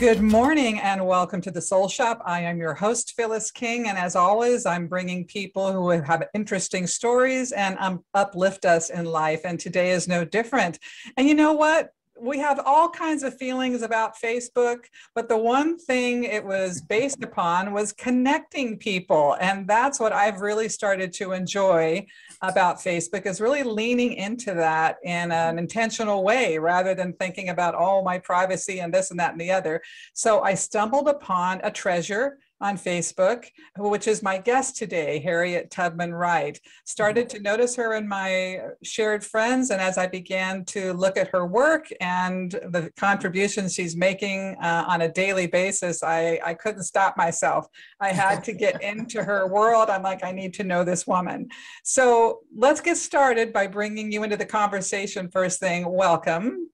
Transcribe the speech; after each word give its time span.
Good 0.00 0.22
morning 0.22 0.80
and 0.80 1.06
welcome 1.06 1.42
to 1.42 1.50
the 1.50 1.60
Soul 1.60 1.86
Shoppe. 1.86 2.22
I 2.24 2.40
am 2.40 2.56
your 2.56 2.72
host, 2.72 3.12
Phyllis 3.16 3.50
King. 3.50 3.86
And 3.86 3.98
as 3.98 4.16
always, 4.16 4.64
I'm 4.64 4.86
bringing 4.86 5.26
people 5.26 5.70
who 5.74 5.90
have 5.90 6.26
interesting 6.32 6.86
stories 6.86 7.52
and 7.52 7.76
um, 7.78 8.02
uplift 8.14 8.64
us 8.64 8.88
in 8.88 9.04
life. 9.04 9.42
And 9.44 9.60
today 9.60 9.90
is 9.90 10.08
no 10.08 10.24
different. 10.24 10.78
And 11.18 11.28
you 11.28 11.34
know 11.34 11.52
what? 11.52 11.90
we 12.20 12.38
have 12.38 12.60
all 12.66 12.88
kinds 12.88 13.22
of 13.22 13.36
feelings 13.38 13.82
about 13.82 14.20
Facebook, 14.20 14.84
but 15.14 15.28
the 15.28 15.38
one 15.38 15.78
thing 15.78 16.24
it 16.24 16.44
was 16.44 16.82
based 16.82 17.22
upon 17.22 17.72
was 17.72 17.92
connecting 17.92 18.76
people. 18.76 19.36
And 19.40 19.66
that's 19.66 19.98
what 19.98 20.12
I've 20.12 20.40
really 20.40 20.68
started 20.68 21.14
to 21.14 21.32
enjoy 21.32 22.06
about 22.42 22.78
Facebook 22.78 23.26
is 23.26 23.40
really 23.40 23.62
leaning 23.62 24.14
into 24.14 24.54
that 24.54 24.96
in 25.04 25.30
an 25.30 25.30
mm-hmm. 25.30 25.58
intentional 25.58 26.24
way 26.24 26.58
rather 26.58 26.94
than 26.94 27.12
thinking 27.12 27.50
about, 27.50 27.74
oh, 27.76 28.02
my 28.02 28.18
privacy 28.18 28.80
and 28.80 28.92
this 28.92 29.10
and 29.10 29.20
that 29.20 29.32
and 29.32 29.40
the 29.40 29.50
other. 29.50 29.82
So 30.14 30.40
I 30.42 30.54
stumbled 30.54 31.08
upon 31.08 31.60
a 31.62 31.70
treasure 31.70 32.38
on 32.60 32.76
Facebook, 32.76 33.46
which 33.78 34.06
is 34.06 34.22
my 34.22 34.38
guest 34.38 34.76
today, 34.76 35.18
Harriet 35.20 35.70
Tubman 35.70 36.12
Wright. 36.12 36.58
Started 36.84 37.28
to 37.30 37.40
notice 37.40 37.74
her 37.76 37.94
in 37.94 38.06
my 38.06 38.58
shared 38.82 39.24
friends, 39.24 39.70
and 39.70 39.80
as 39.80 39.96
I 39.96 40.06
began 40.06 40.64
to 40.66 40.92
look 40.92 41.16
at 41.16 41.28
her 41.28 41.46
work 41.46 41.88
and 42.00 42.50
the 42.50 42.90
contributions 42.96 43.74
she's 43.74 43.96
making 43.96 44.56
uh, 44.62 44.84
on 44.86 45.02
a 45.02 45.12
daily 45.12 45.46
basis, 45.46 46.02
I, 46.02 46.38
I 46.44 46.54
couldn't 46.54 46.82
stop 46.82 47.16
myself. 47.16 47.66
I 48.00 48.08
had 48.08 48.44
to 48.44 48.52
get 48.52 48.82
into 48.90 49.22
her 49.22 49.46
world. 49.46 49.88
I'm 49.88 50.02
like, 50.02 50.22
I 50.22 50.32
need 50.32 50.54
to 50.54 50.64
know 50.64 50.84
this 50.84 51.06
woman. 51.06 51.48
So 51.82 52.40
let's 52.54 52.80
get 52.80 52.98
started 52.98 53.52
by 53.52 53.66
bringing 53.66 54.12
you 54.12 54.22
into 54.22 54.36
the 54.36 54.46
conversation 54.46 55.30
first 55.30 55.60
thing. 55.60 55.90
Welcome. 55.90 56.70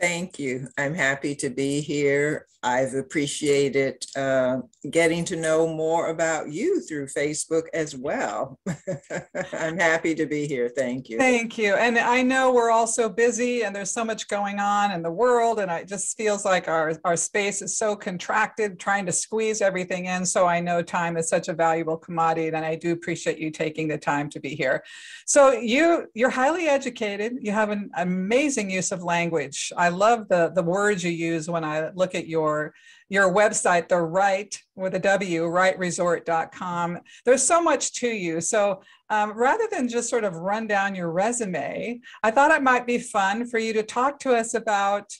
Thank 0.00 0.38
you. 0.38 0.68
I'm 0.78 0.94
happy 0.94 1.34
to 1.36 1.50
be 1.50 1.82
here. 1.82 2.46
I've 2.62 2.92
appreciated 2.94 4.04
uh, 4.16 4.58
getting 4.90 5.24
to 5.26 5.36
know 5.36 5.66
more 5.66 6.08
about 6.08 6.52
you 6.52 6.80
through 6.82 7.06
Facebook 7.06 7.64
as 7.72 7.96
well. 7.96 8.58
I'm 9.52 9.78
happy 9.78 10.14
to 10.14 10.26
be 10.26 10.46
here. 10.46 10.68
Thank 10.68 11.08
you. 11.08 11.16
Thank 11.16 11.56
you. 11.56 11.74
And 11.74 11.98
I 11.98 12.22
know 12.22 12.52
we're 12.52 12.70
all 12.70 12.86
so 12.86 13.08
busy 13.08 13.62
and 13.62 13.74
there's 13.74 13.90
so 13.90 14.04
much 14.04 14.28
going 14.28 14.58
on 14.58 14.92
in 14.92 15.02
the 15.02 15.10
world. 15.10 15.58
And 15.58 15.70
it 15.70 15.88
just 15.88 16.16
feels 16.18 16.44
like 16.44 16.68
our, 16.68 16.92
our 17.04 17.16
space 17.16 17.62
is 17.62 17.78
so 17.78 17.96
contracted, 17.96 18.78
trying 18.78 19.06
to 19.06 19.12
squeeze 19.12 19.62
everything 19.62 20.06
in. 20.06 20.26
So 20.26 20.46
I 20.46 20.60
know 20.60 20.82
time 20.82 21.16
is 21.16 21.30
such 21.30 21.48
a 21.48 21.54
valuable 21.54 21.96
commodity. 21.96 22.48
And 22.48 22.58
I 22.58 22.74
do 22.74 22.92
appreciate 22.92 23.38
you 23.38 23.50
taking 23.50 23.88
the 23.88 23.98
time 23.98 24.28
to 24.30 24.40
be 24.40 24.50
here. 24.50 24.84
So 25.24 25.52
you, 25.52 26.08
you're 26.14 26.28
highly 26.28 26.68
educated. 26.68 27.38
You 27.40 27.52
have 27.52 27.70
an 27.70 27.90
amazing 27.96 28.70
use 28.70 28.92
of 28.92 29.02
language. 29.02 29.72
I 29.78 29.88
love 29.88 30.28
the, 30.28 30.52
the 30.54 30.62
words 30.62 31.02
you 31.02 31.10
use 31.10 31.48
when 31.48 31.64
I 31.64 31.90
look 31.94 32.14
at 32.14 32.28
your 32.28 32.49
your 32.50 32.74
your 33.08 33.32
website, 33.34 33.88
the 33.88 34.00
right 34.00 34.56
with 34.76 34.94
a 34.94 34.98
W, 34.98 35.42
wrightresort.com. 35.42 36.98
There's 37.24 37.42
so 37.42 37.60
much 37.60 37.92
to 37.94 38.08
you. 38.08 38.40
So 38.40 38.82
um, 39.08 39.32
rather 39.32 39.66
than 39.70 39.88
just 39.88 40.08
sort 40.08 40.22
of 40.24 40.36
run 40.36 40.68
down 40.68 40.94
your 40.94 41.10
resume, 41.10 42.00
I 42.22 42.30
thought 42.30 42.52
it 42.52 42.62
might 42.62 42.86
be 42.86 42.98
fun 42.98 43.46
for 43.46 43.58
you 43.58 43.72
to 43.72 43.82
talk 43.82 44.20
to 44.20 44.34
us 44.34 44.54
about 44.54 45.12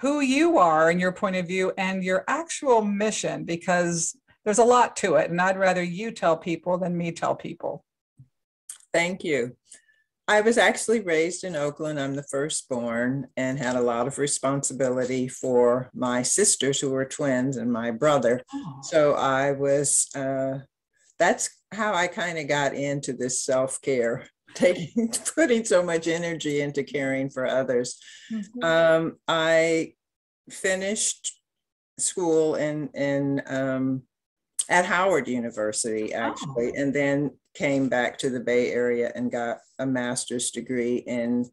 who 0.00 0.20
you 0.20 0.58
are 0.58 0.90
and 0.90 1.00
your 1.00 1.12
point 1.12 1.36
of 1.36 1.46
view 1.46 1.72
and 1.78 2.04
your 2.04 2.24
actual 2.28 2.82
mission, 2.82 3.44
because 3.44 4.14
there's 4.44 4.58
a 4.58 4.64
lot 4.64 4.96
to 4.96 5.14
it. 5.14 5.30
And 5.30 5.40
I'd 5.40 5.58
rather 5.58 5.82
you 5.82 6.10
tell 6.10 6.36
people 6.36 6.76
than 6.76 6.96
me 6.96 7.12
tell 7.12 7.34
people. 7.34 7.84
Thank 8.92 9.24
you. 9.24 9.56
I 10.30 10.42
was 10.42 10.58
actually 10.58 11.00
raised 11.00 11.42
in 11.42 11.56
Oakland. 11.56 11.98
I'm 11.98 12.14
the 12.14 12.22
firstborn 12.22 13.26
and 13.36 13.58
had 13.58 13.74
a 13.74 13.80
lot 13.80 14.06
of 14.06 14.16
responsibility 14.16 15.26
for 15.26 15.90
my 15.92 16.22
sisters 16.22 16.78
who 16.78 16.90
were 16.90 17.04
twins 17.04 17.56
and 17.56 17.72
my 17.72 17.90
brother. 17.90 18.40
Oh. 18.54 18.78
So 18.80 19.14
I 19.14 19.50
was, 19.50 20.06
uh, 20.14 20.60
that's 21.18 21.50
how 21.72 21.94
I 21.94 22.06
kind 22.06 22.38
of 22.38 22.46
got 22.46 22.74
into 22.74 23.12
this 23.12 23.44
self 23.44 23.82
care, 23.82 24.28
taking, 24.54 25.12
putting 25.34 25.64
so 25.64 25.82
much 25.82 26.06
energy 26.06 26.60
into 26.60 26.84
caring 26.84 27.28
for 27.28 27.44
others. 27.44 27.98
Mm-hmm. 28.32 28.62
Um, 28.62 29.16
I 29.26 29.94
finished 30.48 31.40
school 31.98 32.54
in, 32.54 32.90
in, 32.94 33.42
um, 33.46 34.02
at 34.70 34.86
Howard 34.86 35.26
University, 35.26 36.14
actually, 36.14 36.70
oh. 36.70 36.80
and 36.80 36.94
then 36.94 37.32
came 37.54 37.88
back 37.88 38.16
to 38.18 38.30
the 38.30 38.40
Bay 38.40 38.72
Area 38.72 39.12
and 39.14 39.30
got 39.30 39.58
a 39.78 39.84
master's 39.84 40.50
degree 40.50 40.98
in 41.06 41.44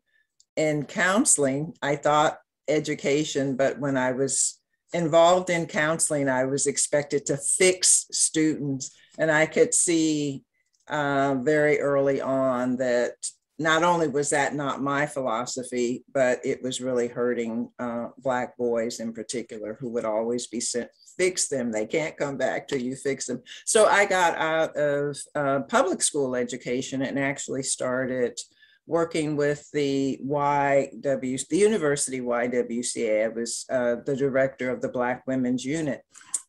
in 0.56 0.86
counseling. 0.86 1.74
I 1.82 1.96
thought 1.96 2.40
education, 2.68 3.58
but 3.58 3.80
when 3.80 3.98
I 3.98 4.12
was 4.12 4.60
involved 4.94 5.50
in 5.50 5.66
counseling, 5.66 6.30
I 6.30 6.46
was 6.46 6.68
expected 6.68 7.26
to 7.26 7.38
fix 7.38 8.06
students, 8.12 8.92
and 9.18 9.32
I 9.32 9.48
could 9.48 9.74
see 9.74 10.44
uh, 10.88 11.36
very 11.42 11.80
early 11.80 12.22
on 12.22 12.78
that 12.78 13.14
not 13.60 13.84
only 13.84 14.08
was 14.08 14.30
that 14.30 14.54
not 14.54 14.84
my 14.84 15.08
philosophy, 15.08 16.04
but 16.14 16.40
it 16.46 16.62
was 16.62 16.80
really 16.80 17.08
hurting 17.08 17.70
uh, 17.80 18.10
Black 18.20 18.56
boys 18.58 19.00
in 19.00 19.14
particular, 19.14 19.76
who 19.80 19.90
would 19.90 20.06
always 20.06 20.46
be 20.46 20.60
sent, 20.60 20.90
fix 21.18 21.48
them. 21.48 21.72
They 21.72 21.86
can't 21.86 22.18
come 22.18 22.38
back 22.38 22.68
till 22.68 22.82
you 22.82 22.96
fix 22.96 23.26
them. 23.26 23.42
So 23.66 23.86
I 23.86 24.06
got 24.06 24.38
out 24.38 24.76
of 24.76 25.18
uh, 25.36 25.62
public 25.68 26.02
school 26.02 26.36
education 26.36 27.02
and 27.02 27.18
actually 27.18 27.64
started 27.64 28.40
working 28.86 29.36
with 29.36 29.70
the 29.72 30.20
YW, 30.26 31.48
the 31.48 31.58
University 31.58 32.22
YWCA. 32.22 33.26
I 33.26 33.28
was 33.28 33.66
uh, 33.70 33.98
the 34.06 34.16
director 34.16 34.70
of 34.70 34.82
the 34.82 34.90
Black 34.90 35.28
Women's 35.28 35.66
Unit. 35.66 36.04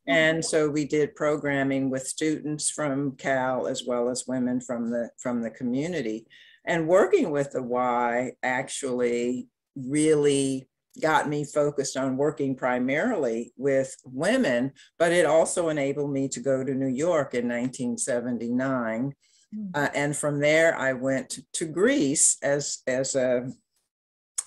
And 0.07 0.43
so 0.43 0.71
we 0.71 0.87
did 0.87 1.15
programming 1.17 1.91
with 1.91 2.07
students 2.07 2.71
from 2.71 3.13
Cal 3.17 3.67
as 3.67 3.85
well 3.87 4.09
as 4.09 4.25
women 4.27 4.59
from 4.59 4.91
the 4.91 5.11
from 5.19 5.43
the 5.43 5.51
community. 5.51 6.27
And 6.65 6.89
working 6.89 7.31
with 7.31 7.53
the 7.53 7.63
Y 7.63 8.33
actually 8.43 9.49
really 9.77 10.69
got 11.01 11.29
me 11.29 11.45
focused 11.45 11.97
on 11.97 12.17
working 12.17 12.55
primarily 12.55 13.53
with 13.57 13.95
women, 14.05 14.73
but 14.99 15.13
it 15.13 15.27
also 15.27 15.69
enabled 15.69 16.13
me 16.13 16.29
to 16.29 16.41
go 16.41 16.65
to 16.65 16.75
New 16.75 16.89
York 16.89 17.35
in 17.35 17.49
1979. 17.49 19.15
Hmm. 19.55 19.67
Uh, 19.75 19.89
and 19.95 20.17
from 20.17 20.41
there, 20.41 20.77
I 20.77 20.93
went 20.93 21.39
to 21.55 21.65
Greece 21.67 22.37
as, 22.43 22.83
as 22.87 23.15
a, 23.15 23.51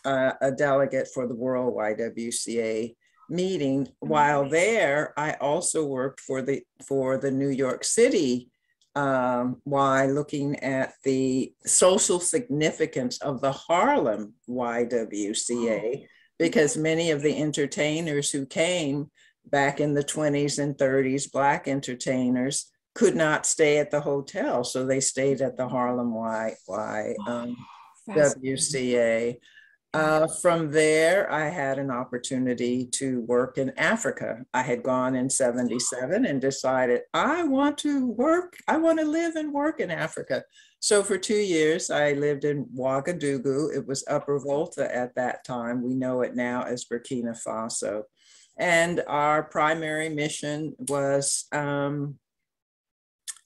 uh, 0.05 0.33
a 0.41 0.51
delegate 0.51 1.07
for 1.13 1.27
the 1.27 1.35
World 1.35 1.75
YWCA 1.75 2.95
meeting. 3.29 3.87
While 3.99 4.49
there, 4.49 5.13
I 5.17 5.33
also 5.33 5.85
worked 5.85 6.19
for 6.19 6.41
the, 6.41 6.61
for 6.85 7.17
the 7.17 7.31
New 7.31 7.49
York 7.49 7.83
City 7.83 8.51
um, 8.95 9.61
why 9.63 10.05
looking 10.07 10.59
at 10.59 10.93
the 11.03 11.53
social 11.65 12.19
significance 12.19 13.19
of 13.19 13.41
the 13.41 13.51
Harlem 13.51 14.33
YWCA, 14.49 16.05
because 16.41 16.75
many 16.75 17.11
of 17.11 17.21
the 17.21 17.37
entertainers 17.37 18.31
who 18.31 18.47
came 18.47 19.11
back 19.45 19.79
in 19.79 19.93
the 19.93 20.03
20s 20.03 20.57
and 20.57 20.75
30s, 20.75 21.31
Black 21.31 21.67
entertainers, 21.67 22.71
could 22.95 23.15
not 23.15 23.45
stay 23.45 23.77
at 23.77 23.91
the 23.91 24.01
hotel. 24.01 24.63
So 24.63 24.83
they 24.83 25.01
stayed 25.01 25.41
at 25.41 25.55
the 25.55 25.67
Harlem 25.67 26.15
Y, 26.15 26.55
y 26.67 27.13
um, 27.27 27.55
WCA. 28.09 29.37
Uh, 29.93 30.25
from 30.41 30.71
there, 30.71 31.31
I 31.31 31.49
had 31.49 31.77
an 31.77 31.91
opportunity 31.91 32.87
to 32.93 33.21
work 33.21 33.59
in 33.59 33.71
Africa. 33.77 34.43
I 34.51 34.63
had 34.63 34.81
gone 34.81 35.15
in 35.15 35.29
77 35.29 36.25
and 36.25 36.41
decided 36.41 37.01
I 37.13 37.43
want 37.43 37.77
to 37.79 38.07
work, 38.07 38.57
I 38.67 38.77
want 38.77 38.97
to 38.99 39.05
live 39.05 39.35
and 39.35 39.53
work 39.53 39.79
in 39.79 39.91
Africa. 39.91 40.43
So 40.81 41.03
for 41.03 41.17
two 41.19 41.37
years, 41.37 41.91
I 41.91 42.13
lived 42.13 42.43
in 42.43 42.65
Ouagadougou. 42.75 43.75
It 43.75 43.87
was 43.87 44.03
Upper 44.07 44.39
Volta 44.39 44.93
at 44.93 45.13
that 45.13 45.45
time. 45.45 45.83
We 45.83 45.93
know 45.93 46.21
it 46.21 46.35
now 46.35 46.63
as 46.63 46.85
Burkina 46.85 47.39
Faso. 47.39 48.01
And 48.57 49.03
our 49.07 49.43
primary 49.43 50.09
mission 50.09 50.73
was 50.89 51.45
um, 51.51 52.17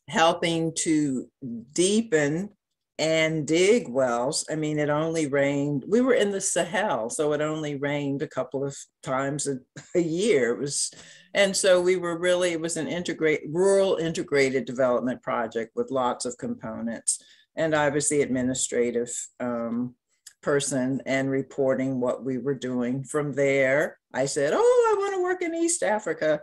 helping 0.07 0.73
to 0.79 1.29
deepen 1.73 2.51
and 2.97 3.45
dig 3.45 3.89
wells. 3.89 4.45
I 4.50 4.56
mean, 4.56 4.80
it 4.80 4.89
only 4.89 5.27
rained, 5.27 5.83
we 5.88 6.01
were 6.01 6.13
in 6.13 6.31
the 6.31 6.39
Sahel, 6.39 7.09
so 7.09 7.33
it 7.33 7.42
only 7.42 7.75
rained 7.75 8.21
a 8.21 8.27
couple 8.27 8.63
of 8.63 8.75
times 9.03 9.47
a, 9.47 9.57
a 9.95 10.01
year. 10.01 10.53
It 10.53 10.59
was, 10.59 10.92
and 11.33 11.56
so 11.56 11.81
we 11.81 11.97
were 11.97 12.18
really, 12.18 12.53
it 12.53 12.62
was 12.62 12.77
an 12.77 12.88
integrate, 12.88 13.42
rural 13.47 13.97
integrated 13.97 14.65
development 14.65 15.21
project 15.21 15.74
with 15.75 15.92
lots 15.92 16.25
of 16.25 16.38
components. 16.38 17.21
And 17.57 17.75
I 17.75 17.89
was 17.89 18.09
the 18.09 18.21
administrative 18.21 19.12
um, 19.39 19.95
person 20.42 21.01
and 21.06 21.30
reporting 21.30 22.00
what 22.00 22.24
we 22.24 22.38
were 22.38 22.56
doing. 22.56 23.03
From 23.03 23.33
there, 23.33 23.97
I 24.13 24.25
said, 24.25 24.53
Oh, 24.53 24.95
I 24.95 25.00
want 25.00 25.15
to 25.15 25.24
work 25.24 25.42
in 25.42 25.56
East 25.56 25.83
Africa. 25.83 26.42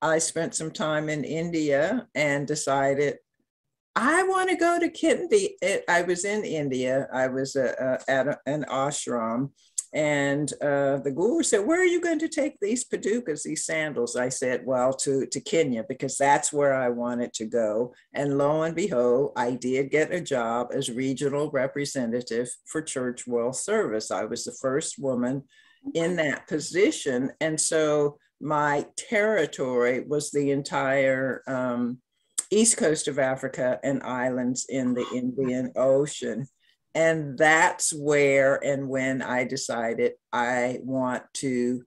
I 0.00 0.18
spent 0.18 0.54
some 0.54 0.70
time 0.70 1.08
in 1.08 1.24
India 1.24 2.06
and 2.14 2.46
decided 2.46 3.18
I 3.96 4.22
want 4.22 4.50
to 4.50 4.56
go 4.56 4.78
to 4.78 4.88
Kindi. 4.88 5.50
I 5.88 6.02
was 6.02 6.24
in 6.24 6.44
India. 6.44 7.08
I 7.12 7.26
was 7.26 7.56
uh, 7.56 7.74
uh, 7.80 7.98
at 8.08 8.28
a, 8.28 8.38
an 8.46 8.64
ashram 8.70 9.50
And 9.92 10.52
uh, 10.62 10.98
the 10.98 11.10
guru 11.10 11.42
said, 11.42 11.66
Where 11.66 11.80
are 11.80 11.84
you 11.84 12.00
going 12.00 12.20
to 12.20 12.28
take 12.28 12.54
these 12.60 12.84
padukas, 12.84 13.42
these 13.42 13.66
sandals? 13.66 14.14
I 14.14 14.28
said, 14.28 14.62
Well, 14.64 14.92
to, 14.94 15.26
to 15.26 15.40
Kenya, 15.40 15.84
because 15.88 16.16
that's 16.16 16.52
where 16.52 16.74
I 16.74 16.88
wanted 16.90 17.32
to 17.34 17.46
go. 17.46 17.92
And 18.14 18.38
lo 18.38 18.62
and 18.62 18.76
behold, 18.76 19.32
I 19.36 19.52
did 19.52 19.90
get 19.90 20.12
a 20.12 20.20
job 20.20 20.68
as 20.72 20.88
regional 20.88 21.50
representative 21.50 22.48
for 22.66 22.82
Church 22.82 23.26
World 23.26 23.56
Service. 23.56 24.12
I 24.12 24.24
was 24.24 24.44
the 24.44 24.56
first 24.60 24.98
woman 24.98 25.42
in 25.94 26.16
that 26.16 26.46
position. 26.46 27.32
And 27.40 27.60
so 27.60 28.18
my 28.40 28.86
territory 28.96 30.00
was 30.00 30.30
the 30.30 30.52
entire 30.52 31.42
um, 31.48 31.98
east 32.50 32.76
coast 32.76 33.08
of 33.08 33.18
Africa 33.18 33.78
and 33.82 34.02
islands 34.02 34.66
in 34.68 34.94
the 34.94 35.06
Indian 35.14 35.72
Ocean. 35.76 36.46
And 36.94 37.38
that's 37.38 37.92
where 37.92 38.56
and 38.64 38.88
when 38.88 39.22
I 39.22 39.44
decided 39.44 40.12
I 40.32 40.78
want 40.82 41.22
to, 41.34 41.84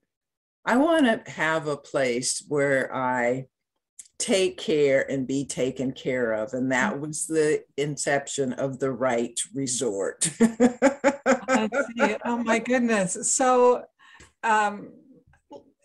I 0.66 0.78
want 0.78 1.06
to 1.06 1.32
have 1.32 1.68
a 1.68 1.76
place 1.76 2.44
where 2.48 2.96
I 2.96 3.48
take 4.18 4.58
care 4.58 5.10
and 5.12 5.28
be 5.28 5.46
taken 5.46 5.92
care 5.92 6.32
of. 6.32 6.54
And 6.54 6.72
that 6.72 7.00
was 7.00 7.28
the 7.28 7.64
inception 7.76 8.54
of 8.54 8.80
the 8.80 8.92
Wright 8.92 9.38
Resort. 9.54 10.30
oh 12.26 12.42
my 12.46 12.60
goodness. 12.60 13.34
So, 13.36 13.84
um, 14.44 14.94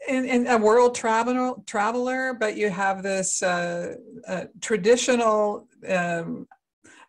in, 0.08 0.24
in, 0.24 0.46
a 0.46 0.58
world 0.58 0.94
traveler, 0.94 1.54
traveler, 1.66 2.34
but 2.34 2.56
you 2.56 2.70
have 2.70 3.02
this 3.02 3.42
uh, 3.42 3.94
uh, 4.26 4.44
traditional, 4.60 5.68
um, 5.88 6.48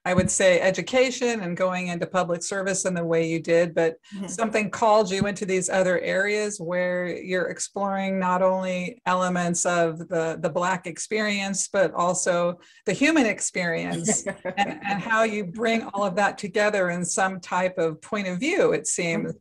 I 0.03 0.13
would 0.13 0.29
say, 0.29 0.59
education 0.59 1.41
and 1.41 1.55
going 1.55 1.87
into 1.87 2.05
public 2.07 2.43
service 2.43 2.85
in 2.85 2.93
the 2.93 3.03
way 3.03 3.27
you 3.27 3.39
did. 3.39 3.73
But 3.73 3.95
mm-hmm. 4.13 4.27
something 4.27 4.69
called 4.69 5.09
you 5.09 5.27
into 5.27 5.45
these 5.45 5.69
other 5.69 5.99
areas 5.99 6.59
where 6.59 7.07
you're 7.07 7.47
exploring 7.47 8.19
not 8.19 8.41
only 8.41 9.01
elements 9.05 9.65
of 9.65 9.99
the 10.09 10.37
the 10.41 10.49
Black 10.49 10.85
experience, 10.85 11.69
but 11.71 11.93
also 11.93 12.59
the 12.85 12.93
human 12.93 13.25
experience, 13.25 14.25
and, 14.57 14.79
and 14.83 15.01
how 15.01 15.23
you 15.23 15.45
bring 15.45 15.83
all 15.93 16.03
of 16.03 16.15
that 16.15 16.37
together 16.37 16.89
in 16.89 17.05
some 17.05 17.39
type 17.39 17.77
of 17.77 18.01
point 18.01 18.27
of 18.27 18.39
view. 18.39 18.73
It 18.73 18.87
seems. 18.87 19.29
Mm-hmm. 19.29 19.37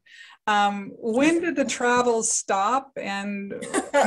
Um, 0.48 0.92
when 0.96 1.42
did 1.42 1.56
the 1.56 1.64
travel 1.66 2.22
stop? 2.22 2.92
And 2.96 3.52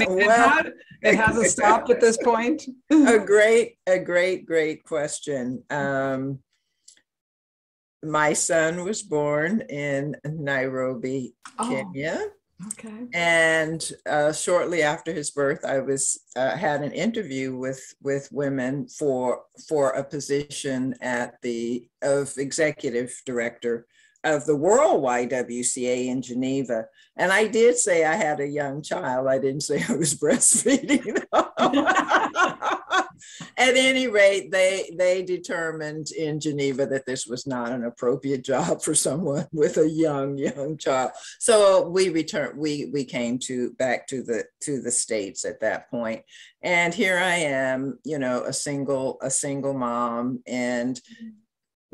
well, 0.07 0.63
it, 1.03 1.15
hasn't 1.15 1.47
stopped 1.47 1.91
at 1.91 2.01
this 2.01 2.17
point. 2.17 2.63
a 2.89 3.19
great, 3.19 3.77
a 3.85 3.99
great, 3.99 4.47
great 4.47 4.83
question. 4.83 5.63
Um, 5.69 6.39
my 8.03 8.33
son 8.33 8.83
was 8.83 9.03
born 9.03 9.61
in 9.69 10.15
Nairobi, 10.25 11.35
oh, 11.59 11.69
Kenya. 11.69 12.19
Okay. 12.73 13.07
And 13.13 13.91
uh, 14.09 14.33
shortly 14.33 14.81
after 14.81 15.13
his 15.13 15.29
birth, 15.29 15.63
I 15.63 15.79
was 15.79 16.21
uh, 16.35 16.55
had 16.55 16.81
an 16.81 16.91
interview 16.91 17.55
with 17.55 17.81
with 18.01 18.27
women 18.31 18.87
for 18.87 19.41
for 19.67 19.91
a 19.91 20.03
position 20.03 20.95
at 21.01 21.39
the 21.41 21.87
of 22.01 22.33
executive 22.37 23.13
director 23.25 23.87
of 24.23 24.45
the 24.45 24.56
World 24.56 25.03
YWCA 25.03 26.07
in 26.07 26.21
Geneva. 26.21 26.85
And 27.18 27.31
I 27.31 27.47
did 27.47 27.77
say 27.77 28.06
I 28.06 28.15
had 28.15 28.39
a 28.39 28.47
young 28.47 28.81
child. 28.81 29.27
I 29.27 29.39
didn't 29.39 29.62
say 29.62 29.83
I 29.88 29.94
was 29.94 30.15
breastfeeding. 30.19 31.23
At 33.57 33.75
any 33.75 34.07
rate, 34.07 34.51
they 34.51 34.91
they 34.97 35.21
determined 35.21 36.12
in 36.12 36.39
Geneva 36.39 36.88
that 36.88 37.06
this 37.06 37.27
was 37.27 37.45
not 37.45 37.71
an 37.71 37.83
appropriate 37.83 38.44
job 38.44 38.81
for 38.81 38.95
someone 38.95 39.47
with 39.53 39.77
a 39.77 39.88
young 39.88 40.38
young 40.38 40.77
child. 40.77 41.12
So 41.39 41.88
we 41.88 42.09
returned. 42.09 42.57
We 42.57 42.89
we 42.91 43.06
came 43.06 43.38
to 43.39 43.71
back 43.73 44.07
to 44.07 44.23
the 44.23 44.45
to 44.62 44.81
the 44.81 44.91
states 44.91 45.45
at 45.45 45.59
that 45.62 45.91
point, 45.91 46.23
and 46.63 46.94
here 46.94 47.18
I 47.18 47.35
am. 47.35 48.00
You 48.03 48.18
know, 48.18 48.44
a 48.44 48.53
single 48.53 49.19
a 49.21 49.29
single 49.29 49.73
mom, 49.73 50.41
and 50.47 51.00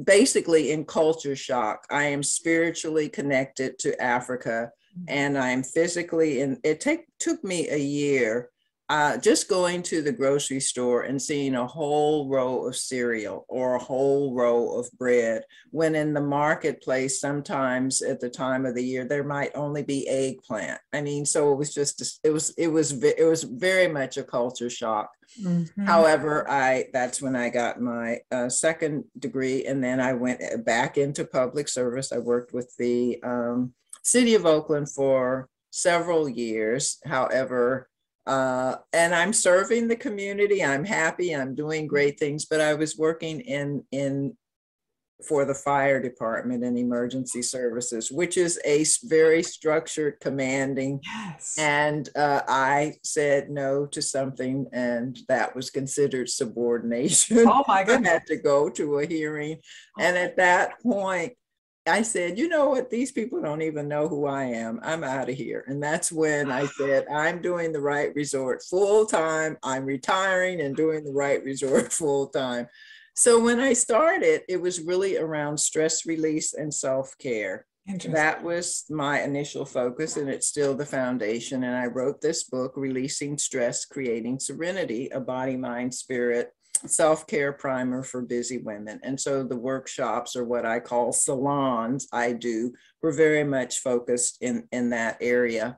basically 0.04 0.72
in 0.72 0.86
culture 0.86 1.36
shock. 1.36 1.86
I 1.90 2.06
am 2.06 2.24
spiritually 2.24 3.10
connected 3.10 3.80
to 3.80 4.02
Africa 4.02 4.72
mm-hmm. 4.98 5.06
and 5.08 5.38
I'm 5.38 5.64
physically 5.64 6.42
in 6.42 6.60
it 6.64 6.80
take 6.80 7.06
took 7.20 7.44
me 7.44 7.70
a 7.70 7.78
year 7.78 8.50
uh, 8.90 9.18
just 9.18 9.50
going 9.50 9.84
to 9.84 10.02
the 10.02 10.12
grocery 10.12 10.62
store 10.62 11.04
and 11.04 11.22
seeing 11.22 11.56
a 11.56 11.68
whole 11.68 12.30
row 12.30 12.66
of 12.66 12.76
cereal 12.76 13.46
or 13.50 13.76
a 13.76 13.84
whole 13.84 14.34
row 14.34 14.80
of 14.80 14.90
bread 14.98 15.44
when 15.72 15.94
in 15.94 16.14
the 16.14 16.22
marketplace 16.22 17.20
sometimes 17.20 18.02
at 18.02 18.22
the 18.22 18.30
time 18.30 18.66
of 18.66 18.76
the 18.76 18.84
year 18.84 19.04
there 19.04 19.26
might 19.26 19.52
only 19.56 19.84
be 19.84 20.08
eggplant. 20.08 20.80
I 20.94 21.02
mean 21.02 21.26
so 21.26 21.52
it 21.52 21.58
was 21.58 21.74
just 21.74 22.22
it 22.24 22.30
was 22.30 22.54
it 22.58 22.68
was 22.68 22.92
it 23.04 23.26
was 23.26 23.44
very 23.44 23.88
much 23.88 24.18
a 24.18 24.24
culture 24.24 24.70
shock. 24.70 25.12
Mm-hmm. 25.42 25.86
however 25.86 26.50
i 26.50 26.86
that's 26.94 27.22
when 27.22 27.36
i 27.36 27.50
got 27.50 27.82
my 27.82 28.20
uh, 28.32 28.48
second 28.48 29.04
degree 29.20 29.66
and 29.66 29.84
then 29.84 30.00
i 30.00 30.14
went 30.14 30.42
back 30.66 30.98
into 30.98 31.26
public 31.26 31.68
service. 31.68 32.14
I 32.14 32.20
worked 32.20 32.54
with 32.54 32.74
the 32.80 33.22
um, 33.24 33.74
city 34.04 34.36
of 34.36 34.46
oakland 34.46 34.90
for 34.90 35.50
several 35.70 36.30
years. 36.30 36.98
However 37.06 37.90
uh, 38.28 38.76
and 38.92 39.16
I'm 39.16 39.32
serving 39.32 39.88
the 39.88 39.96
community. 39.96 40.64
I'm 40.64 40.84
happy. 40.84 41.34
I'm 41.34 41.56
doing 41.56 41.88
great 41.88 42.20
things. 42.20 42.46
But 42.46 42.62
I 42.62 42.74
was 42.74 42.98
working 42.98 43.40
in 43.40 43.84
in 43.92 44.36
for 45.28 45.46
the 45.46 45.54
fire 45.54 46.00
department 46.00 46.64
and 46.64 46.78
emergency 46.78 47.42
services, 47.42 48.12
which 48.12 48.38
is 48.38 48.60
a 48.66 48.86
very 49.06 49.42
structured, 49.42 50.20
commanding. 50.20 51.00
Yes. 51.04 51.56
And 51.58 52.08
uh, 52.16 52.42
I 52.48 52.96
said 53.04 53.50
no 53.50 53.86
to 53.88 54.02
something, 54.02 54.68
and 54.74 55.18
that 55.28 55.56
was 55.56 55.70
considered 55.70 56.30
subordination. 56.30 57.46
Oh 57.48 57.64
my 57.68 57.84
goodness! 57.84 58.10
I 58.10 58.14
had 58.14 58.26
to 58.28 58.36
go 58.36 58.70
to 58.72 59.00
a 59.00 59.08
hearing, 59.08 59.58
and 60.00 60.18
at 60.18 60.38
that 60.38 60.82
point, 60.82 61.34
I 61.88 62.02
said, 62.02 62.38
you 62.38 62.48
know 62.48 62.70
what? 62.70 62.90
These 62.90 63.12
people 63.12 63.42
don't 63.42 63.62
even 63.62 63.88
know 63.88 64.08
who 64.08 64.26
I 64.26 64.46
am. 64.46 64.80
I'm 64.84 65.04
out 65.04 65.30
of 65.30 65.36
here. 65.36 65.64
And 65.68 65.82
that's 65.82 66.12
when 66.12 66.52
I 66.52 66.66
said, 66.68 67.08
I'm 67.14 67.42
doing 67.42 67.72
the 67.72 67.82
Wright 67.82 68.14
Resort 68.16 68.64
full 68.64 69.06
time. 69.06 69.58
I'm 69.64 69.86
retiring 69.86 70.62
and 70.62 70.76
doing 70.76 71.04
the 71.04 71.14
Wright 71.14 71.44
Resort 71.44 71.92
full 71.94 72.28
time. 72.28 72.68
So 73.16 73.40
when 73.40 73.60
I 73.60 73.74
started, 73.74 74.42
it 74.48 74.62
was 74.62 74.82
really 74.82 75.18
around 75.18 75.58
stress 75.60 76.06
release 76.06 76.54
and 76.54 76.74
self 76.74 77.18
care. 77.18 77.66
That 78.12 78.44
was 78.44 78.84
my 78.90 79.22
initial 79.22 79.66
focus, 79.66 80.18
and 80.18 80.30
it's 80.30 80.48
still 80.48 80.76
the 80.76 80.86
foundation. 80.86 81.64
And 81.64 81.76
I 81.76 81.86
wrote 81.86 82.20
this 82.20 82.44
book, 82.44 82.74
Releasing 82.76 83.38
Stress, 83.38 83.86
Creating 83.86 84.40
Serenity, 84.40 85.08
a 85.10 85.22
body, 85.22 85.56
mind, 85.56 85.94
spirit 85.96 86.52
self-care 86.86 87.54
primer 87.54 88.04
for 88.04 88.22
busy 88.22 88.58
women. 88.58 89.00
And 89.04 89.20
so 89.20 89.44
the 89.44 89.58
workshops 89.58 90.36
or 90.36 90.44
what 90.44 90.66
i 90.66 90.80
call 90.80 91.12
salons 91.12 92.08
i 92.12 92.34
do 92.34 92.74
were 93.02 93.12
very 93.12 93.44
much 93.44 93.80
focused 93.80 94.38
in 94.42 94.68
in 94.72 94.90
that 94.92 95.18
area. 95.22 95.78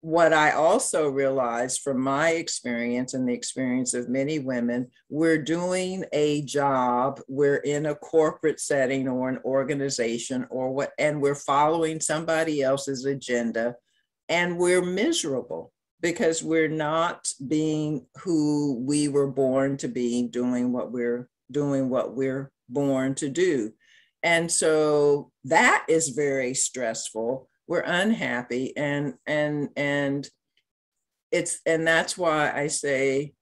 What 0.00 0.32
i 0.32 0.52
also 0.52 1.08
realized 1.08 1.80
from 1.82 2.00
my 2.00 2.30
experience 2.30 3.14
and 3.14 3.28
the 3.28 3.34
experience 3.34 3.94
of 3.94 4.08
many 4.08 4.38
women 4.38 4.90
we're 5.08 5.42
doing 5.42 6.04
a 6.12 6.42
job 6.42 7.20
we're 7.28 7.56
in 7.56 7.86
a 7.86 7.94
corporate 7.94 8.60
setting 8.60 9.08
or 9.08 9.28
an 9.28 9.38
organization 9.44 10.46
or 10.50 10.72
what 10.72 10.92
and 10.98 11.20
we're 11.22 11.34
following 11.34 12.00
somebody 12.00 12.62
else's 12.62 13.04
agenda 13.04 13.76
and 14.28 14.58
we're 14.58 14.82
miserable 14.82 15.71
because 16.02 16.42
we're 16.42 16.68
not 16.68 17.28
being 17.46 18.06
who 18.18 18.82
we 18.84 19.08
were 19.08 19.28
born 19.28 19.76
to 19.78 19.88
be, 19.88 20.26
doing 20.26 20.72
what 20.72 20.90
we're 20.90 21.28
doing, 21.50 21.88
what 21.88 22.14
we're 22.14 22.50
born 22.68 23.14
to 23.14 23.28
do. 23.28 23.72
And 24.22 24.50
so 24.50 25.30
that 25.44 25.86
is 25.88 26.10
very 26.10 26.54
stressful. 26.54 27.48
We're 27.66 27.80
unhappy 27.80 28.76
and 28.76 29.14
and 29.26 29.70
and 29.76 30.28
it's 31.30 31.60
and 31.64 31.86
that's 31.86 32.18
why 32.18 32.52
I 32.52 32.66
say 32.66 33.32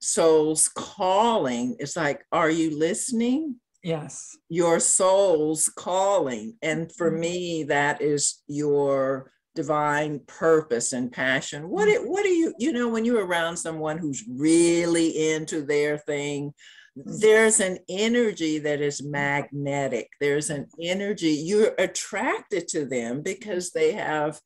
soul's 0.00 0.68
calling. 0.68 1.76
It's 1.78 1.96
like, 1.96 2.24
are 2.32 2.50
you 2.50 2.78
listening? 2.78 3.56
Yes. 3.82 4.36
Your 4.48 4.80
soul's 4.80 5.68
calling. 5.68 6.56
And 6.62 6.92
for 6.92 7.10
mm-hmm. 7.10 7.20
me, 7.20 7.62
that 7.64 8.00
is 8.00 8.42
your 8.46 9.32
divine 9.58 10.20
purpose 10.28 10.92
and 10.92 11.10
passion 11.10 11.68
what 11.68 11.88
mm. 11.88 11.94
it, 11.94 12.08
what 12.08 12.22
do 12.22 12.28
you 12.28 12.54
you 12.60 12.72
know 12.72 12.88
when 12.88 13.04
you're 13.04 13.26
around 13.26 13.56
someone 13.56 13.98
who's 13.98 14.22
really 14.30 15.32
into 15.32 15.62
their 15.62 15.98
thing 15.98 16.54
mm. 16.96 17.20
there's 17.20 17.58
an 17.58 17.76
energy 17.88 18.60
that 18.60 18.80
is 18.80 19.02
mm. 19.02 19.10
magnetic 19.10 20.08
there's 20.20 20.48
an 20.48 20.64
energy 20.80 21.30
you're 21.30 21.74
attracted 21.76 22.68
to 22.68 22.84
them 22.86 23.20
because 23.20 23.72
they 23.72 23.90
have 23.90 24.40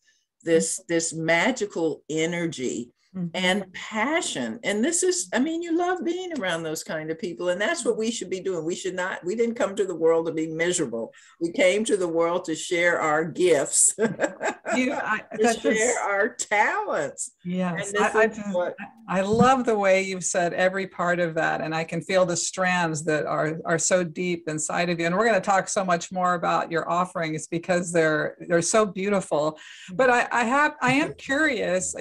this 0.45 0.81
this 0.89 1.13
magical 1.13 2.03
energy 2.09 2.91
mm-hmm. 3.17 3.29
and 3.35 3.73
passion. 3.73 4.59
And 4.65 4.85
this 4.85 5.03
is, 5.03 5.29
I 5.33 5.39
mean, 5.39 5.63
you 5.63 5.77
love 5.77 6.05
being 6.05 6.39
around 6.39 6.63
those 6.63 6.83
kind 6.83 7.11
of 7.11 7.19
people. 7.19 7.51
And 7.51 7.61
that's 7.61 7.85
what 7.85 7.97
we 7.97 8.11
should 8.11 8.31
be 8.31 8.41
doing. 8.41 8.65
We 8.65 8.75
should 8.75 8.95
not, 8.95 9.25
we 9.25 9.35
didn't 9.35 9.57
come 9.57 9.77
to 9.77 9.85
the 9.85 9.95
world 9.95 10.27
to 10.27 10.33
be 10.33 10.49
miserable. 10.49 11.13
We 11.41 11.53
came 11.53 11.85
to 11.85 11.97
the 11.97 12.09
world 12.09 12.45
to 12.47 12.55
share 12.55 13.01
our 13.01 13.25
gifts, 13.25 13.95
you, 14.77 14.93
I, 14.95 15.21
to 15.39 15.75
share 15.75 16.01
our 16.01 16.29
talents. 16.35 17.33
Yes. 17.45 17.93
I, 17.99 18.25
I, 18.25 18.27
what, 18.53 18.75
I 19.09 19.21
love 19.21 19.65
the 19.65 19.77
way 19.77 20.03
you've 20.03 20.25
said 20.25 20.53
every 20.55 20.87
part 20.87 21.21
of 21.21 21.35
that. 21.35 21.61
And 21.61 21.75
I 21.75 21.85
can 21.85 22.01
feel 22.01 22.27
the 22.27 22.37
strands 22.37 23.05
that 23.05 23.27
are, 23.27 23.59
are 23.65 23.79
so 23.79 24.05
deep 24.05 24.49
inside 24.49 24.91
of 24.91 24.99
you. 24.99 25.07
And 25.07 25.17
we're 25.17 25.27
going 25.27 25.41
to 25.41 25.41
talk 25.41 25.69
so 25.69 25.85
much 25.85 26.13
more 26.13 26.35
about 26.35 26.71
your 26.71 26.91
offerings 26.91 27.47
because 27.47 27.93
they're, 27.93 28.37
they're 28.49 28.63
so 28.63 28.87
beautiful. 28.87 29.59
But 29.93 30.11
I, 30.11 30.29
I 30.33 30.45
have, 30.45 30.75
I 30.81 30.93
am 30.93 31.15
curious, 31.15 31.95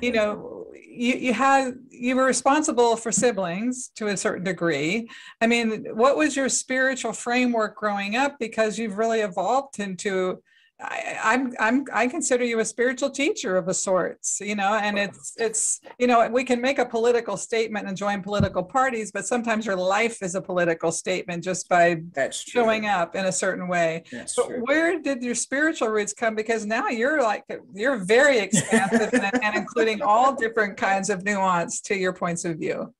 you 0.00 0.12
know, 0.12 0.66
you, 0.98 1.14
you 1.14 1.32
had 1.32 1.74
you 1.90 2.16
were 2.16 2.24
responsible 2.24 2.96
for 2.96 3.12
siblings 3.12 3.90
to 3.94 4.08
a 4.08 4.16
certain 4.16 4.44
degree 4.44 5.08
i 5.40 5.46
mean 5.46 5.86
what 5.94 6.16
was 6.16 6.36
your 6.36 6.48
spiritual 6.48 7.12
framework 7.12 7.76
growing 7.76 8.16
up 8.16 8.36
because 8.40 8.78
you've 8.78 8.98
really 8.98 9.20
evolved 9.20 9.78
into 9.78 10.42
I, 10.80 11.18
I'm 11.24 11.52
I'm 11.58 11.84
I 11.92 12.06
consider 12.06 12.44
you 12.44 12.60
a 12.60 12.64
spiritual 12.64 13.10
teacher 13.10 13.56
of 13.56 13.66
a 13.66 13.74
sorts, 13.74 14.40
you 14.40 14.54
know, 14.54 14.74
and 14.74 14.96
it's 14.96 15.32
it's 15.36 15.80
you 15.98 16.06
know 16.06 16.28
we 16.28 16.44
can 16.44 16.60
make 16.60 16.78
a 16.78 16.86
political 16.86 17.36
statement 17.36 17.88
and 17.88 17.96
join 17.96 18.22
political 18.22 18.62
parties, 18.62 19.10
but 19.10 19.26
sometimes 19.26 19.66
your 19.66 19.74
life 19.74 20.22
is 20.22 20.36
a 20.36 20.40
political 20.40 20.92
statement 20.92 21.42
just 21.42 21.68
by 21.68 22.00
showing 22.30 22.86
up 22.86 23.16
in 23.16 23.24
a 23.26 23.32
certain 23.32 23.66
way. 23.66 24.04
That's 24.12 24.36
but 24.36 24.46
true. 24.46 24.60
where 24.60 25.00
did 25.00 25.20
your 25.20 25.34
spiritual 25.34 25.88
roots 25.88 26.12
come? 26.12 26.36
Because 26.36 26.64
now 26.64 26.88
you're 26.88 27.22
like 27.22 27.44
you're 27.74 27.96
very 27.96 28.38
expansive 28.38 29.12
and, 29.14 29.42
and 29.42 29.56
including 29.56 30.00
all 30.00 30.36
different 30.36 30.76
kinds 30.76 31.10
of 31.10 31.24
nuance 31.24 31.80
to 31.82 31.96
your 31.96 32.12
points 32.12 32.44
of 32.44 32.56
view. 32.58 32.94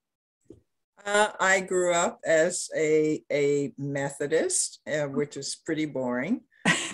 Uh, 1.06 1.28
I 1.38 1.61
grew 1.61 1.94
up 1.94 2.18
as 2.26 2.68
a 2.76 3.23
a 3.30 3.73
Methodist, 3.78 4.80
uh, 4.92 5.06
which 5.06 5.37
is 5.37 5.56
pretty 5.64 5.87
boring. 5.87 6.40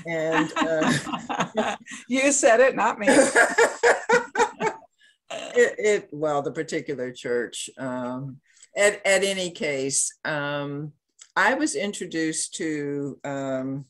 And 0.06 0.52
uh, 0.56 1.76
you 2.08 2.32
said 2.32 2.60
it, 2.60 2.76
not 2.76 2.98
me. 2.98 3.06
it, 3.10 3.34
it, 5.78 6.08
well, 6.12 6.42
the 6.42 6.52
particular 6.52 7.12
church. 7.12 7.70
Um, 7.78 8.38
at, 8.76 9.04
at 9.06 9.22
any 9.22 9.50
case, 9.50 10.12
um, 10.24 10.92
I 11.36 11.54
was 11.54 11.74
introduced 11.74 12.54
to 12.54 13.18
um, 13.24 13.86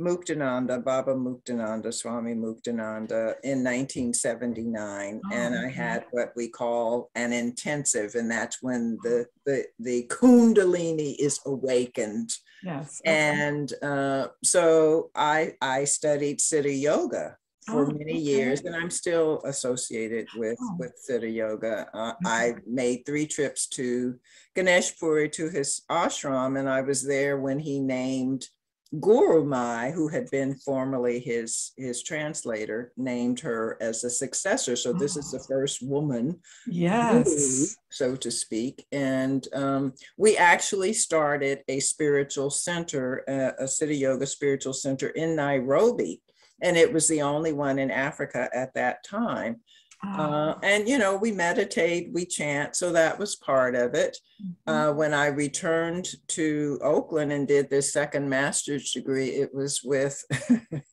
Muktananda, 0.00 0.84
Baba 0.84 1.14
Muktananda, 1.14 1.92
Swami 1.92 2.34
Muktananda 2.34 3.34
in 3.42 3.64
1979. 3.64 5.20
Oh, 5.24 5.34
and 5.34 5.58
I 5.58 5.68
had 5.68 6.04
what 6.10 6.32
we 6.36 6.48
call 6.48 7.10
an 7.14 7.32
intensive, 7.32 8.14
and 8.14 8.30
that's 8.30 8.62
when 8.62 8.98
the, 9.02 9.26
the, 9.46 9.64
the 9.78 10.06
Kundalini 10.08 11.16
is 11.18 11.40
awakened. 11.46 12.30
Yes. 12.66 13.00
Okay. 13.06 13.16
And 13.16 13.72
uh, 13.80 14.28
so 14.42 15.10
I, 15.14 15.54
I 15.62 15.84
studied 15.84 16.40
Siddha 16.40 16.80
Yoga 16.80 17.36
for 17.64 17.86
oh, 17.86 17.90
many 17.92 18.12
okay. 18.12 18.20
years, 18.20 18.62
and 18.62 18.74
I'm 18.74 18.90
still 18.90 19.40
associated 19.44 20.26
with 20.36 20.58
oh. 20.60 20.76
with 20.78 20.92
Siddha 21.08 21.32
Yoga. 21.32 21.88
Uh, 21.94 22.12
mm-hmm. 22.12 22.26
I 22.26 22.54
made 22.66 23.06
three 23.06 23.26
trips 23.26 23.68
to 23.68 24.18
Ganeshpuri 24.56 25.30
to 25.32 25.48
his 25.48 25.82
ashram, 25.88 26.58
and 26.58 26.68
I 26.68 26.80
was 26.80 27.06
there 27.06 27.38
when 27.38 27.60
he 27.60 27.78
named 27.78 28.48
Gurumayi, 28.94 29.92
who 29.92 30.08
had 30.08 30.30
been 30.30 30.54
formerly 30.54 31.18
his 31.18 31.72
his 31.76 32.02
translator, 32.02 32.92
named 32.96 33.40
her 33.40 33.76
as 33.80 34.04
a 34.04 34.10
successor. 34.10 34.76
So 34.76 34.92
this 34.92 35.16
is 35.16 35.32
the 35.32 35.40
oh. 35.40 35.46
first 35.48 35.82
woman, 35.82 36.40
yes, 36.66 37.24
guru, 37.24 37.66
so 37.90 38.16
to 38.16 38.30
speak. 38.30 38.86
And 38.92 39.46
um, 39.52 39.94
we 40.16 40.36
actually 40.36 40.92
started 40.92 41.62
a 41.68 41.80
spiritual 41.80 42.50
center, 42.50 43.24
uh, 43.28 43.62
a 43.62 43.66
Siddha 43.66 43.98
Yoga 43.98 44.26
spiritual 44.26 44.72
center 44.72 45.08
in 45.08 45.34
Nairobi, 45.34 46.22
and 46.62 46.76
it 46.76 46.92
was 46.92 47.08
the 47.08 47.22
only 47.22 47.52
one 47.52 47.78
in 47.78 47.90
Africa 47.90 48.48
at 48.54 48.72
that 48.74 49.04
time. 49.04 49.60
Uh, 50.04 50.16
ah. 50.18 50.58
and 50.62 50.88
you 50.88 50.98
know, 50.98 51.16
we 51.16 51.32
meditate, 51.32 52.10
we 52.12 52.24
chant, 52.24 52.76
so 52.76 52.92
that 52.92 53.18
was 53.18 53.36
part 53.36 53.74
of 53.74 53.94
it. 53.94 54.18
Mm-hmm. 54.42 54.70
Uh, 54.70 54.92
when 54.92 55.14
I 55.14 55.26
returned 55.26 56.08
to 56.28 56.78
Oakland 56.82 57.32
and 57.32 57.48
did 57.48 57.70
this 57.70 57.92
second 57.92 58.28
master's 58.28 58.92
degree, 58.92 59.28
it 59.28 59.54
was 59.54 59.80
with 59.82 60.22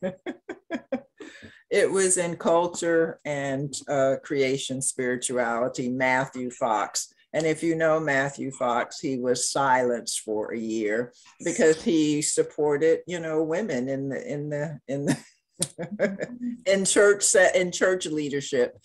it 1.70 1.90
was 1.90 2.16
in 2.16 2.36
culture 2.36 3.20
and 3.24 3.74
uh, 3.88 4.14
creation 4.22 4.80
spirituality. 4.80 5.88
Matthew 5.90 6.50
Fox, 6.50 7.12
and 7.34 7.46
if 7.46 7.64
you 7.64 7.74
know 7.74 7.98
Matthew 7.98 8.52
Fox, 8.52 9.00
he 9.00 9.18
was 9.18 9.50
silenced 9.50 10.20
for 10.20 10.54
a 10.54 10.58
year 10.58 11.12
because 11.44 11.82
he 11.82 12.22
supported, 12.22 13.00
you 13.08 13.18
know, 13.18 13.42
women 13.42 13.88
in 13.88 14.08
the 14.08 14.32
in 14.32 14.48
the 14.48 14.78
in 14.86 15.06
the 15.06 15.18
in 16.66 16.84
church 16.84 17.24
in 17.54 17.70
church 17.70 18.06
leadership. 18.06 18.78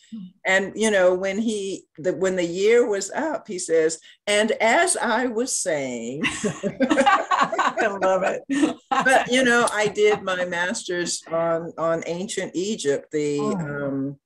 And 0.45 0.73
you 0.75 0.91
know 0.91 1.15
when 1.15 1.39
he 1.39 1.85
the, 1.99 2.13
when 2.13 2.35
the 2.35 2.45
year 2.45 2.87
was 2.87 3.11
up 3.11 3.47
he 3.47 3.59
says 3.59 3.99
and 4.27 4.51
as 4.53 4.95
i 4.97 5.25
was 5.25 5.55
saying 5.55 6.21
i 6.45 7.97
love 8.01 8.23
it. 8.23 8.75
but 8.89 9.31
you 9.31 9.43
know 9.43 9.67
i 9.71 9.87
did 9.87 10.21
my 10.23 10.45
master's 10.45 11.21
on 11.31 11.73
on 11.77 12.03
ancient 12.07 12.51
egypt 12.55 13.11
the 13.11 13.39
oh. 13.39 13.53
um 13.53 14.19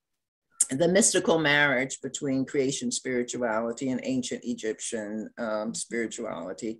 the 0.69 0.87
mystical 0.87 1.39
marriage 1.39 1.99
between 2.01 2.45
creation 2.45 2.91
spirituality 2.91 3.89
and 3.89 4.01
ancient 4.03 4.41
egyptian 4.43 5.29
um, 5.37 5.73
spirituality 5.73 6.79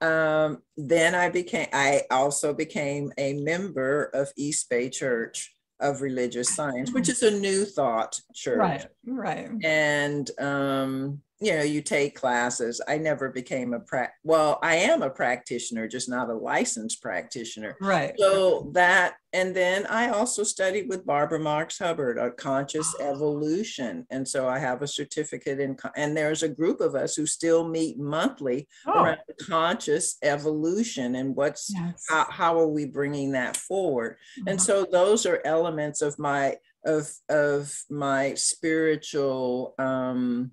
um, 0.00 0.62
then 0.76 1.14
I 1.14 1.28
became, 1.28 1.68
I 1.72 2.02
also 2.10 2.54
became 2.54 3.12
a 3.18 3.34
member 3.34 4.04
of 4.14 4.32
East 4.36 4.68
Bay 4.70 4.88
Church 4.88 5.54
of 5.80 6.02
Religious 6.02 6.54
Science, 6.54 6.92
which 6.92 7.08
is 7.08 7.22
a 7.22 7.30
new 7.30 7.64
thought 7.64 8.20
church. 8.34 8.58
Right, 8.58 8.86
right. 9.06 9.50
And 9.64 10.30
um, 10.40 11.22
you 11.40 11.54
know 11.54 11.62
you 11.62 11.80
take 11.80 12.16
classes 12.16 12.80
i 12.88 12.98
never 12.98 13.28
became 13.28 13.72
a 13.72 13.80
pra 13.80 14.08
well 14.24 14.58
i 14.62 14.74
am 14.74 15.02
a 15.02 15.10
practitioner 15.10 15.86
just 15.86 16.08
not 16.08 16.30
a 16.30 16.34
licensed 16.34 17.00
practitioner 17.00 17.76
right 17.80 18.14
so 18.18 18.70
that 18.72 19.14
and 19.32 19.54
then 19.54 19.86
i 19.86 20.08
also 20.08 20.42
studied 20.42 20.88
with 20.88 21.06
barbara 21.06 21.38
marx 21.38 21.78
hubbard 21.78 22.18
a 22.18 22.30
conscious 22.32 22.92
evolution 23.00 24.06
and 24.10 24.26
so 24.26 24.48
i 24.48 24.58
have 24.58 24.82
a 24.82 24.88
certificate 24.88 25.60
in 25.60 25.76
and 25.96 26.16
there's 26.16 26.42
a 26.42 26.48
group 26.48 26.80
of 26.80 26.94
us 26.94 27.14
who 27.14 27.26
still 27.26 27.68
meet 27.68 27.98
monthly 27.98 28.66
oh. 28.86 29.02
around 29.02 29.18
conscious 29.40 30.16
evolution 30.22 31.16
and 31.16 31.36
what's 31.36 31.70
yes. 31.72 32.04
how, 32.08 32.26
how, 32.30 32.58
are 32.58 32.68
we 32.68 32.84
bringing 32.84 33.32
that 33.32 33.56
forward 33.56 34.16
mm-hmm. 34.38 34.48
and 34.48 34.60
so 34.60 34.84
those 34.90 35.26
are 35.26 35.40
elements 35.44 36.02
of 36.02 36.18
my 36.18 36.56
of 36.84 37.10
of 37.28 37.72
my 37.90 38.34
spiritual 38.34 39.74
um 39.78 40.50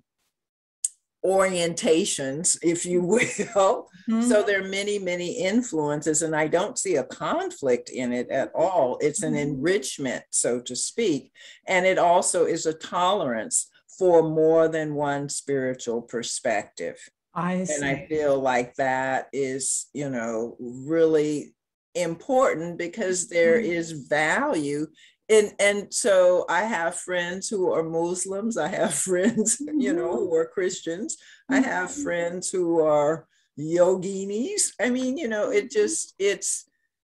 orientations, 1.26 2.56
if 2.62 2.86
you 2.86 3.02
will. 3.02 3.88
Mm-hmm. 4.08 4.22
So 4.22 4.44
there 4.44 4.62
are 4.62 4.68
many, 4.68 5.00
many 5.00 5.32
influences, 5.38 6.22
and 6.22 6.36
I 6.36 6.46
don't 6.46 6.78
see 6.78 6.96
a 6.96 7.04
conflict 7.04 7.90
in 7.90 8.12
it 8.12 8.30
at 8.30 8.52
all. 8.54 8.98
It's 9.00 9.22
an 9.22 9.34
mm-hmm. 9.34 9.50
enrichment, 9.50 10.22
so 10.30 10.60
to 10.60 10.76
speak. 10.76 11.32
And 11.66 11.84
it 11.84 11.98
also 11.98 12.44
is 12.44 12.66
a 12.66 12.72
tolerance 12.72 13.68
for 13.98 14.22
more 14.22 14.68
than 14.68 14.94
one 14.94 15.28
spiritual 15.28 16.02
perspective. 16.02 16.96
I 17.34 17.64
see. 17.64 17.74
And 17.74 17.84
I 17.84 18.06
feel 18.08 18.38
like 18.38 18.74
that 18.76 19.26
is, 19.32 19.86
you 19.92 20.08
know, 20.08 20.56
really 20.60 21.54
important 21.94 22.78
because 22.78 23.28
there 23.28 23.58
mm-hmm. 23.58 23.72
is 23.72 24.06
value 24.08 24.86
and 25.28 25.52
and 25.58 25.92
so 25.92 26.44
i 26.48 26.62
have 26.62 26.94
friends 26.94 27.48
who 27.48 27.72
are 27.72 27.82
muslims 27.82 28.56
i 28.56 28.68
have 28.68 28.94
friends 29.08 29.60
you 29.76 29.92
know 29.92 30.12
who 30.12 30.34
are 30.34 30.46
christians 30.46 31.16
i 31.50 31.58
have 31.58 31.90
mm-hmm. 31.90 32.02
friends 32.02 32.50
who 32.50 32.80
are 32.80 33.26
yoginis. 33.58 34.72
I 34.80 34.90
mean 34.90 35.16
you 35.16 35.28
know 35.28 35.50
it 35.50 35.70
just 35.70 36.14
it's 36.18 36.68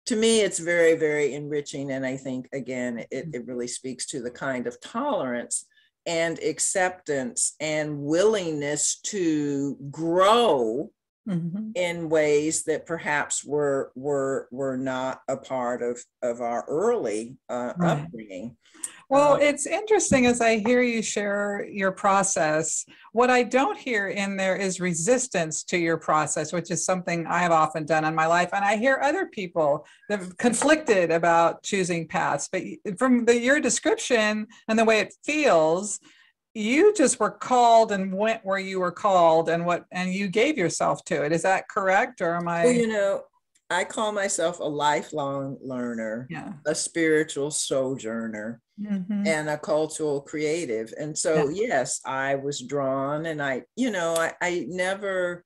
to 0.08 0.16
me 0.16 0.42
it's 0.42 0.60
very 0.60 0.96
very 0.96 1.34
enriching 1.34 1.92
and 1.92 2.06
i 2.06 2.18
think 2.18 2.50
again 2.54 3.06
it, 3.12 3.30
it 3.34 3.48
really 3.48 3.68
speaks 3.68 4.06
to 4.08 4.22
the 4.22 4.32
kind 4.32 4.68
of 4.68 4.80
tolerance 4.82 5.66
and 6.06 6.38
acceptance 6.40 7.56
and 7.62 7.98
willingness 7.98 9.00
to 9.04 9.78
grow 9.90 10.92
mm-hmm. 11.28 11.72
in 11.76 12.10
ways 12.10 12.64
that 12.64 12.86
perhaps 12.86 13.44
were 13.44 13.92
were 13.96 14.48
were 14.52 14.78
not 14.78 15.22
a 15.28 15.38
part 15.38 15.82
of 15.82 16.00
of 16.22 16.42
our 16.42 16.66
early 16.68 17.38
uh, 17.50 17.74
right. 17.78 18.00
upbringing. 18.00 18.56
Well, 19.10 19.34
um, 19.34 19.42
it's 19.42 19.68
interesting 19.68 20.26
as 20.26 20.42
I 20.42 20.58
hear 20.58 20.82
you 20.82 21.02
share 21.02 21.68
your 21.70 21.92
process. 21.92 22.86
What 23.12 23.30
I 23.30 23.44
don't 23.44 23.78
hear 23.78 24.08
in 24.08 24.38
there 24.38 24.56
is 24.56 24.80
resistance 24.80 25.64
to 25.66 25.78
your 25.78 25.98
process, 25.98 26.52
which 26.52 26.72
is 26.72 26.84
something 26.84 27.28
I 27.28 27.40
have 27.40 27.52
often 27.52 27.86
done 27.86 28.06
in 28.06 28.16
my 28.16 28.26
life. 28.26 28.50
And 28.54 28.66
I 28.66 28.78
hear 28.78 29.00
other 29.04 29.28
people 29.28 29.86
that 30.10 30.20
have 30.20 30.38
conflicted 30.38 31.12
about 31.12 31.64
choosing 31.64 32.08
paths. 32.08 32.50
But 32.52 32.64
from 32.98 33.26
the, 33.26 33.40
your 33.40 33.60
description 33.60 34.48
and 34.68 34.80
the 34.80 34.86
way 34.86 35.00
it 35.00 35.14
feels, 35.24 36.00
you 36.54 36.94
just 36.94 37.20
were 37.20 37.32
called 37.32 37.92
and 37.92 38.14
went 38.14 38.46
where 38.46 38.60
you 38.60 38.80
were 38.80 38.92
called 38.92 39.50
and 39.50 39.66
what 39.66 39.86
and 39.92 40.14
you 40.14 40.28
gave 40.28 40.58
yourself 40.58 41.04
to 41.06 41.24
it 41.24 41.32
is 41.32 41.42
that 41.42 41.68
correct 41.68 42.22
or 42.22 42.36
am 42.36 42.48
i 42.48 42.66
well, 42.66 42.74
you 42.74 42.88
know 42.88 43.22
i 43.70 43.84
call 43.84 44.12
myself 44.12 44.60
a 44.60 44.64
lifelong 44.64 45.58
learner 45.62 46.28
yeah. 46.30 46.54
a 46.68 46.76
spiritual 46.76 47.50
sojourner 47.50 48.62
mm-hmm. 48.80 49.26
and 49.26 49.50
a 49.50 49.58
cultural 49.58 50.22
creative 50.22 50.94
and 51.00 51.18
so 51.18 51.50
yeah. 51.50 51.68
yes 51.68 52.02
i 52.06 52.36
was 52.36 52.62
drawn 52.62 53.26
and 53.26 53.42
i 53.42 53.64
you 53.76 53.90
know 53.90 54.14
I, 54.16 54.34
I 54.42 54.66
never 54.70 55.44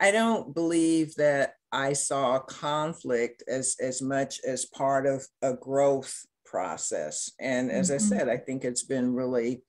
i 0.00 0.10
don't 0.10 0.54
believe 0.54 1.14
that 1.14 1.54
i 1.72 1.94
saw 1.94 2.38
conflict 2.40 3.42
as 3.48 3.76
as 3.80 4.02
much 4.02 4.40
as 4.46 4.66
part 4.66 5.06
of 5.06 5.26
a 5.40 5.54
growth 5.54 6.26
process 6.44 7.30
and 7.40 7.70
as 7.70 7.88
mm-hmm. 7.88 7.94
i 7.94 8.18
said 8.18 8.28
i 8.28 8.36
think 8.36 8.64
it's 8.64 8.82
been 8.82 9.14
really 9.14 9.62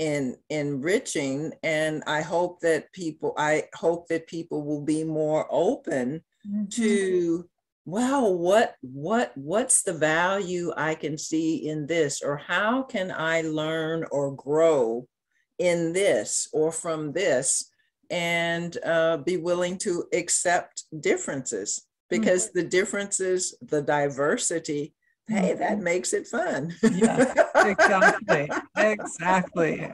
in 0.00 0.34
enriching 0.48 1.52
and 1.62 2.02
i 2.06 2.22
hope 2.22 2.58
that 2.60 2.90
people 2.92 3.34
i 3.36 3.62
hope 3.74 4.08
that 4.08 4.26
people 4.26 4.64
will 4.64 4.80
be 4.80 5.04
more 5.04 5.46
open 5.50 6.22
mm-hmm. 6.48 6.64
to 6.70 7.46
wow 7.84 8.26
what 8.26 8.76
what 8.80 9.30
what's 9.36 9.82
the 9.82 9.92
value 9.92 10.72
i 10.78 10.94
can 10.94 11.18
see 11.18 11.68
in 11.68 11.86
this 11.86 12.22
or 12.22 12.38
how 12.38 12.82
can 12.82 13.12
i 13.14 13.42
learn 13.42 14.02
or 14.10 14.34
grow 14.34 15.06
in 15.58 15.92
this 15.92 16.48
or 16.54 16.72
from 16.72 17.12
this 17.12 17.70
and 18.08 18.78
uh, 18.84 19.18
be 19.18 19.36
willing 19.36 19.76
to 19.76 20.04
accept 20.14 20.84
differences 21.00 21.86
because 22.08 22.48
mm-hmm. 22.48 22.60
the 22.60 22.64
differences 22.64 23.54
the 23.60 23.82
diversity 23.82 24.94
hey, 25.30 25.54
that 25.54 25.72
mm-hmm. 25.72 25.84
makes 25.84 26.12
it 26.12 26.26
fun. 26.26 26.74
yeah, 26.82 27.32
exactly. 27.54 28.50
exactly. 28.76 29.92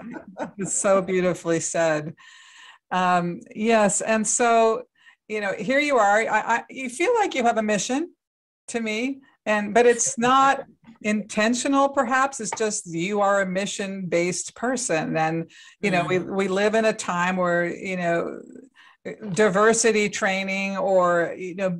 It's 0.59 0.75
so 0.75 1.03
beautifully 1.03 1.61
said. 1.61 2.15
Um, 2.91 3.41
yes. 3.55 4.01
And 4.01 4.27
so, 4.27 4.85
you 5.29 5.41
know, 5.41 5.53
here 5.53 5.81
you 5.81 5.99
are. 5.99 6.21
I, 6.21 6.57
I, 6.57 6.65
you 6.71 6.89
feel 6.89 7.15
like 7.15 7.35
you 7.35 7.45
have 7.45 7.59
a 7.59 7.63
mission 7.63 8.15
to 8.69 8.81
me, 8.81 9.21
and 9.45 9.75
but 9.75 9.87
it's 9.87 10.19
not 10.19 10.65
intentional 11.03 11.89
perhaps 11.89 12.41
it's 12.41 12.51
just 12.57 12.87
you 12.87 13.21
are 13.21 13.43
a 13.43 13.47
mission 13.47 14.07
based 14.07 14.55
person 14.55 15.17
and 15.17 15.51
you 15.81 15.91
know 15.91 16.05
we, 16.05 16.17
mm-hmm. 16.17 16.35
we 16.35 16.49
live 16.49 16.75
in 16.75 16.87
a 16.87 16.93
time 16.93 17.37
where 17.37 17.67
you 17.67 17.97
know 17.97 18.41
diversity 19.33 20.09
training 20.09 20.77
or 20.77 21.35
you 21.37 21.55
know 21.55 21.79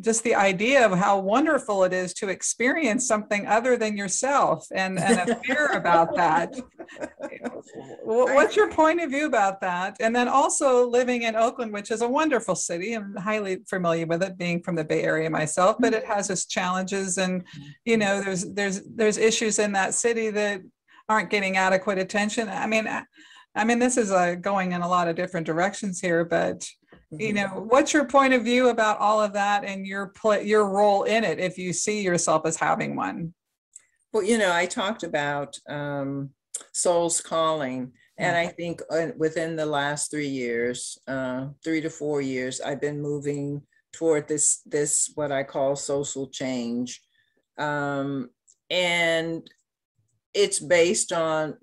just 0.00 0.22
the 0.24 0.34
idea 0.34 0.84
of 0.84 0.98
how 0.98 1.18
wonderful 1.18 1.84
it 1.84 1.92
is 1.92 2.12
to 2.14 2.28
experience 2.28 3.06
something 3.06 3.46
other 3.46 3.76
than 3.76 3.96
yourself 3.96 4.66
and, 4.74 4.98
and 4.98 5.30
a 5.30 5.36
fear 5.36 5.68
about 5.72 6.14
that. 6.16 6.54
What's 8.02 8.56
your 8.56 8.70
point 8.70 9.00
of 9.00 9.10
view 9.10 9.26
about 9.26 9.60
that? 9.60 9.96
And 10.00 10.14
then 10.14 10.28
also 10.28 10.88
living 10.88 11.22
in 11.22 11.36
oakland 11.36 11.72
which 11.72 11.90
is 11.90 12.02
a 12.02 12.08
wonderful 12.08 12.54
city 12.54 12.94
i'm 12.94 13.14
highly 13.16 13.58
familiar 13.68 14.06
with 14.06 14.22
it 14.22 14.38
being 14.38 14.62
from 14.62 14.74
the 14.74 14.84
bay 14.84 15.02
area 15.02 15.28
myself 15.28 15.76
but 15.78 15.92
it 15.92 16.04
has 16.04 16.30
its 16.30 16.46
challenges 16.46 17.18
and 17.18 17.44
you 17.84 17.96
know 17.96 18.20
there's 18.20 18.52
there's 18.54 18.82
there's 18.82 19.18
issues 19.18 19.58
in 19.58 19.72
that 19.72 19.94
city 19.94 20.30
that 20.30 20.60
aren't 21.08 21.30
getting 21.30 21.56
adequate 21.56 21.98
attention. 21.98 22.48
I 22.48 22.66
mean 22.66 22.88
I 23.56 23.64
mean, 23.64 23.78
this 23.78 23.96
is 23.96 24.12
uh, 24.12 24.34
going 24.34 24.72
in 24.72 24.82
a 24.82 24.88
lot 24.88 25.08
of 25.08 25.16
different 25.16 25.46
directions 25.46 25.98
here, 25.98 26.24
but 26.24 26.68
you 27.10 27.32
mm-hmm. 27.32 27.36
know, 27.36 27.66
what's 27.68 27.92
your 27.92 28.04
point 28.04 28.34
of 28.34 28.44
view 28.44 28.68
about 28.68 28.98
all 28.98 29.20
of 29.20 29.32
that 29.32 29.64
and 29.64 29.86
your 29.86 30.08
play, 30.08 30.44
your 30.44 30.68
role 30.68 31.04
in 31.04 31.24
it, 31.24 31.38
if 31.38 31.56
you 31.56 31.72
see 31.72 32.02
yourself 32.02 32.44
as 32.44 32.56
having 32.56 32.96
one? 32.96 33.32
Well, 34.12 34.22
you 34.22 34.38
know, 34.38 34.52
I 34.52 34.66
talked 34.66 35.02
about 35.02 35.58
um, 35.68 36.30
soul's 36.72 37.20
calling, 37.20 37.92
and 38.18 38.36
I 38.36 38.48
think 38.48 38.82
uh, 38.90 39.08
within 39.16 39.56
the 39.56 39.66
last 39.66 40.10
three 40.10 40.28
years, 40.28 40.98
uh, 41.06 41.48
three 41.64 41.80
to 41.80 41.90
four 41.90 42.20
years, 42.20 42.60
I've 42.60 42.80
been 42.80 43.00
moving 43.00 43.62
toward 43.92 44.28
this 44.28 44.60
this 44.66 45.12
what 45.14 45.32
I 45.32 45.42
call 45.42 45.76
social 45.76 46.28
change, 46.28 47.00
um, 47.58 48.30
and 48.68 49.48
it's 50.34 50.60
based 50.60 51.12
on 51.12 51.56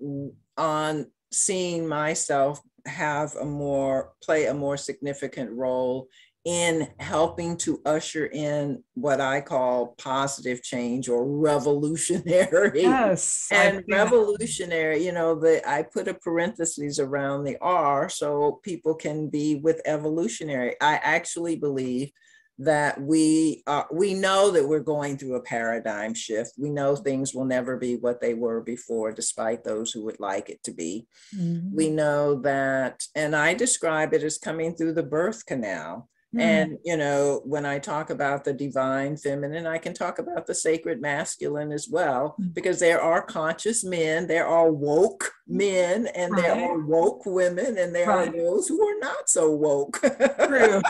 on 0.56 1.06
seeing 1.34 1.86
myself 1.86 2.60
have 2.86 3.34
a 3.36 3.44
more 3.44 4.12
play 4.22 4.46
a 4.46 4.54
more 4.54 4.76
significant 4.76 5.50
role 5.52 6.08
in 6.44 6.86
helping 7.00 7.56
to 7.56 7.80
usher 7.86 8.26
in 8.26 8.82
what 8.92 9.18
I 9.18 9.40
call 9.40 9.94
positive 9.96 10.62
change 10.62 11.08
or 11.08 11.26
revolutionary. 11.26 12.82
Yes. 12.82 13.48
And 13.52 13.82
revolutionary, 13.90 15.04
you 15.04 15.12
know, 15.12 15.34
the 15.34 15.66
I 15.66 15.82
put 15.82 16.06
a 16.06 16.14
parenthesis 16.14 16.98
around 16.98 17.44
the 17.44 17.56
R 17.62 18.10
so 18.10 18.60
people 18.62 18.94
can 18.94 19.30
be 19.30 19.56
with 19.56 19.80
evolutionary. 19.86 20.74
I 20.82 20.96
actually 20.96 21.56
believe 21.56 22.10
that 22.58 23.00
we 23.00 23.62
are, 23.66 23.86
we 23.92 24.14
know 24.14 24.50
that 24.50 24.66
we're 24.66 24.80
going 24.80 25.16
through 25.16 25.34
a 25.34 25.42
paradigm 25.42 26.14
shift. 26.14 26.52
We 26.56 26.70
know 26.70 26.94
things 26.94 27.34
will 27.34 27.44
never 27.44 27.76
be 27.76 27.96
what 27.96 28.20
they 28.20 28.34
were 28.34 28.60
before, 28.60 29.12
despite 29.12 29.64
those 29.64 29.90
who 29.90 30.04
would 30.04 30.20
like 30.20 30.50
it 30.50 30.62
to 30.64 30.72
be. 30.72 31.06
Mm-hmm. 31.36 31.74
We 31.74 31.90
know 31.90 32.36
that, 32.42 33.02
and 33.14 33.34
I 33.34 33.54
describe 33.54 34.14
it 34.14 34.22
as 34.22 34.38
coming 34.38 34.74
through 34.74 34.94
the 34.94 35.02
birth 35.02 35.46
canal. 35.46 36.08
Mm. 36.34 36.40
And, 36.40 36.78
you 36.84 36.96
know, 36.96 37.40
when 37.44 37.64
I 37.64 37.78
talk 37.78 38.10
about 38.10 38.44
the 38.44 38.52
divine 38.52 39.16
feminine, 39.16 39.66
I 39.66 39.78
can 39.78 39.94
talk 39.94 40.18
about 40.18 40.46
the 40.46 40.54
sacred 40.54 41.00
masculine 41.00 41.70
as 41.70 41.88
well, 41.88 42.34
mm. 42.40 42.52
because 42.52 42.80
there 42.80 43.00
are 43.00 43.22
conscious 43.22 43.84
men, 43.84 44.26
there 44.26 44.46
are 44.46 44.70
woke 44.70 45.30
men, 45.46 46.08
and 46.08 46.32
right. 46.32 46.42
there 46.42 46.70
are 46.70 46.78
woke 46.78 47.24
women, 47.26 47.78
and 47.78 47.94
there 47.94 48.08
right. 48.08 48.28
are 48.28 48.32
those 48.32 48.66
who 48.66 48.84
are 48.84 48.98
not 48.98 49.28
so 49.28 49.50
woke. 49.50 50.00
True. 50.46 50.82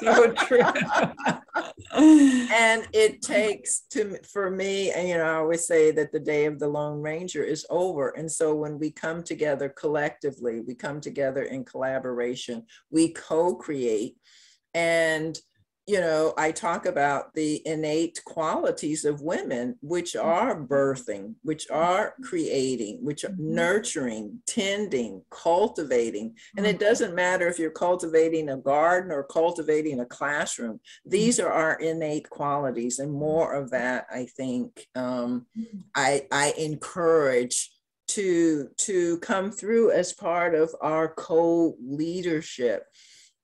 so 0.00 0.32
true. 0.32 0.60
and 1.92 2.86
it 2.92 3.22
takes 3.22 3.82
to 3.90 4.18
for 4.32 4.50
me, 4.50 4.90
and 4.92 5.08
you 5.08 5.16
know, 5.16 5.24
I 5.24 5.34
always 5.34 5.66
say 5.66 5.90
that 5.92 6.12
the 6.12 6.20
day 6.20 6.46
of 6.46 6.58
the 6.58 6.68
Lone 6.68 7.00
Ranger 7.00 7.42
is 7.42 7.66
over. 7.70 8.10
And 8.10 8.30
so 8.30 8.54
when 8.54 8.78
we 8.78 8.90
come 8.90 9.22
together 9.22 9.68
collectively, 9.68 10.60
we 10.60 10.74
come 10.74 11.00
together 11.00 11.42
in 11.42 11.64
collaboration, 11.64 12.64
we 12.90 13.12
co-create 13.12 14.16
and, 14.74 15.38
you 15.86 15.98
know, 15.98 16.34
I 16.36 16.52
talk 16.52 16.86
about 16.86 17.34
the 17.34 17.62
innate 17.66 18.20
qualities 18.24 19.04
of 19.04 19.22
women, 19.22 19.76
which 19.80 20.14
are 20.14 20.60
birthing, 20.60 21.34
which 21.42 21.68
are 21.70 22.14
creating, 22.22 23.04
which 23.04 23.24
are 23.24 23.30
mm-hmm. 23.30 23.54
nurturing, 23.54 24.38
tending, 24.46 25.22
cultivating. 25.30 26.36
And 26.56 26.64
it 26.64 26.76
mm-hmm. 26.76 26.84
doesn't 26.84 27.14
matter 27.14 27.48
if 27.48 27.58
you're 27.58 27.70
cultivating 27.70 28.50
a 28.50 28.56
garden 28.56 29.10
or 29.10 29.24
cultivating 29.24 30.00
a 30.00 30.06
classroom, 30.06 30.78
these 31.04 31.38
mm-hmm. 31.38 31.48
are 31.48 31.52
our 31.52 31.74
innate 31.80 32.30
qualities. 32.30 33.00
And 33.00 33.12
more 33.12 33.54
of 33.54 33.70
that, 33.70 34.06
I 34.12 34.26
think, 34.36 34.86
um, 34.94 35.46
I, 35.96 36.26
I 36.30 36.54
encourage 36.56 37.70
to 38.08 38.68
to 38.76 39.18
come 39.18 39.52
through 39.52 39.92
as 39.92 40.12
part 40.12 40.54
of 40.54 40.74
our 40.80 41.06
co-leadership 41.06 42.84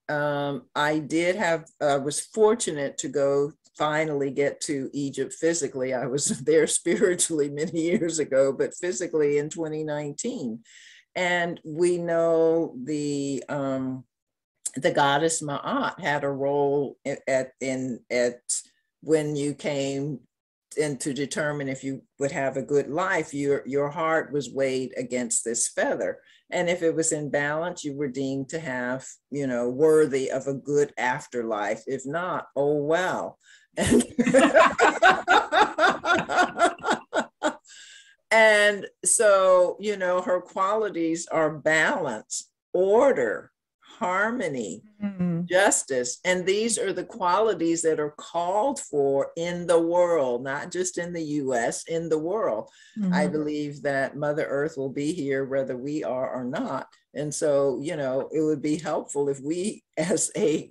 um, 0.09 0.62
I 0.75 0.99
did 0.99 1.37
have, 1.37 1.66
I 1.81 1.92
uh, 1.92 1.99
was 1.99 2.21
fortunate 2.21 2.99
to 2.99 3.09
go 3.09 3.53
finally 3.77 4.31
get 4.31 4.61
to 4.62 4.90
Egypt 4.92 5.35
physically. 5.35 5.95
I 5.95 6.07
was 6.07 6.27
there 6.45 6.66
spiritually 6.66 7.49
many 7.49 7.81
years 7.81 8.19
ago, 8.19 8.53
but 8.53 8.75
physically 8.75 9.38
in 9.38 9.51
2019. 9.51 10.61
And 11.14 11.61
we 11.64 11.99
know 11.99 12.75
the 12.85 13.42
um, 13.49 14.05
the 14.77 14.90
goddess 14.90 15.42
Ma'at 15.42 15.99
had 15.99 16.25
a 16.25 16.29
role 16.29 16.99
at 17.27 17.53
in 17.61 18.01
at 18.11 18.40
when 19.01 19.35
you 19.35 19.55
came 19.55 20.21
and 20.79 21.01
to 21.01 21.14
determine 21.14 21.69
if 21.69 21.83
you 21.83 22.03
would 22.19 22.33
have 22.33 22.57
a 22.57 22.62
good 22.62 22.88
life, 22.88 23.33
your 23.33 23.62
your 23.66 23.88
heart 23.88 24.33
was 24.33 24.51
weighed 24.51 24.92
against 24.97 25.45
this 25.45 25.69
feather. 25.69 26.19
And 26.50 26.68
if 26.68 26.82
it 26.82 26.94
was 26.94 27.12
in 27.12 27.30
balance, 27.30 27.85
you 27.85 27.96
were 27.96 28.09
deemed 28.09 28.48
to 28.50 28.61
have, 28.61 29.06
you 29.30 29.46
know, 29.46 29.68
worthy 29.68 30.30
of 30.30 30.46
a 30.46 30.54
good 30.54 30.92
afterlife. 30.96 31.82
If 31.87 32.06
not, 32.06 32.46
oh 32.54 32.76
well. 32.76 33.38
And, 33.78 34.04
and 38.30 38.87
so, 39.04 39.76
you 39.80 39.96
know, 39.96 40.22
her 40.22 40.40
qualities 40.40 41.26
are 41.30 41.59
balance, 41.59 42.50
order, 42.72 43.50
harmony, 43.98 44.82
mm-hmm. 45.02 45.42
justice. 45.46 46.18
And 46.24 46.44
these 46.44 46.78
are 46.78 46.92
the 46.92 47.04
qualities 47.04 47.82
that 47.82 48.00
are 48.00 48.14
called 48.16 48.80
for 48.80 49.30
in 49.37 49.66
the 49.66 49.80
world, 49.80 50.44
not 50.44 50.70
just 50.70 50.98
in 50.98 51.12
the 51.12 51.22
US, 51.22 51.85
in 51.85 52.09
the 52.09 52.18
world. 52.18 52.68
Mm-hmm. 52.98 53.14
I 53.14 53.26
believe 53.26 53.82
that 53.82 54.16
Mother 54.16 54.46
Earth 54.46 54.76
will 54.76 54.92
be 54.92 55.12
here 55.12 55.44
whether 55.44 55.76
we 55.76 56.04
are 56.04 56.30
or 56.30 56.44
not. 56.44 56.88
And 57.14 57.35
so, 57.35 57.80
you 57.82 57.96
know, 57.96 58.28
it 58.32 58.40
would 58.40 58.62
be 58.62 58.76
helpful 58.76 59.28
if 59.28 59.40
we 59.40 59.82
as 59.96 60.30
a 60.37 60.70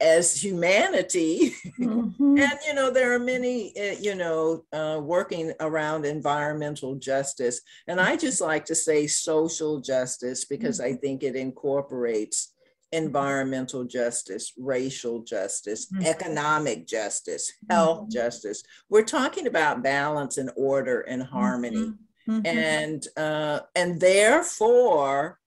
as 0.00 0.42
humanity 0.42 1.54
mm-hmm. 1.78 2.38
and 2.38 2.58
you 2.66 2.74
know 2.74 2.90
there 2.90 3.14
are 3.14 3.18
many 3.18 3.72
uh, 3.78 3.94
you 4.00 4.14
know 4.14 4.64
uh, 4.72 5.00
working 5.00 5.52
around 5.60 6.04
environmental 6.04 6.96
justice 6.96 7.60
and 7.86 8.00
i 8.00 8.16
just 8.16 8.40
like 8.40 8.64
to 8.64 8.74
say 8.74 9.06
social 9.06 9.80
justice 9.80 10.44
because 10.44 10.80
mm-hmm. 10.80 10.94
i 10.94 10.96
think 10.96 11.22
it 11.22 11.36
incorporates 11.36 12.53
environmental 12.94 13.84
justice 13.84 14.52
racial 14.56 15.22
justice 15.22 15.90
mm-hmm. 15.90 16.06
economic 16.06 16.86
justice 16.86 17.52
health 17.68 18.00
mm-hmm. 18.00 18.10
justice 18.10 18.62
we're 18.88 19.02
talking 19.02 19.46
about 19.46 19.82
balance 19.82 20.38
and 20.38 20.50
order 20.56 21.00
and 21.02 21.22
harmony 21.22 21.76
mm-hmm. 21.76 21.92
Mm-hmm. 22.26 22.46
and 22.46 23.06
uh, 23.18 23.60
and 23.74 24.00
therefore 24.00 25.38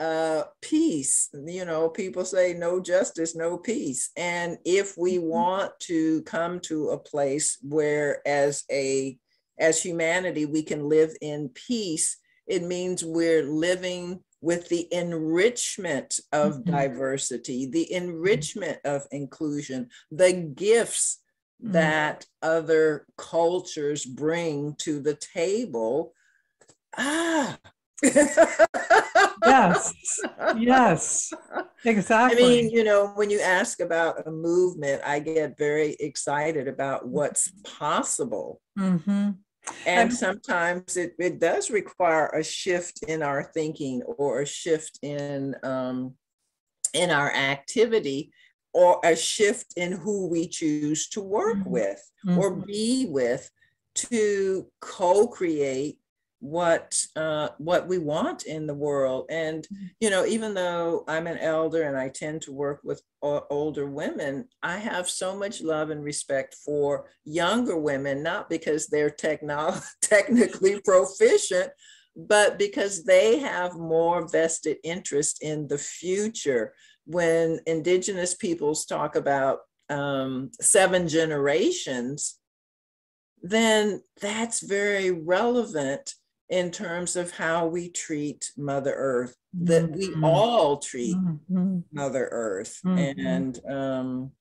uh, 0.00 0.42
peace. 0.60 1.28
You 1.32 1.64
know, 1.64 1.88
people 1.88 2.24
say 2.24 2.54
no 2.54 2.80
justice, 2.80 3.36
no 3.36 3.56
peace. 3.58 4.10
And 4.16 4.58
if 4.64 4.96
we 4.98 5.18
mm-hmm. 5.18 5.28
want 5.28 5.72
to 5.80 6.22
come 6.22 6.60
to 6.60 6.90
a 6.90 6.98
place 6.98 7.58
where, 7.62 8.26
as 8.26 8.64
a 8.70 9.18
as 9.58 9.80
humanity, 9.80 10.46
we 10.46 10.62
can 10.62 10.88
live 10.88 11.14
in 11.20 11.48
peace, 11.50 12.16
it 12.46 12.62
means 12.62 13.04
we're 13.04 13.44
living 13.44 14.20
with 14.44 14.68
the 14.68 14.92
enrichment 14.92 16.20
of 16.32 16.52
mm-hmm. 16.52 16.70
diversity, 16.70 17.66
the 17.66 17.90
enrichment 17.92 18.78
of 18.84 19.06
inclusion, 19.10 19.88
the 20.10 20.32
gifts 20.54 21.22
mm-hmm. 21.62 21.72
that 21.72 22.26
other 22.42 23.06
cultures 23.16 24.04
bring 24.04 24.74
to 24.76 25.00
the 25.00 25.14
table. 25.14 26.12
Ah, 26.98 27.58
yes 29.46 30.20
yes 30.56 31.32
exactly 31.84 32.42
i 32.42 32.46
mean 32.46 32.70
you 32.70 32.84
know 32.84 33.08
when 33.14 33.30
you 33.30 33.40
ask 33.40 33.80
about 33.80 34.26
a 34.26 34.30
movement 34.30 35.00
i 35.06 35.18
get 35.18 35.56
very 35.56 35.96
excited 36.00 36.68
about 36.68 37.06
what's 37.06 37.50
possible 37.62 38.60
mm-hmm. 38.78 39.30
And 39.86 40.12
sometimes 40.12 40.96
it, 40.96 41.14
it 41.18 41.38
does 41.38 41.70
require 41.70 42.28
a 42.28 42.42
shift 42.42 43.02
in 43.04 43.22
our 43.22 43.42
thinking 43.42 44.02
or 44.02 44.42
a 44.42 44.46
shift 44.46 44.98
in 45.02 45.54
um, 45.62 46.14
in 46.92 47.10
our 47.10 47.32
activity 47.32 48.30
or 48.72 49.00
a 49.04 49.16
shift 49.16 49.74
in 49.76 49.92
who 49.92 50.26
we 50.26 50.48
choose 50.48 51.08
to 51.08 51.20
work 51.20 51.56
mm-hmm. 51.58 51.70
with 51.70 52.10
mm-hmm. 52.26 52.38
or 52.38 52.50
be 52.50 53.06
with 53.08 53.50
to 53.94 54.66
co-create 54.80 55.98
what 56.44 56.94
uh, 57.16 57.48
what 57.56 57.88
we 57.88 57.96
want 57.96 58.42
in 58.44 58.66
the 58.66 58.74
world. 58.74 59.24
And 59.30 59.66
you 59.98 60.10
know, 60.10 60.26
even 60.26 60.52
though 60.52 61.02
I'm 61.08 61.26
an 61.26 61.38
elder 61.38 61.84
and 61.84 61.96
I 61.96 62.10
tend 62.10 62.42
to 62.42 62.52
work 62.52 62.80
with 62.84 63.00
older 63.22 63.86
women, 63.86 64.48
I 64.62 64.76
have 64.76 65.08
so 65.08 65.34
much 65.34 65.62
love 65.62 65.88
and 65.88 66.04
respect 66.04 66.54
for 66.62 67.06
younger 67.24 67.78
women, 67.78 68.22
not 68.22 68.50
because 68.50 68.88
they're 68.88 69.08
techno- 69.08 69.80
technically 70.02 70.82
proficient, 70.82 71.70
but 72.14 72.58
because 72.58 73.04
they 73.04 73.38
have 73.38 73.78
more 73.78 74.28
vested 74.28 74.76
interest 74.84 75.42
in 75.42 75.66
the 75.66 75.78
future. 75.78 76.74
When 77.06 77.60
Indigenous 77.66 78.34
peoples 78.34 78.84
talk 78.84 79.16
about 79.16 79.60
um, 79.88 80.50
seven 80.60 81.08
generations, 81.08 82.38
then 83.42 84.02
that's 84.20 84.60
very 84.60 85.10
relevant 85.10 86.14
in 86.50 86.70
terms 86.70 87.16
of 87.16 87.30
how 87.30 87.66
we 87.66 87.88
treat 87.88 88.50
Mother 88.56 88.94
Earth, 88.94 89.36
that 89.54 89.90
we 89.90 90.08
mm-hmm. 90.08 90.24
all 90.24 90.78
treat 90.78 91.16
mm-hmm. 91.16 91.80
Mother 91.92 92.28
Earth. 92.30 92.80
Mm-hmm. 92.84 93.26
And 93.26 93.60
um, 93.70 94.32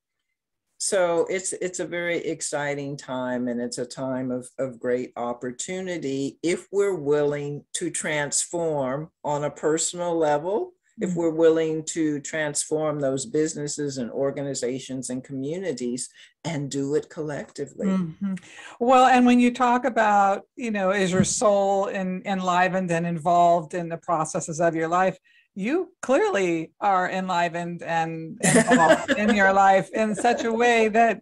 so 0.83 1.25
it's 1.29 1.53
it's 1.53 1.79
a 1.79 1.87
very 1.87 2.17
exciting 2.17 2.97
time 2.97 3.47
and 3.47 3.61
it's 3.61 3.77
a 3.77 3.85
time 3.85 4.31
of, 4.31 4.49
of 4.59 4.81
great 4.81 5.13
opportunity 5.15 6.39
if 6.43 6.67
we're 6.73 6.95
willing 6.95 7.63
to 7.75 7.89
transform 7.89 9.09
on 9.23 9.45
a 9.45 9.49
personal 9.49 10.13
level 10.17 10.73
if 10.99 11.15
we're 11.15 11.29
willing 11.29 11.83
to 11.83 12.19
transform 12.21 12.99
those 12.99 13.25
businesses 13.25 13.97
and 13.97 14.11
organizations 14.11 15.09
and 15.09 15.23
communities 15.23 16.09
and 16.43 16.69
do 16.69 16.95
it 16.95 17.09
collectively. 17.09 17.87
Mm-hmm. 17.87 18.35
Well, 18.79 19.05
and 19.05 19.25
when 19.25 19.39
you 19.39 19.51
talk 19.51 19.85
about, 19.85 20.43
you 20.55 20.71
know, 20.71 20.91
is 20.91 21.11
your 21.11 21.23
soul 21.23 21.87
in, 21.87 22.21
enlivened 22.25 22.91
and 22.91 23.07
involved 23.07 23.73
in 23.73 23.89
the 23.89 23.97
processes 23.97 24.59
of 24.59 24.75
your 24.75 24.87
life, 24.87 25.17
you 25.55 25.93
clearly 26.01 26.71
are 26.79 27.09
enlivened 27.09 27.83
and 27.83 28.39
involved 28.43 29.11
in 29.17 29.35
your 29.35 29.53
life 29.53 29.89
in 29.93 30.15
such 30.15 30.43
a 30.43 30.51
way 30.51 30.87
that 30.89 31.21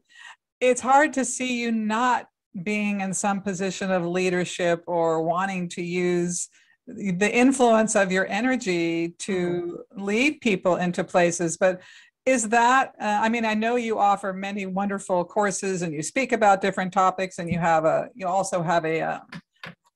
it's 0.60 0.82
hard 0.82 1.14
to 1.14 1.26
see 1.26 1.62
you 1.62 1.72
not 1.72 2.28
being 2.64 3.02
in 3.02 3.14
some 3.14 3.42
position 3.42 3.92
of 3.92 4.06
leadership 4.06 4.84
or 4.86 5.22
wanting 5.24 5.70
to 5.70 5.82
use 5.82 6.50
the 6.96 7.32
influence 7.34 7.96
of 7.96 8.12
your 8.12 8.28
energy 8.28 9.10
to 9.20 9.84
mm-hmm. 9.94 10.04
lead 10.04 10.42
people 10.42 10.76
into 10.78 11.04
places 11.04 11.58
but 11.58 11.82
is 12.26 12.50
that 12.50 12.94
uh, 13.02 13.20
i 13.22 13.30
mean 13.30 13.46
i 13.46 13.54
know 13.54 13.76
you 13.76 13.98
offer 13.98 14.34
many 14.34 14.66
wonderful 14.66 15.24
courses 15.26 15.82
and 15.82 15.94
you 15.94 16.04
speak 16.04 16.32
about 16.32 16.62
different 16.62 16.94
topics 16.94 17.40
and 17.40 17.50
you 17.50 17.60
have 17.60 17.86
a 17.86 18.10
you 18.14 18.28
also 18.28 18.62
have 18.62 18.86
a 18.86 19.00
a, 19.00 19.16
um, 19.16 19.42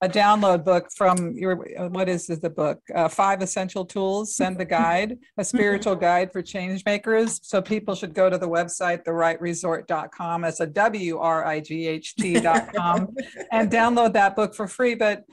a 0.02 0.10
download 0.10 0.64
book 0.64 0.88
from 0.96 1.36
your 1.36 1.56
what 1.90 2.08
is 2.10 2.28
the 2.28 2.50
book? 2.50 2.80
Uh, 2.94 3.08
five 3.08 3.42
essential 3.42 3.86
tools 3.86 4.36
send 4.36 4.58
the 4.58 4.66
guide 4.66 5.18
a 5.38 5.44
spiritual 5.44 5.96
guide 5.96 6.32
for 6.32 6.42
change 6.42 6.84
makers. 6.86 7.40
So 7.44 7.62
people 7.62 7.96
should 7.96 8.14
go 8.14 8.30
to 8.30 8.38
the 8.38 8.50
website 8.50 9.04
thewrightresort.com 9.06 10.44
as 10.44 10.60
a 10.60 10.68
w-r-i-g-h-t.com 10.68 11.16
and 13.52 13.72
download 13.72 14.14
that 14.14 14.36
book 14.36 14.54
for 14.54 14.68
free. 14.68 14.96
But 14.96 15.24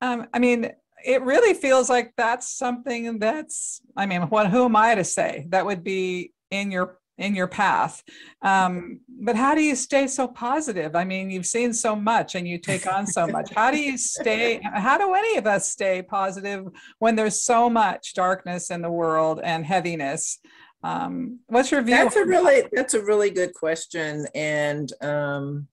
um, 0.00 0.26
i 0.34 0.38
mean 0.38 0.70
it 1.04 1.22
really 1.22 1.54
feels 1.54 1.88
like 1.88 2.12
that's 2.16 2.56
something 2.56 3.18
that's 3.18 3.80
i 3.96 4.06
mean 4.06 4.22
what 4.22 4.50
who 4.50 4.64
am 4.64 4.76
i 4.76 4.94
to 4.94 5.04
say? 5.04 5.46
That 5.48 5.66
would 5.66 5.84
be 5.84 6.32
in 6.50 6.70
your 6.70 6.98
in 7.18 7.34
your 7.34 7.46
path. 7.46 8.02
Um, 8.40 9.00
but 9.08 9.36
how 9.36 9.54
do 9.54 9.60
you 9.62 9.76
stay 9.76 10.06
so 10.06 10.26
positive? 10.26 10.96
I 10.96 11.04
mean 11.04 11.30
you've 11.30 11.46
seen 11.46 11.72
so 11.72 11.94
much 11.94 12.34
and 12.34 12.48
you 12.48 12.58
take 12.58 12.86
on 12.86 13.06
so 13.06 13.26
much. 13.26 13.52
How 13.54 13.70
do 13.70 13.78
you 13.78 13.96
stay 13.98 14.60
how 14.62 14.98
do 14.98 15.14
any 15.14 15.36
of 15.36 15.46
us 15.46 15.68
stay 15.70 16.02
positive 16.02 16.66
when 16.98 17.16
there's 17.16 17.42
so 17.42 17.68
much 17.68 18.14
darkness 18.14 18.70
in 18.70 18.82
the 18.82 18.90
world 18.90 19.40
and 19.42 19.64
heaviness? 19.64 20.38
Um, 20.84 21.38
what's 21.46 21.70
your 21.70 21.82
view 21.82 21.94
that's 21.94 22.16
a 22.16 22.24
really 22.24 22.64
that's 22.72 22.94
a 22.94 23.04
really 23.04 23.30
good 23.30 23.54
question. 23.54 24.26
And 24.34 24.92
um, 25.00 25.68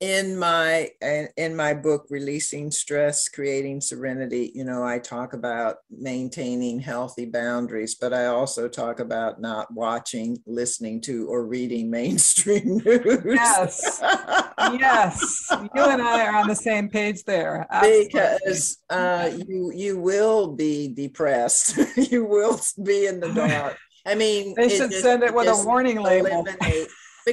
in 0.00 0.38
my 0.38 0.88
in 1.36 1.56
my 1.56 1.74
book 1.74 2.06
releasing 2.08 2.70
stress 2.70 3.28
creating 3.28 3.80
serenity 3.80 4.52
you 4.54 4.62
know 4.62 4.84
i 4.84 4.96
talk 4.96 5.32
about 5.32 5.78
maintaining 5.90 6.78
healthy 6.78 7.24
boundaries 7.24 7.96
but 7.96 8.12
i 8.12 8.26
also 8.26 8.68
talk 8.68 9.00
about 9.00 9.40
not 9.40 9.72
watching 9.74 10.38
listening 10.46 11.00
to 11.00 11.26
or 11.26 11.44
reading 11.44 11.90
mainstream 11.90 12.78
news. 12.84 13.24
Yes. 13.24 13.98
Yes. 14.00 15.48
You 15.74 15.82
and 15.82 16.00
i 16.02 16.26
are 16.26 16.36
on 16.36 16.46
the 16.46 16.54
same 16.54 16.88
page 16.88 17.24
there. 17.24 17.66
Absolutely. 17.70 18.04
because 18.06 18.78
uh, 18.90 19.30
you 19.46 19.72
you 19.74 19.98
will 19.98 20.54
be 20.54 20.88
depressed. 20.88 21.78
You 21.96 22.24
will 22.24 22.60
be 22.82 23.06
in 23.06 23.18
the 23.20 23.32
dark. 23.32 23.76
I 24.06 24.14
mean 24.14 24.54
they 24.56 24.68
should 24.68 24.92
send 24.92 25.22
it 25.22 25.34
with 25.34 25.48
a 25.48 25.64
warning 25.64 26.00
label 26.00 26.44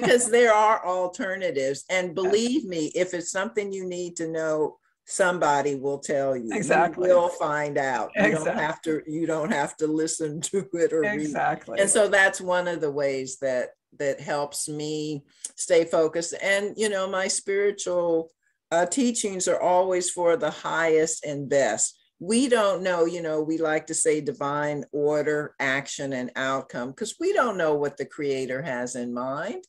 because 0.02 0.30
there 0.30 0.54
are 0.54 0.86
alternatives. 0.86 1.86
And 1.90 2.16
believe 2.16 2.66
me, 2.66 2.92
if 2.96 3.14
it's 3.14 3.32
something 3.32 3.72
you 3.72 3.86
need 3.86 4.16
to 4.18 4.28
know, 4.28 4.78
somebody 5.06 5.76
will 5.76 6.00
tell 6.00 6.36
you. 6.36 6.50
Exactly. 6.52 7.10
You 7.10 7.16
will 7.16 7.30
find 7.30 7.78
out. 7.78 8.12
You 8.16 8.26
exactly. 8.26 8.46
don't 8.46 8.58
have 8.58 8.82
to 8.82 9.02
you 9.08 9.26
don't 9.26 9.52
have 9.52 9.78
to 9.78 9.88
listen 9.88 10.42
to 10.52 10.68
it 10.74 10.94
or 10.94 11.04
exactly. 11.04 11.74
read. 11.74 11.82
And 11.82 11.90
so 11.90 12.08
that's 12.08 12.42
one 12.42 12.68
of 12.68 12.82
the 12.82 12.92
ways 12.92 13.38
that 13.40 13.70
that 14.00 14.20
helps 14.20 14.68
me 14.68 15.24
stay 15.56 15.86
focused. 15.86 16.34
And 16.42 16.74
you 16.76 16.90
know, 16.90 17.08
my 17.08 17.28
spiritual 17.28 18.32
uh, 18.72 18.86
teachings 18.86 19.48
are 19.48 19.62
always 19.62 20.10
for 20.10 20.36
the 20.36 20.50
highest 20.50 21.24
and 21.26 21.48
best. 21.48 21.98
We 22.20 22.48
don't 22.48 22.82
know, 22.82 23.06
you 23.06 23.22
know, 23.22 23.42
we 23.42 23.58
like 23.58 23.88
to 23.88 23.94
say 23.94 24.22
divine 24.22 24.86
order, 24.94 25.54
action, 25.60 26.14
and 26.14 26.32
outcome 26.36 26.90
because 26.90 27.16
we 27.20 27.34
don't 27.34 27.58
know 27.58 27.76
what 27.76 27.98
the 27.98 28.06
creator 28.06 28.62
has 28.62 28.96
in 28.96 29.14
mind. 29.14 29.66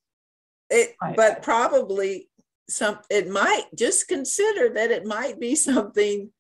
It, 0.70 0.96
right. 1.00 1.16
but 1.16 1.42
probably 1.42 2.28
some, 2.68 2.98
it 3.10 3.28
might 3.28 3.66
just 3.74 4.08
consider 4.08 4.70
that 4.74 4.90
it 4.90 5.04
might 5.04 5.38
be 5.38 5.54
something 5.54 6.30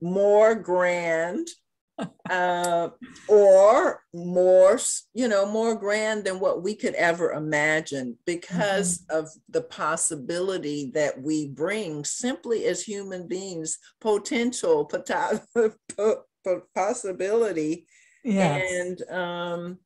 more 0.00 0.54
grand 0.54 1.48
uh, 2.30 2.88
or 3.28 4.02
more, 4.12 4.78
you 5.14 5.28
know, 5.28 5.46
more 5.46 5.76
grand 5.76 6.24
than 6.24 6.40
what 6.40 6.62
we 6.62 6.74
could 6.74 6.94
ever 6.94 7.32
imagine 7.32 8.18
because 8.26 8.98
mm-hmm. 8.98 9.18
of 9.18 9.28
the 9.48 9.62
possibility 9.62 10.90
that 10.94 11.20
we 11.20 11.48
bring 11.48 12.04
simply 12.04 12.64
as 12.66 12.82
human 12.82 13.28
beings, 13.28 13.78
potential, 14.00 14.84
possibility. 16.74 17.86
Yes. 18.24 18.72
And 18.72 19.10
um, 19.10 19.78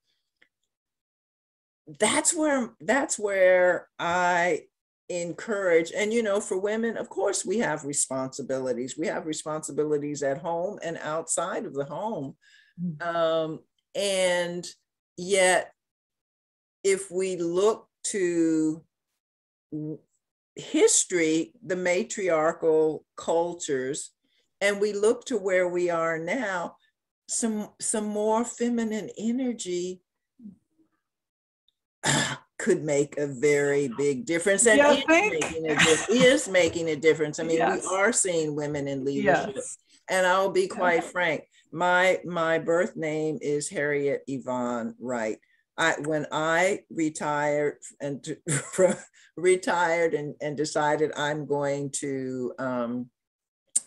that's 1.98 2.34
where 2.34 2.70
that's 2.80 3.18
where 3.18 3.88
I 3.98 4.62
encourage 5.08 5.90
and 5.96 6.12
you 6.12 6.22
know 6.22 6.38
for 6.38 6.58
women 6.58 6.98
of 6.98 7.08
course 7.08 7.44
we 7.44 7.58
have 7.58 7.84
responsibilities 7.84 8.98
we 8.98 9.06
have 9.06 9.24
responsibilities 9.24 10.22
at 10.22 10.36
home 10.36 10.78
and 10.82 10.98
outside 10.98 11.64
of 11.64 11.72
the 11.72 11.84
home 11.84 12.36
mm-hmm. 12.78 13.16
um, 13.16 13.58
and 13.94 14.66
yet 15.16 15.72
if 16.84 17.10
we 17.10 17.36
look 17.36 17.88
to 18.04 18.84
history 20.56 21.52
the 21.64 21.76
matriarchal 21.76 23.06
cultures 23.16 24.10
and 24.60 24.78
we 24.78 24.92
look 24.92 25.24
to 25.24 25.38
where 25.38 25.68
we 25.68 25.88
are 25.88 26.18
now 26.18 26.76
some 27.28 27.70
some 27.80 28.06
more 28.06 28.44
feminine 28.44 29.08
energy 29.16 30.02
could 32.58 32.82
make 32.82 33.16
a 33.18 33.26
very 33.26 33.88
big 33.96 34.26
difference 34.26 34.66
and 34.66 34.80
is, 34.80 35.04
making 35.06 35.70
a, 35.70 35.76
is 36.10 36.48
making 36.48 36.88
a 36.90 36.96
difference. 36.96 37.38
I 37.38 37.44
mean, 37.44 37.58
yes. 37.58 37.86
we 37.88 37.96
are 37.96 38.12
seeing 38.12 38.56
women 38.56 38.88
in 38.88 39.04
leadership. 39.04 39.52
Yes. 39.54 39.78
And 40.10 40.26
I'll 40.26 40.50
be 40.50 40.66
quite 40.66 41.04
frank, 41.04 41.44
my 41.70 42.18
my 42.24 42.58
birth 42.58 42.96
name 42.96 43.38
is 43.40 43.68
Harriet 43.68 44.22
Yvonne 44.26 44.94
Wright. 44.98 45.38
I 45.76 45.94
when 46.04 46.26
I 46.32 46.80
retired 46.90 47.78
and 48.00 48.36
retired 49.36 50.14
and, 50.14 50.34
and 50.40 50.56
decided 50.56 51.12
I'm 51.16 51.46
going 51.46 51.90
to 51.96 52.52
um, 52.58 53.10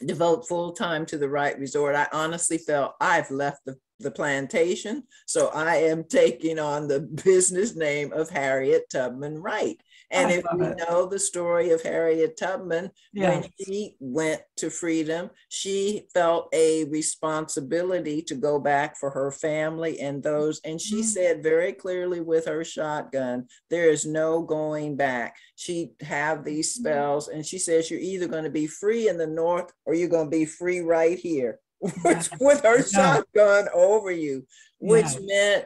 devote 0.05 0.47
full 0.47 0.71
time 0.73 1.05
to 1.07 1.17
the 1.17 1.29
Wright 1.29 1.57
Resort, 1.59 1.95
I 1.95 2.07
honestly 2.13 2.57
felt 2.57 2.95
I've 3.01 3.29
left 3.31 3.65
the 3.65 3.77
the 4.01 4.11
plantation. 4.11 5.03
So 5.25 5.47
I 5.49 5.77
am 5.77 6.03
taking 6.09 6.59
on 6.59 6.87
the 6.87 6.99
business 6.99 7.75
name 7.75 8.11
of 8.13 8.29
Harriet 8.29 8.89
Tubman 8.89 9.41
Wright. 9.41 9.77
And 10.11 10.27
I 10.27 10.33
if 10.33 10.45
we 10.53 10.65
it. 10.65 10.77
know 10.77 11.05
the 11.05 11.19
story 11.19 11.71
of 11.71 11.81
Harriet 11.81 12.35
Tubman, 12.37 12.91
yes. 13.13 13.33
when 13.33 13.49
she 13.59 13.95
went 13.99 14.41
to 14.57 14.69
freedom, 14.69 15.29
she 15.47 16.07
felt 16.13 16.49
a 16.53 16.83
responsibility 16.85 18.21
to 18.23 18.35
go 18.35 18.59
back 18.59 18.97
for 18.97 19.09
her 19.09 19.31
family 19.31 19.99
and 20.01 20.21
those. 20.21 20.59
And 20.65 20.81
she 20.81 20.97
mm-hmm. 20.97 21.03
said 21.03 21.43
very 21.43 21.71
clearly 21.71 22.19
with 22.19 22.45
her 22.45 22.65
shotgun, 22.65 23.47
there 23.69 23.89
is 23.89 24.05
no 24.05 24.41
going 24.41 24.97
back. 24.97 25.37
She 25.55 25.93
have 26.01 26.43
these 26.43 26.73
mm-hmm. 26.73 26.83
spells, 26.83 27.29
and 27.29 27.45
she 27.45 27.57
says 27.57 27.89
you're 27.89 27.99
either 27.99 28.27
going 28.27 28.43
to 28.43 28.49
be 28.49 28.67
free 28.67 29.07
in 29.07 29.17
the 29.17 29.27
north 29.27 29.71
or 29.85 29.93
you're 29.93 30.09
going 30.09 30.29
to 30.29 30.37
be 30.37 30.45
free 30.45 30.81
right 30.81 31.17
here 31.17 31.59
with, 32.03 32.29
with 32.39 32.61
her 32.63 32.83
shotgun 32.83 33.67
over 33.73 34.11
you, 34.11 34.45
which 34.79 35.07
meant 35.21 35.65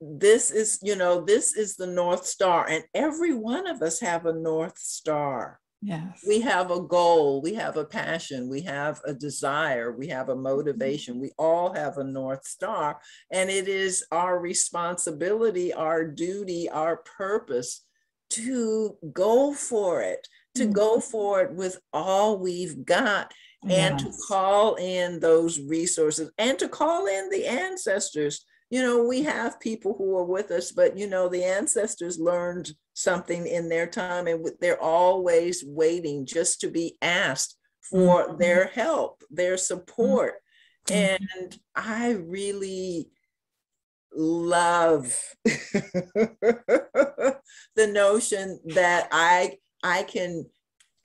this 0.00 0.50
is, 0.50 0.78
you 0.82 0.94
know, 0.94 1.24
this 1.24 1.56
is 1.56 1.76
the 1.76 1.86
North 1.86 2.26
Star. 2.26 2.66
And 2.68 2.84
every 2.94 3.34
one 3.34 3.66
of 3.66 3.82
us 3.82 4.00
have 4.00 4.26
a 4.26 4.32
North 4.32 4.78
Star. 4.78 5.58
Yes. 5.82 6.24
We 6.26 6.40
have 6.40 6.70
a 6.70 6.80
goal, 6.80 7.42
we 7.42 7.54
have 7.54 7.76
a 7.76 7.84
passion, 7.84 8.48
we 8.48 8.62
have 8.62 9.00
a 9.04 9.12
desire, 9.12 9.92
we 9.92 10.08
have 10.08 10.28
a 10.28 10.32
mm-hmm. 10.32 10.42
motivation. 10.42 11.20
We 11.20 11.32
all 11.38 11.72
have 11.74 11.98
a 11.98 12.04
North 12.04 12.46
Star. 12.46 13.00
And 13.30 13.50
it 13.50 13.68
is 13.68 14.04
our 14.10 14.38
responsibility, 14.38 15.72
our 15.72 16.04
duty, 16.04 16.68
our 16.68 16.98
purpose 16.98 17.84
to 18.30 18.96
go 19.12 19.52
for 19.52 20.02
it, 20.02 20.26
to 20.54 20.64
mm-hmm. 20.64 20.72
go 20.72 21.00
for 21.00 21.42
it 21.42 21.52
with 21.52 21.78
all 21.92 22.38
we've 22.38 22.84
got 22.84 23.32
and 23.70 23.98
to 23.98 24.12
call 24.28 24.74
in 24.76 25.20
those 25.20 25.60
resources 25.60 26.30
and 26.38 26.58
to 26.58 26.68
call 26.68 27.06
in 27.06 27.28
the 27.30 27.46
ancestors. 27.46 28.44
You 28.70 28.82
know, 28.82 29.04
we 29.04 29.22
have 29.22 29.60
people 29.60 29.94
who 29.96 30.16
are 30.16 30.24
with 30.24 30.50
us, 30.50 30.72
but 30.72 30.96
you 30.96 31.06
know, 31.06 31.28
the 31.28 31.44
ancestors 31.44 32.18
learned 32.18 32.72
something 32.94 33.46
in 33.46 33.68
their 33.68 33.86
time 33.86 34.26
and 34.26 34.44
they're 34.60 34.82
always 34.82 35.64
waiting 35.64 36.26
just 36.26 36.60
to 36.60 36.68
be 36.68 36.96
asked 37.00 37.56
for 37.80 38.28
mm-hmm. 38.28 38.38
their 38.38 38.66
help, 38.66 39.22
their 39.30 39.56
support. 39.56 40.34
Mm-hmm. 40.88 41.24
And 41.38 41.58
I 41.74 42.12
really 42.12 43.10
love 44.14 45.16
the 45.44 47.36
notion 47.76 48.58
that 48.66 49.08
I 49.12 49.58
I 49.82 50.02
can 50.04 50.46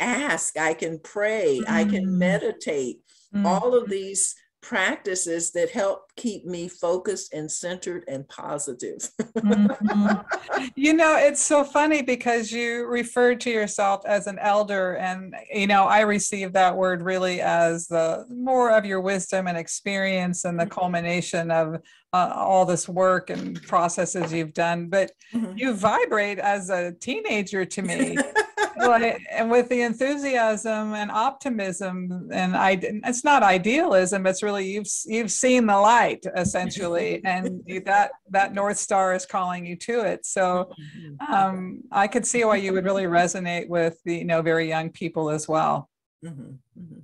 ask, 0.01 0.57
I 0.57 0.73
can 0.73 0.99
pray, 0.99 1.59
mm-hmm. 1.59 1.73
I 1.73 1.85
can 1.85 2.05
mm. 2.05 2.17
meditate. 2.17 3.01
Mm-hmm. 3.33 3.45
All 3.45 3.75
of 3.75 3.89
these 3.89 4.35
practices 4.61 5.51
that 5.51 5.71
help 5.71 6.11
keep 6.15 6.45
me 6.45 6.67
focused 6.67 7.33
and 7.33 7.51
centered 7.51 8.03
and 8.07 8.27
positive. 8.29 9.09
mm-hmm. 9.19 10.67
You 10.75 10.93
know, 10.93 11.17
it's 11.17 11.41
so 11.41 11.63
funny 11.63 12.03
because 12.03 12.51
you 12.51 12.85
referred 12.85 13.41
to 13.41 13.49
yourself 13.49 14.03
as 14.05 14.27
an 14.27 14.37
elder, 14.39 14.95
and 14.97 15.33
you 15.51 15.65
know, 15.65 15.85
I 15.85 16.01
receive 16.01 16.53
that 16.53 16.75
word 16.75 17.01
really 17.01 17.41
as 17.41 17.87
the 17.87 18.25
more 18.29 18.71
of 18.71 18.85
your 18.85 19.01
wisdom 19.01 19.47
and 19.47 19.57
experience 19.57 20.45
and 20.45 20.59
the 20.59 20.65
mm-hmm. 20.65 20.79
culmination 20.79 21.49
of 21.49 21.81
uh, 22.13 22.33
all 22.35 22.65
this 22.65 22.87
work 22.87 23.31
and 23.31 23.61
processes 23.63 24.31
you've 24.31 24.53
done. 24.53 24.87
But 24.87 25.11
mm-hmm. 25.33 25.57
you 25.57 25.73
vibrate 25.73 26.37
as 26.37 26.69
a 26.69 26.91
teenager 26.91 27.65
to 27.65 27.81
me. 27.81 28.17
well, 28.81 29.13
and 29.29 29.51
with 29.51 29.69
the 29.69 29.81
enthusiasm 29.81 30.93
and 30.93 31.11
optimism, 31.11 32.29
and 32.31 32.55
I, 32.55 32.79
it's 32.81 33.23
not 33.23 33.43
idealism. 33.43 34.25
It's 34.25 34.43
really 34.43 34.71
you've 34.71 34.87
you've 35.05 35.31
seen 35.31 35.67
the 35.67 35.77
light 35.77 36.25
essentially, 36.35 37.21
and 37.25 37.61
that 37.85 38.11
that 38.29 38.53
north 38.53 38.77
star 38.77 39.13
is 39.13 39.25
calling 39.25 39.65
you 39.65 39.75
to 39.77 40.01
it. 40.01 40.25
So, 40.25 40.71
um, 41.31 41.81
I 41.91 42.07
could 42.07 42.25
see 42.25 42.43
why 42.43 42.57
you 42.57 42.73
would 42.73 42.85
really 42.85 43.03
resonate 43.03 43.69
with 43.69 43.99
the 44.03 44.17
you 44.17 44.25
know 44.25 44.41
very 44.41 44.67
young 44.67 44.89
people 44.89 45.29
as 45.29 45.47
well. 45.47 45.89
Mm-hmm. 46.25 46.41
Mm-hmm. 46.79 46.99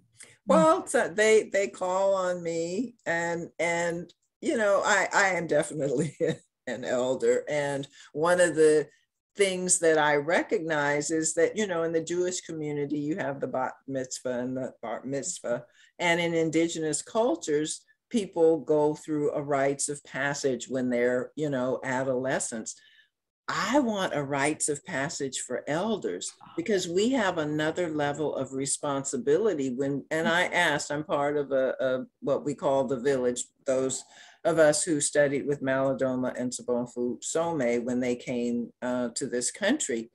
Well, 0.48 0.88
so 0.88 1.10
they 1.10 1.50
they 1.52 1.68
call 1.68 2.16
on 2.16 2.42
me, 2.42 2.96
and 3.06 3.50
and 3.60 4.12
you 4.42 4.58
know 4.58 4.82
I 4.84 5.08
I 5.13 5.28
am 5.30 5.48
definitely 5.48 6.16
an 6.68 6.86
elder, 6.86 7.44
and 7.50 7.88
one 8.13 8.40
of 8.40 8.56
the 8.56 8.88
things 9.38 9.80
that 9.80 9.97
I 9.97 10.15
recognize 10.15 11.12
is 11.12 11.34
that, 11.36 11.56
you 11.56 11.67
know, 11.67 11.84
in 11.84 11.93
the 11.93 12.04
Jewish 12.04 12.41
community, 12.41 13.00
you 13.00 13.15
have 13.17 13.39
the 13.39 13.47
bat 13.47 13.73
mitzvah 13.88 14.39
and 14.39 14.58
the 14.58 14.73
bar 14.82 15.02
mitzvah. 15.06 15.63
And 16.00 16.19
in 16.19 16.34
indigenous 16.34 17.02
cultures, 17.02 17.82
people 18.10 18.60
go 18.60 18.95
through 18.95 19.32
a 19.32 19.41
rites 19.41 19.89
of 19.89 20.04
passage 20.04 20.67
when 20.67 20.89
they're, 20.89 21.32
you 21.36 21.50
know, 21.50 21.80
adolescents. 21.84 22.76
I 23.50 23.80
want 23.80 24.13
a 24.13 24.23
rites 24.23 24.67
of 24.67 24.84
passage 24.86 25.39
for 25.39 25.63
elders 25.69 26.30
because 26.58 26.89
we 26.89 27.12
have 27.12 27.38
another 27.38 27.89
level 27.89 28.36
of 28.36 28.52
responsibility 28.52 29.69
when, 29.69 30.04
and 30.12 30.28
I 30.28 30.45
asked, 30.47 30.91
I'm 30.91 31.06
part 31.06 31.38
of 31.38 31.52
a, 31.52 31.76
a 31.80 32.06
what 32.19 32.43
we 32.43 32.56
call 32.56 32.84
the 32.84 33.00
village, 33.00 33.45
those 33.65 34.04
of 34.48 34.60
us 34.60 34.84
who 34.84 35.02
studied 35.02 35.46
with 35.46 35.62
Malidoma 35.62 36.34
and 36.40 36.52
Sobonfu 36.52 37.22
Some 37.24 37.60
when 37.60 38.00
they 38.00 38.16
came 38.16 38.72
uh, 38.82 39.10
to 39.16 39.28
this 39.28 39.52
country. 39.52 40.10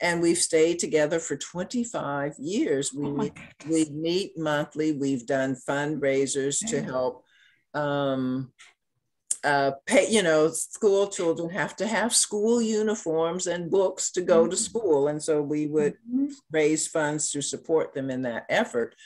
And 0.00 0.20
we've 0.20 0.38
stayed 0.38 0.78
together 0.78 1.18
for 1.18 1.36
25 1.36 2.34
years. 2.38 2.92
We, 2.92 3.06
oh 3.06 3.12
meet, 3.12 3.32
we 3.70 3.84
meet 3.90 4.36
monthly. 4.36 4.92
We've 4.92 5.24
done 5.24 5.56
fundraisers 5.66 6.58
yeah. 6.62 6.68
to 6.68 6.82
help 6.82 7.24
um, 7.72 8.52
uh, 9.44 9.70
pay, 9.86 10.10
you 10.10 10.22
know, 10.22 10.50
school 10.50 11.06
children 11.06 11.48
have 11.50 11.76
to 11.76 11.86
have 11.86 12.14
school 12.14 12.60
uniforms 12.60 13.46
and 13.46 13.70
books 13.70 14.10
to 14.12 14.20
go 14.20 14.42
mm-hmm. 14.42 14.50
to 14.50 14.56
school. 14.56 15.08
And 15.08 15.22
so 15.22 15.40
we 15.40 15.66
would 15.66 15.94
mm-hmm. 15.94 16.26
raise 16.50 16.88
funds 16.88 17.30
to 17.30 17.40
support 17.40 17.94
them 17.94 18.10
in 18.10 18.22
that 18.22 18.46
effort 18.48 18.96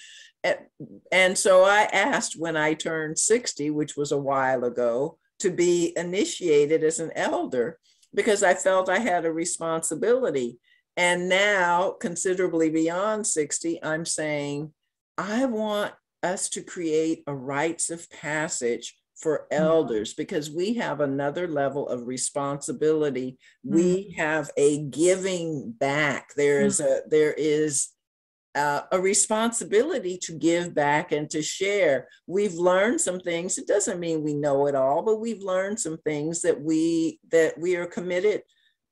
and 1.12 1.37
so 1.37 1.64
I 1.64 1.83
asked 1.92 2.38
when 2.38 2.57
I 2.57 2.74
turned 2.74 3.18
60, 3.18 3.70
which 3.70 3.96
was 3.96 4.12
a 4.12 4.18
while 4.18 4.64
ago, 4.64 5.18
to 5.40 5.50
be 5.50 5.92
initiated 5.96 6.83
as 6.85 7.00
an 7.00 7.11
elder 7.14 7.79
because 8.14 8.42
I 8.42 8.55
felt 8.55 8.88
I 8.88 8.98
had 8.98 9.24
a 9.24 9.33
responsibility. 9.33 10.59
And 10.96 11.29
now, 11.29 11.92
considerably 12.00 12.70
beyond 12.70 13.26
60, 13.26 13.83
I'm 13.83 14.05
saying, 14.05 14.72
I 15.16 15.44
want 15.46 15.94
us 16.22 16.48
to 16.50 16.62
create 16.62 17.22
a 17.26 17.35
rites 17.35 17.90
of 17.90 18.11
passage 18.11 18.96
for 19.16 19.46
mm-hmm. 19.53 19.62
elders 19.62 20.14
because 20.14 20.50
we 20.50 20.74
have 20.74 21.00
another 21.00 21.46
level 21.46 21.88
of 21.88 22.07
responsibility. 22.07 23.38
Mm-hmm. 23.66 23.74
We 23.74 24.14
have 24.16 24.50
a 24.57 24.83
giving 24.85 25.72
back. 25.72 26.35
There 26.37 26.62
is 26.62 26.81
a 26.81 27.03
there 27.09 27.33
is 27.33 27.88
uh, 28.54 28.82
a 28.90 29.00
responsibility 29.00 30.18
to 30.18 30.32
give 30.32 30.74
back 30.74 31.12
and 31.12 31.30
to 31.30 31.42
share. 31.42 32.08
We've 32.26 32.54
learned 32.54 33.00
some 33.00 33.20
things. 33.20 33.58
It 33.58 33.66
doesn't 33.66 34.00
mean 34.00 34.22
we 34.22 34.34
know 34.34 34.66
it 34.66 34.74
all, 34.74 35.02
but 35.02 35.20
we've 35.20 35.42
learned 35.42 35.78
some 35.78 35.98
things 35.98 36.40
that 36.42 36.60
we 36.60 37.20
that 37.30 37.58
we 37.58 37.76
are 37.76 37.86
committed 37.86 38.42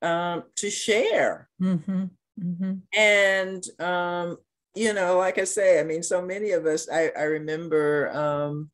um, 0.01 0.43
to 0.55 0.69
share. 0.69 1.49
Mm-hmm. 1.61 2.05
Mm-hmm. 2.41 2.73
And 2.97 3.63
um, 3.79 4.37
you 4.75 4.93
know, 4.93 5.17
like 5.17 5.37
I 5.37 5.43
say, 5.43 5.79
I 5.79 5.83
mean, 5.83 6.03
so 6.03 6.21
many 6.21 6.51
of 6.51 6.65
us. 6.65 6.89
I, 6.89 7.11
I 7.17 7.23
remember 7.23 8.09
um, 8.15 8.69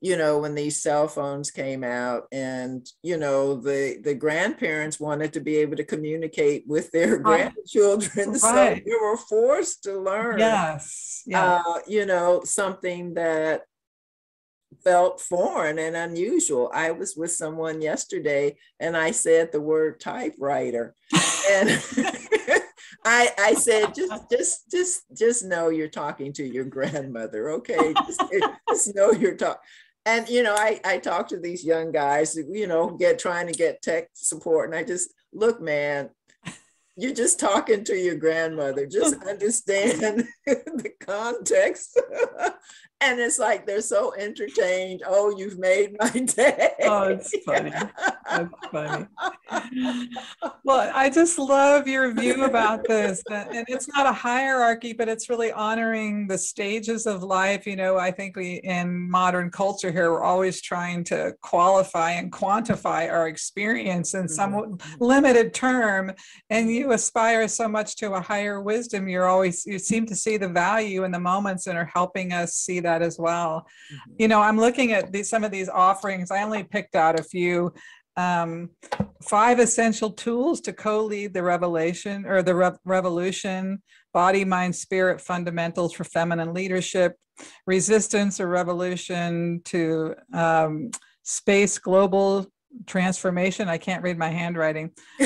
you 0.00 0.16
know 0.16 0.38
when 0.38 0.54
these 0.54 0.82
cell 0.82 1.08
phones 1.08 1.50
came 1.50 1.84
out 1.84 2.26
and 2.32 2.88
you 3.02 3.18
know 3.18 3.54
the 3.54 3.98
the 4.02 4.14
grandparents 4.14 4.98
wanted 4.98 5.32
to 5.32 5.40
be 5.40 5.56
able 5.56 5.76
to 5.76 5.84
communicate 5.84 6.64
with 6.66 6.90
their 6.90 7.18
grandchildren. 7.18 8.30
Right. 8.40 8.40
so 8.40 8.54
they 8.54 8.96
were 9.00 9.16
forced 9.16 9.84
to 9.84 9.98
learn 9.98 10.38
yes. 10.38 11.22
Yeah. 11.26 11.62
Uh, 11.66 11.78
you 11.86 12.06
know 12.06 12.42
something 12.44 13.14
that 13.14 13.62
felt 14.84 15.20
foreign 15.20 15.78
and 15.78 15.96
unusual. 15.96 16.70
I 16.72 16.92
was 16.92 17.16
with 17.16 17.32
someone 17.32 17.82
yesterday 17.82 18.56
and 18.78 18.96
i 18.96 19.10
said 19.10 19.52
the 19.52 19.60
word 19.60 20.00
typewriter. 20.00 20.94
And 21.50 21.68
I, 23.04 23.30
I 23.38 23.54
said 23.54 23.94
just 23.94 24.30
just 24.30 24.70
just 24.70 25.02
just 25.16 25.44
know 25.44 25.68
you're 25.68 25.88
talking 25.88 26.32
to 26.34 26.44
your 26.44 26.64
grandmother 26.64 27.50
okay? 27.50 27.94
Just, 28.06 28.22
just 28.68 28.94
know 28.94 29.10
you're 29.12 29.36
talking 29.36 29.60
and 30.10 30.28
you 30.28 30.42
know 30.42 30.54
I, 30.54 30.80
I 30.84 30.98
talk 30.98 31.28
to 31.28 31.38
these 31.38 31.64
young 31.64 31.92
guys 31.92 32.36
you 32.36 32.66
know 32.66 32.90
get 32.90 33.18
trying 33.18 33.46
to 33.46 33.52
get 33.52 33.82
tech 33.82 34.08
support 34.14 34.68
and 34.68 34.78
i 34.78 34.82
just 34.82 35.12
look 35.32 35.60
man 35.60 36.10
you're 37.00 37.14
just 37.14 37.40
talking 37.40 37.82
to 37.84 37.96
your 37.96 38.16
grandmother. 38.16 38.86
Just 38.86 39.22
understand 39.28 40.28
the 40.46 40.90
context 41.00 41.98
and 43.02 43.18
it's 43.18 43.38
like 43.38 43.66
they're 43.66 43.80
so 43.80 44.12
entertained. 44.14 45.02
Oh, 45.06 45.34
you've 45.36 45.58
made 45.58 45.96
my 45.98 46.10
day. 46.10 46.72
Oh, 46.82 47.04
it's 47.04 47.34
funny. 47.44 47.72
That's 48.30 48.54
funny. 48.70 49.06
Well, 50.64 50.90
I 50.94 51.08
just 51.08 51.38
love 51.38 51.88
your 51.88 52.12
view 52.12 52.44
about 52.44 52.86
this. 52.86 53.22
And 53.30 53.64
it's 53.68 53.88
not 53.88 54.06
a 54.06 54.12
hierarchy, 54.12 54.92
but 54.92 55.08
it's 55.08 55.30
really 55.30 55.50
honoring 55.50 56.26
the 56.26 56.36
stages 56.36 57.06
of 57.06 57.22
life. 57.22 57.66
You 57.66 57.76
know, 57.76 57.96
I 57.96 58.10
think 58.10 58.36
we 58.36 58.56
in 58.56 59.10
modern 59.10 59.50
culture 59.50 59.90
here, 59.90 60.10
we're 60.12 60.22
always 60.22 60.60
trying 60.60 61.04
to 61.04 61.34
qualify 61.40 62.12
and 62.12 62.30
quantify 62.30 63.10
our 63.10 63.28
experience 63.28 64.14
in 64.14 64.28
some 64.28 64.52
mm-hmm. 64.52 65.04
limited 65.04 65.54
term. 65.54 66.12
And 66.50 66.70
you 66.70 66.92
aspire 66.92 67.48
so 67.48 67.66
much 67.66 67.96
to 67.96 68.12
a 68.12 68.20
higher 68.20 68.60
wisdom. 68.60 69.08
You're 69.08 69.26
always, 69.26 69.64
you 69.64 69.78
seem 69.78 70.04
to 70.06 70.14
see 70.14 70.36
the 70.36 70.48
value 70.48 71.04
in 71.04 71.12
the 71.12 71.18
moments 71.18 71.66
and 71.66 71.78
are 71.78 71.90
helping 71.92 72.32
us 72.32 72.54
see 72.54 72.80
that 72.80 72.89
that 72.90 73.02
as 73.02 73.18
well. 73.18 73.66
Mm-hmm. 73.92 74.12
You 74.18 74.28
know, 74.28 74.40
I'm 74.40 74.58
looking 74.58 74.92
at 74.92 75.12
these, 75.12 75.28
some 75.28 75.44
of 75.44 75.50
these 75.50 75.68
offerings. 75.68 76.30
I 76.30 76.42
only 76.42 76.64
picked 76.64 76.94
out 76.94 77.18
a 77.18 77.22
few. 77.22 77.72
Um, 78.16 78.70
five 79.22 79.60
essential 79.60 80.10
tools 80.10 80.60
to 80.62 80.72
co-lead 80.72 81.32
the 81.32 81.42
revelation 81.42 82.26
or 82.26 82.42
the 82.42 82.54
re- 82.54 82.78
revolution 82.84 83.80
body 84.12 84.44
mind 84.44 84.74
spirit 84.74 85.20
fundamentals 85.20 85.92
for 85.94 86.04
feminine 86.04 86.52
leadership 86.52 87.16
resistance 87.66 88.40
or 88.40 88.48
revolution 88.48 89.62
to 89.64 90.14
um, 90.34 90.90
space 91.22 91.78
global 91.78 92.46
transformation 92.86 93.68
i 93.68 93.78
can't 93.78 94.02
read 94.02 94.18
my 94.18 94.28
handwriting 94.28 94.90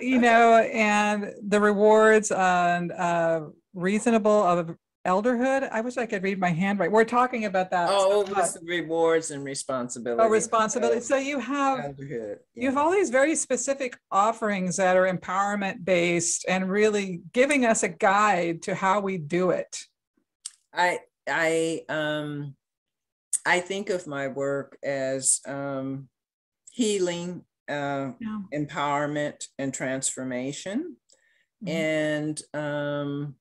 you 0.00 0.18
know 0.18 0.58
and 0.72 1.32
the 1.48 1.60
rewards 1.60 2.30
and 2.30 2.92
uh, 2.92 3.40
reasonable 3.74 4.42
of 4.42 4.74
elderhood. 5.04 5.68
I 5.70 5.80
wish 5.80 5.96
I 5.96 6.06
could 6.06 6.22
read 6.22 6.38
my 6.38 6.50
handwriting. 6.50 6.92
We're 6.92 7.04
talking 7.04 7.44
about 7.44 7.70
that. 7.70 7.88
Oh, 7.90 8.24
with 8.24 8.56
rewards 8.62 9.30
and 9.30 9.44
responsibility. 9.44 10.22
Oh, 10.22 10.28
responsibility. 10.28 11.00
So 11.00 11.16
you 11.16 11.38
have 11.38 11.80
elderhood. 11.80 12.38
Yeah. 12.54 12.62
you 12.62 12.68
have 12.68 12.78
all 12.78 12.90
these 12.90 13.10
very 13.10 13.34
specific 13.34 13.98
offerings 14.10 14.76
that 14.76 14.96
are 14.96 15.12
empowerment 15.12 15.84
based 15.84 16.44
and 16.48 16.70
really 16.70 17.22
giving 17.32 17.64
us 17.64 17.82
a 17.82 17.88
guide 17.88 18.62
to 18.62 18.74
how 18.74 19.00
we 19.00 19.18
do 19.18 19.50
it. 19.50 19.76
I 20.72 21.00
I 21.28 21.82
um 21.88 22.54
I 23.44 23.60
think 23.60 23.90
of 23.90 24.06
my 24.06 24.28
work 24.28 24.78
as 24.84 25.40
um 25.46 26.08
healing, 26.70 27.44
uh, 27.68 28.12
yeah. 28.18 28.38
empowerment, 28.54 29.48
and 29.58 29.74
transformation. 29.74 30.96
Mm-hmm. 31.64 31.68
And 31.68 32.42
um 32.54 33.34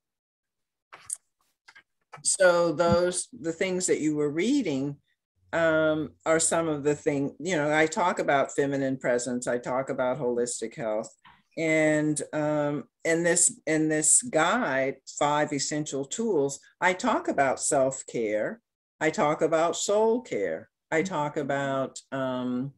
so 2.24 2.72
those 2.72 3.28
the 3.42 3.52
things 3.52 3.88
that 3.88 4.00
you 4.00 4.16
were 4.16 4.30
reading 4.30 4.96
um, 5.54 6.12
are 6.26 6.40
some 6.40 6.68
of 6.68 6.84
the 6.84 6.96
things 6.96 7.32
you 7.40 7.56
know 7.56 7.74
i 7.76 7.86
talk 7.86 8.20
about 8.20 8.54
feminine 8.54 8.98
presence 8.98 9.48
i 9.48 9.58
talk 9.58 9.90
about 9.90 10.20
holistic 10.20 10.76
health 10.76 11.10
and 11.58 12.22
um, 12.34 12.86
in 13.04 13.24
this 13.24 13.60
in 13.68 13.90
this 13.90 14.22
guide 14.22 14.96
five 15.20 15.52
essential 15.52 16.06
tools 16.06 16.60
i 16.80 16.94
talk 16.94 17.28
about 17.28 17.60
self-care 17.60 18.62
i 19.00 19.10
talk 19.10 19.42
about 19.42 19.76
soul 19.76 20.22
care 20.22 20.70
i 20.92 21.02
talk 21.02 21.38
about 21.38 22.00
um, 22.12 22.72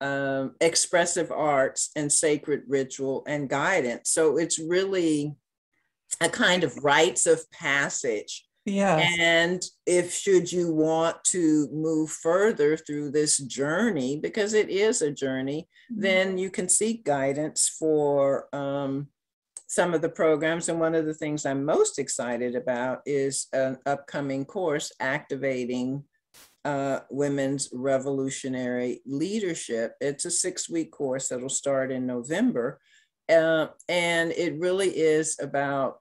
um, 0.00 0.54
expressive 0.60 1.30
arts 1.30 1.90
and 1.96 2.12
sacred 2.12 2.62
ritual 2.68 3.24
and 3.26 3.48
guidance. 3.48 4.10
So 4.10 4.36
it's 4.36 4.58
really 4.58 5.34
a 6.20 6.28
kind 6.28 6.64
of 6.64 6.84
rites 6.84 7.26
of 7.26 7.50
passage 7.50 8.45
yeah. 8.66 8.98
And 9.18 9.62
if 9.86 10.12
should 10.12 10.50
you 10.50 10.72
want 10.72 11.22
to 11.26 11.68
move 11.72 12.10
further 12.10 12.76
through 12.76 13.12
this 13.12 13.38
journey, 13.38 14.18
because 14.18 14.54
it 14.54 14.68
is 14.68 15.02
a 15.02 15.12
journey, 15.12 15.68
mm-hmm. 15.90 16.02
then 16.02 16.36
you 16.36 16.50
can 16.50 16.68
seek 16.68 17.04
guidance 17.04 17.74
for 17.78 18.48
um, 18.52 19.06
some 19.68 19.94
of 19.94 20.02
the 20.02 20.08
programs. 20.08 20.68
And 20.68 20.80
one 20.80 20.96
of 20.96 21.06
the 21.06 21.14
things 21.14 21.46
I'm 21.46 21.64
most 21.64 22.00
excited 22.00 22.56
about 22.56 23.02
is 23.06 23.46
an 23.52 23.78
upcoming 23.86 24.44
course 24.44 24.90
activating 24.98 26.02
uh, 26.64 27.00
women's 27.08 27.68
revolutionary 27.72 29.00
leadership. 29.06 29.92
It's 30.00 30.24
a 30.24 30.30
six 30.30 30.68
week 30.68 30.90
course 30.90 31.28
that'll 31.28 31.48
start 31.48 31.92
in 31.92 32.04
November. 32.04 32.80
Uh, 33.28 33.68
and 33.88 34.32
it 34.32 34.58
really 34.58 34.90
is 34.90 35.38
about 35.40 35.98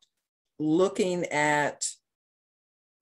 looking 0.58 1.26
at 1.26 1.86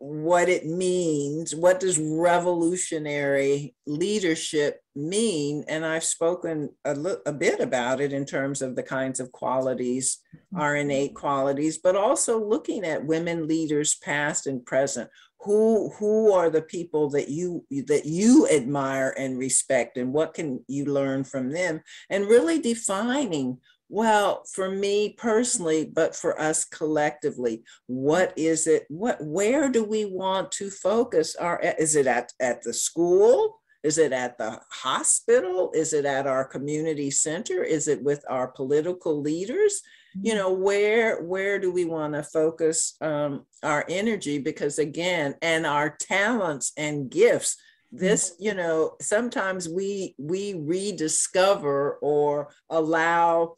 what 0.03 0.49
it 0.49 0.65
means. 0.65 1.55
What 1.55 1.79
does 1.79 1.97
revolutionary 1.97 3.73
leadership 3.87 4.81
mean? 4.97 5.63
And 5.69 5.85
I've 5.85 6.03
spoken 6.03 6.71
a, 6.83 6.93
li- 6.93 7.21
a 7.25 7.31
bit 7.31 7.61
about 7.61 8.01
it 8.01 8.11
in 8.11 8.25
terms 8.25 8.61
of 8.61 8.75
the 8.75 8.83
kinds 8.83 9.21
of 9.21 9.31
qualities, 9.31 10.19
mm-hmm. 10.35 10.61
our 10.61 10.75
innate 10.75 11.15
qualities, 11.15 11.77
but 11.77 11.95
also 11.95 12.43
looking 12.43 12.83
at 12.83 13.05
women 13.05 13.47
leaders 13.47 13.95
past 13.95 14.45
and 14.45 14.65
present. 14.65 15.09
Who, 15.45 15.89
who 15.99 16.33
are 16.33 16.49
the 16.49 16.61
people 16.61 17.09
that 17.11 17.29
you 17.29 17.65
that 17.87 18.05
you 18.05 18.47
admire 18.49 19.13
and 19.17 19.37
respect 19.37 19.97
and 19.97 20.13
what 20.13 20.33
can 20.33 20.63
you 20.67 20.85
learn 20.85 21.25
from 21.25 21.51
them 21.51 21.81
and 22.09 22.27
really 22.27 22.59
defining 22.59 23.57
well, 23.93 24.41
for 24.51 24.71
me 24.71 25.13
personally, 25.19 25.85
but 25.85 26.15
for 26.15 26.41
us 26.41 26.65
collectively, 26.65 27.63
what 27.85 28.33
is 28.35 28.65
it? 28.65 28.85
What 28.89 29.23
where 29.23 29.69
do 29.69 29.83
we 29.83 30.05
want 30.05 30.51
to 30.53 30.71
focus 30.71 31.35
our 31.35 31.59
is 31.59 31.95
it 31.95 32.07
at, 32.07 32.33
at 32.39 32.63
the 32.63 32.73
school? 32.73 33.61
Is 33.83 33.99
it 33.99 34.11
at 34.11 34.39
the 34.39 34.59
hospital? 34.71 35.69
Is 35.75 35.93
it 35.93 36.05
at 36.05 36.25
our 36.25 36.43
community 36.43 37.11
center? 37.11 37.63
Is 37.63 37.87
it 37.87 38.01
with 38.01 38.25
our 38.27 38.47
political 38.47 39.21
leaders? 39.21 39.79
You 40.19 40.33
know, 40.33 40.51
where 40.51 41.21
where 41.21 41.59
do 41.59 41.71
we 41.71 41.85
want 41.85 42.15
to 42.15 42.23
focus 42.23 42.95
um, 42.99 43.45
our 43.61 43.85
energy? 43.87 44.39
Because 44.39 44.79
again, 44.79 45.35
and 45.43 45.67
our 45.67 45.95
talents 45.99 46.71
and 46.77 47.11
gifts 47.11 47.57
this 47.93 48.31
mm-hmm. 48.31 48.43
you 48.43 48.53
know 48.55 48.95
sometimes 48.99 49.69
we 49.69 50.15
we 50.17 50.55
rediscover 50.57 51.99
or 52.01 52.49
allow 52.71 53.55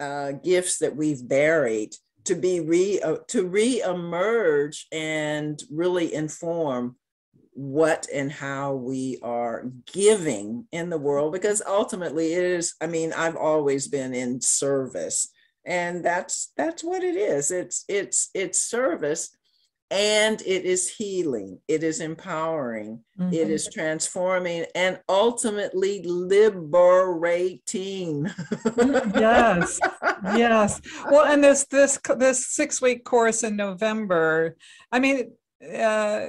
uh, 0.00 0.32
gifts 0.32 0.78
that 0.78 0.96
we've 0.96 1.26
buried 1.26 1.94
to 2.24 2.34
be 2.34 2.60
re 2.60 3.00
uh, 3.00 3.16
to 3.28 3.46
re-emerge 3.46 4.86
and 4.92 5.62
really 5.70 6.12
inform 6.12 6.96
what 7.52 8.06
and 8.14 8.30
how 8.30 8.74
we 8.74 9.18
are 9.22 9.64
giving 9.92 10.66
in 10.70 10.90
the 10.90 10.98
world 10.98 11.32
because 11.32 11.60
ultimately 11.66 12.32
it 12.34 12.44
is 12.44 12.74
i 12.80 12.86
mean 12.86 13.12
i've 13.14 13.34
always 13.34 13.88
been 13.88 14.14
in 14.14 14.40
service 14.40 15.28
and 15.68 16.02
that's 16.02 16.50
that's 16.56 16.82
what 16.82 17.04
it 17.04 17.14
is. 17.14 17.50
It's 17.50 17.84
it's 17.88 18.30
it's 18.34 18.58
service 18.58 19.36
and 19.90 20.42
it 20.42 20.64
is 20.64 20.88
healing, 20.88 21.58
it 21.66 21.82
is 21.82 22.00
empowering, 22.00 23.00
mm-hmm. 23.18 23.32
it 23.32 23.48
is 23.48 23.68
transforming, 23.72 24.66
and 24.74 25.00
ultimately 25.08 26.02
liberating. 26.02 27.10
yes, 28.76 29.80
yes. 30.36 30.80
Well, 31.10 31.24
and 31.24 31.42
this 31.42 31.64
this 31.64 31.98
this 32.16 32.46
six 32.48 32.82
week 32.82 33.04
course 33.04 33.42
in 33.44 33.56
November. 33.56 34.56
I 34.92 34.98
mean, 34.98 35.32
uh, 35.62 36.26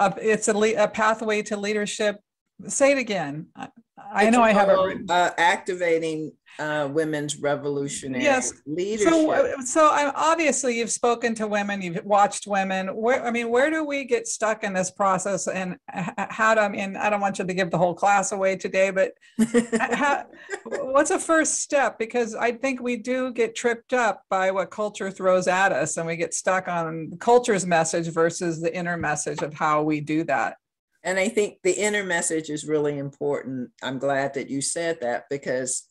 it's 0.00 0.48
a, 0.48 0.74
a 0.74 0.88
pathway 0.88 1.42
to 1.42 1.56
leadership. 1.56 2.20
Say 2.66 2.92
it 2.92 2.98
again. 2.98 3.46
I, 3.54 3.68
I 4.12 4.30
know 4.30 4.42
I 4.42 4.52
have 4.52 4.68
it. 4.68 5.10
Uh, 5.10 5.30
activating 5.38 6.32
uh, 6.58 6.88
women's 6.90 7.38
revolutionary 7.38 8.22
yes. 8.22 8.52
leadership. 8.66 9.10
So, 9.10 9.56
so 9.64 9.88
I, 9.88 10.12
obviously 10.14 10.78
you've 10.78 10.90
spoken 10.90 11.34
to 11.36 11.46
women, 11.46 11.82
you've 11.82 12.04
watched 12.04 12.46
women. 12.46 12.88
Where, 12.88 13.24
I 13.24 13.30
mean, 13.30 13.50
where 13.50 13.70
do 13.70 13.84
we 13.84 14.04
get 14.04 14.26
stuck 14.26 14.64
in 14.64 14.72
this 14.72 14.90
process, 14.90 15.48
and 15.48 15.76
how 15.88 16.54
do 16.54 16.60
I 16.60 16.68
mean? 16.68 16.96
I 16.96 17.10
don't 17.10 17.20
want 17.20 17.38
you 17.38 17.44
to 17.44 17.54
give 17.54 17.70
the 17.70 17.78
whole 17.78 17.94
class 17.94 18.32
away 18.32 18.56
today, 18.56 18.90
but 18.90 19.12
how, 19.92 20.24
what's 20.64 21.10
a 21.10 21.18
first 21.18 21.60
step? 21.60 21.98
Because 21.98 22.34
I 22.34 22.52
think 22.52 22.80
we 22.80 22.96
do 22.96 23.32
get 23.32 23.54
tripped 23.54 23.92
up 23.92 24.22
by 24.30 24.50
what 24.50 24.70
culture 24.70 25.10
throws 25.10 25.48
at 25.48 25.72
us, 25.72 25.96
and 25.96 26.06
we 26.06 26.16
get 26.16 26.34
stuck 26.34 26.68
on 26.68 27.12
culture's 27.20 27.66
message 27.66 28.08
versus 28.08 28.60
the 28.60 28.74
inner 28.74 28.96
message 28.96 29.42
of 29.42 29.54
how 29.54 29.82
we 29.82 30.00
do 30.00 30.24
that. 30.24 30.56
And 31.06 31.20
I 31.20 31.28
think 31.28 31.58
the 31.62 31.72
inner 31.72 32.02
message 32.02 32.50
is 32.50 32.66
really 32.66 32.98
important. 32.98 33.70
I'm 33.80 34.00
glad 34.00 34.34
that 34.34 34.50
you 34.50 34.60
said 34.60 34.98
that 35.02 35.26
because 35.30 35.88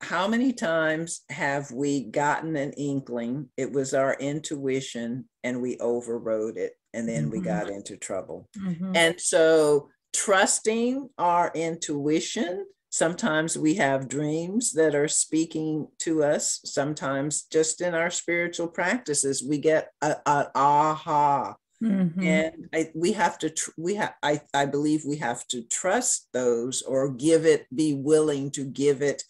how 0.00 0.28
many 0.28 0.52
times 0.52 1.22
have 1.28 1.70
we 1.72 2.04
gotten 2.04 2.56
an 2.56 2.72
inkling? 2.72 3.48
It 3.56 3.72
was 3.72 3.94
our 3.94 4.14
intuition 4.14 5.28
and 5.42 5.60
we 5.60 5.76
overrode 5.78 6.56
it 6.56 6.74
and 6.94 7.08
then 7.08 7.24
mm-hmm. 7.24 7.30
we 7.32 7.40
got 7.40 7.68
into 7.68 7.96
trouble. 7.96 8.48
Mm-hmm. 8.56 8.92
And 8.94 9.20
so 9.20 9.88
trusting 10.14 11.10
our 11.18 11.50
intuition, 11.54 12.66
sometimes 12.90 13.58
we 13.58 13.74
have 13.74 14.08
dreams 14.08 14.72
that 14.72 14.94
are 14.94 15.08
speaking 15.08 15.88
to 16.00 16.22
us. 16.22 16.60
Sometimes 16.64 17.42
just 17.42 17.80
in 17.80 17.94
our 17.94 18.10
spiritual 18.10 18.68
practices, 18.68 19.44
we 19.46 19.58
get 19.58 19.90
a, 20.00 20.16
a 20.24 20.46
aha. 20.54 21.56
Mm-hmm. 21.82 22.22
And 22.22 22.68
I, 22.74 22.90
we 22.94 23.12
have 23.12 23.38
to, 23.38 23.50
tr- 23.50 23.70
we 23.76 23.96
have, 23.96 24.14
I, 24.22 24.40
I 24.54 24.66
believe 24.66 25.02
we 25.04 25.16
have 25.18 25.46
to 25.48 25.62
trust 25.62 26.28
those 26.32 26.82
or 26.82 27.10
give 27.10 27.46
it, 27.46 27.66
be 27.74 27.94
willing 27.94 28.50
to 28.52 28.64
give 28.64 29.02
it 29.02 29.22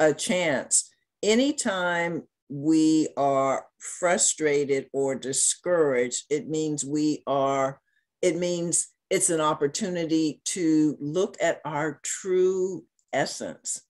a 0.00 0.12
chance. 0.12 0.90
Anytime 1.22 2.22
we 2.48 3.08
are 3.16 3.66
frustrated 3.78 4.88
or 4.92 5.14
discouraged, 5.14 6.24
it 6.30 6.48
means 6.48 6.84
we 6.84 7.22
are, 7.26 7.80
it 8.22 8.36
means 8.36 8.88
it's 9.10 9.30
an 9.30 9.40
opportunity 9.40 10.40
to 10.46 10.96
look 11.00 11.36
at 11.40 11.60
our 11.64 12.00
true 12.02 12.84
essence. 13.12 13.82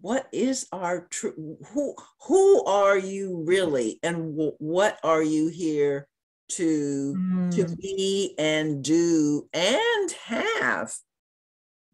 What 0.00 0.28
is 0.32 0.68
our 0.72 1.06
true, 1.10 1.56
who, 1.72 1.94
who 2.26 2.64
are 2.64 2.98
you 2.98 3.42
really? 3.46 3.98
And 4.02 4.36
w- 4.36 4.56
what 4.58 4.98
are 5.02 5.22
you 5.22 5.48
here 5.48 6.06
to, 6.50 7.14
mm. 7.16 7.54
to 7.56 7.76
be 7.76 8.34
and 8.38 8.84
do 8.84 9.48
and 9.54 10.10
have? 10.26 10.94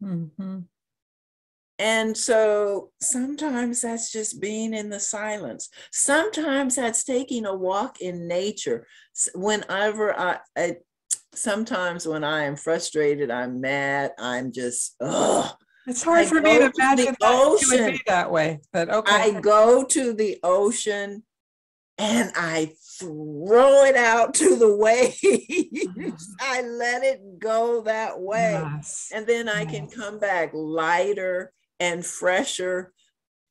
Mm-hmm. 0.03 0.59
And 1.79 2.15
so 2.15 2.91
sometimes 3.01 3.81
that's 3.81 4.11
just 4.11 4.39
being 4.39 4.73
in 4.73 4.89
the 4.89 4.99
silence. 4.99 5.69
Sometimes 5.91 6.75
that's 6.75 7.03
taking 7.03 7.45
a 7.45 7.55
walk 7.55 7.99
in 7.99 8.27
nature. 8.27 8.85
Whenever 9.33 10.17
I, 10.17 10.37
I 10.57 10.77
sometimes 11.33 12.07
when 12.07 12.23
I 12.23 12.43
am 12.43 12.55
frustrated, 12.55 13.31
I'm 13.31 13.59
mad, 13.59 14.11
I'm 14.19 14.51
just, 14.51 14.95
ugh. 15.01 15.55
It's 15.85 16.03
hard 16.03 16.21
I 16.21 16.25
for 16.25 16.41
me 16.41 16.59
to 16.59 16.71
imagine 16.73 17.15
that 17.19 17.35
ocean. 17.35 17.83
would 17.83 17.91
be 17.93 18.01
that 18.07 18.31
way, 18.31 18.61
but 18.71 18.89
okay. 18.89 19.15
I 19.15 19.41
go 19.41 19.83
to 19.83 20.13
the 20.13 20.39
ocean 20.41 21.23
and 21.97 22.31
I 22.35 22.71
throw 22.99 23.83
it 23.83 23.95
out 23.95 24.33
to 24.35 24.55
the 24.55 24.75
waves. 24.75 25.19
Mm-hmm. 25.21 26.11
I 26.39 26.61
let 26.61 27.03
it 27.03 27.39
go 27.39 27.81
that 27.81 28.19
way. 28.19 28.53
Yes. 28.53 29.09
And 29.13 29.27
then 29.27 29.49
I 29.49 29.63
yes. 29.63 29.71
can 29.71 29.87
come 29.87 30.19
back 30.19 30.51
lighter 30.53 31.51
and 31.79 32.05
fresher 32.05 32.93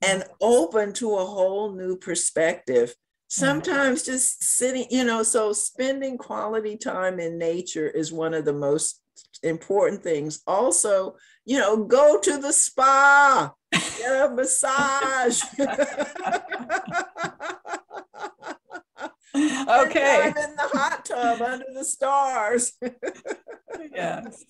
and 0.03 0.25
open 0.41 0.93
to 0.95 1.17
a 1.17 1.25
whole 1.25 1.73
new 1.73 1.97
perspective. 1.97 2.95
Sometimes 3.29 4.03
just 4.03 4.45
sitting, 4.45 4.87
you 4.91 5.05
know, 5.05 5.23
so 5.23 5.53
spending 5.53 6.19
quality 6.19 6.77
time 6.77 7.19
in 7.19 7.39
nature 7.39 7.89
is 7.89 8.13
one 8.13 8.35
of 8.35 8.45
the 8.45 8.53
most 8.53 9.01
important 9.43 10.03
things. 10.03 10.43
Also, 10.47 11.17
you 11.47 11.59
know, 11.59 11.85
go 11.85 12.21
to 12.21 12.39
the 12.39 12.53
spa, 12.53 13.53
get 13.71 14.25
a 14.25 14.35
massage. 14.35 15.43
okay. 19.35 20.21
I'm 20.23 20.37
in 20.37 20.57
the 20.57 20.69
hot 20.73 21.05
tub 21.05 21.41
under 21.41 21.67
the 21.75 21.85
stars. 21.85 22.73
yes. 23.95 24.45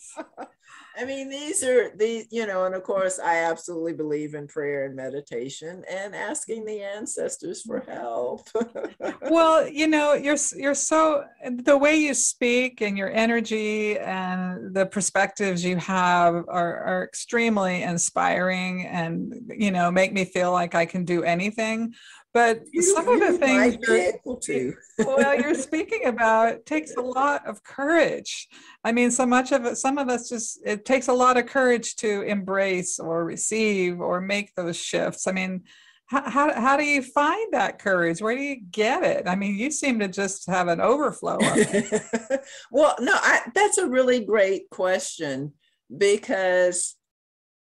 I 0.96 1.04
mean, 1.06 1.30
these 1.30 1.64
are 1.64 1.90
the, 1.96 2.26
you 2.30 2.46
know, 2.46 2.64
and 2.64 2.74
of 2.74 2.82
course, 2.82 3.18
I 3.18 3.44
absolutely 3.44 3.94
believe 3.94 4.34
in 4.34 4.46
prayer 4.46 4.84
and 4.84 4.94
meditation 4.94 5.84
and 5.90 6.14
asking 6.14 6.66
the 6.66 6.82
ancestors 6.82 7.62
for 7.62 7.80
help. 7.80 8.46
well, 9.22 9.66
you 9.66 9.88
know, 9.88 10.12
you're 10.12 10.36
you're 10.54 10.74
so 10.74 11.24
the 11.50 11.78
way 11.78 11.96
you 11.96 12.12
speak 12.12 12.82
and 12.82 12.98
your 12.98 13.10
energy 13.10 13.98
and 13.98 14.74
the 14.74 14.84
perspectives 14.84 15.64
you 15.64 15.76
have 15.76 16.34
are, 16.48 16.76
are 16.84 17.04
extremely 17.04 17.82
inspiring 17.82 18.86
and 18.86 19.34
you 19.56 19.70
know 19.70 19.90
make 19.90 20.12
me 20.12 20.24
feel 20.24 20.52
like 20.52 20.74
I 20.74 20.84
can 20.84 21.04
do 21.04 21.22
anything. 21.22 21.94
But 22.34 22.62
you, 22.72 22.82
some 22.82 23.08
of 23.08 23.20
the 23.20 23.36
things 23.38 23.76
you're, 23.86 24.74
well, 24.98 25.38
you're 25.38 25.54
speaking 25.54 26.06
about 26.06 26.64
takes 26.64 26.94
a 26.96 27.00
lot 27.00 27.46
of 27.46 27.62
courage. 27.62 28.48
I 28.82 28.92
mean, 28.92 29.10
so 29.10 29.26
much 29.26 29.52
of 29.52 29.66
it, 29.66 29.76
some 29.76 29.98
of 29.98 30.08
us 30.08 30.30
just, 30.30 30.60
it 30.64 30.86
takes 30.86 31.08
a 31.08 31.12
lot 31.12 31.36
of 31.36 31.46
courage 31.46 31.96
to 31.96 32.22
embrace 32.22 32.98
or 32.98 33.26
receive 33.26 34.00
or 34.00 34.20
make 34.22 34.54
those 34.54 34.78
shifts. 34.78 35.26
I 35.26 35.32
mean, 35.32 35.64
how, 36.06 36.28
how, 36.28 36.52
how 36.60 36.76
do 36.78 36.84
you 36.84 37.02
find 37.02 37.52
that 37.52 37.78
courage? 37.78 38.22
Where 38.22 38.36
do 38.36 38.42
you 38.42 38.62
get 38.70 39.02
it? 39.02 39.28
I 39.28 39.34
mean, 39.34 39.58
you 39.58 39.70
seem 39.70 39.98
to 39.98 40.08
just 40.08 40.46
have 40.48 40.68
an 40.68 40.80
overflow 40.80 41.36
of 41.36 41.42
it. 41.56 42.40
well, 42.70 42.96
no, 42.98 43.12
I, 43.14 43.40
that's 43.54 43.78
a 43.78 43.88
really 43.88 44.24
great 44.24 44.70
question 44.70 45.52
because 45.94 46.96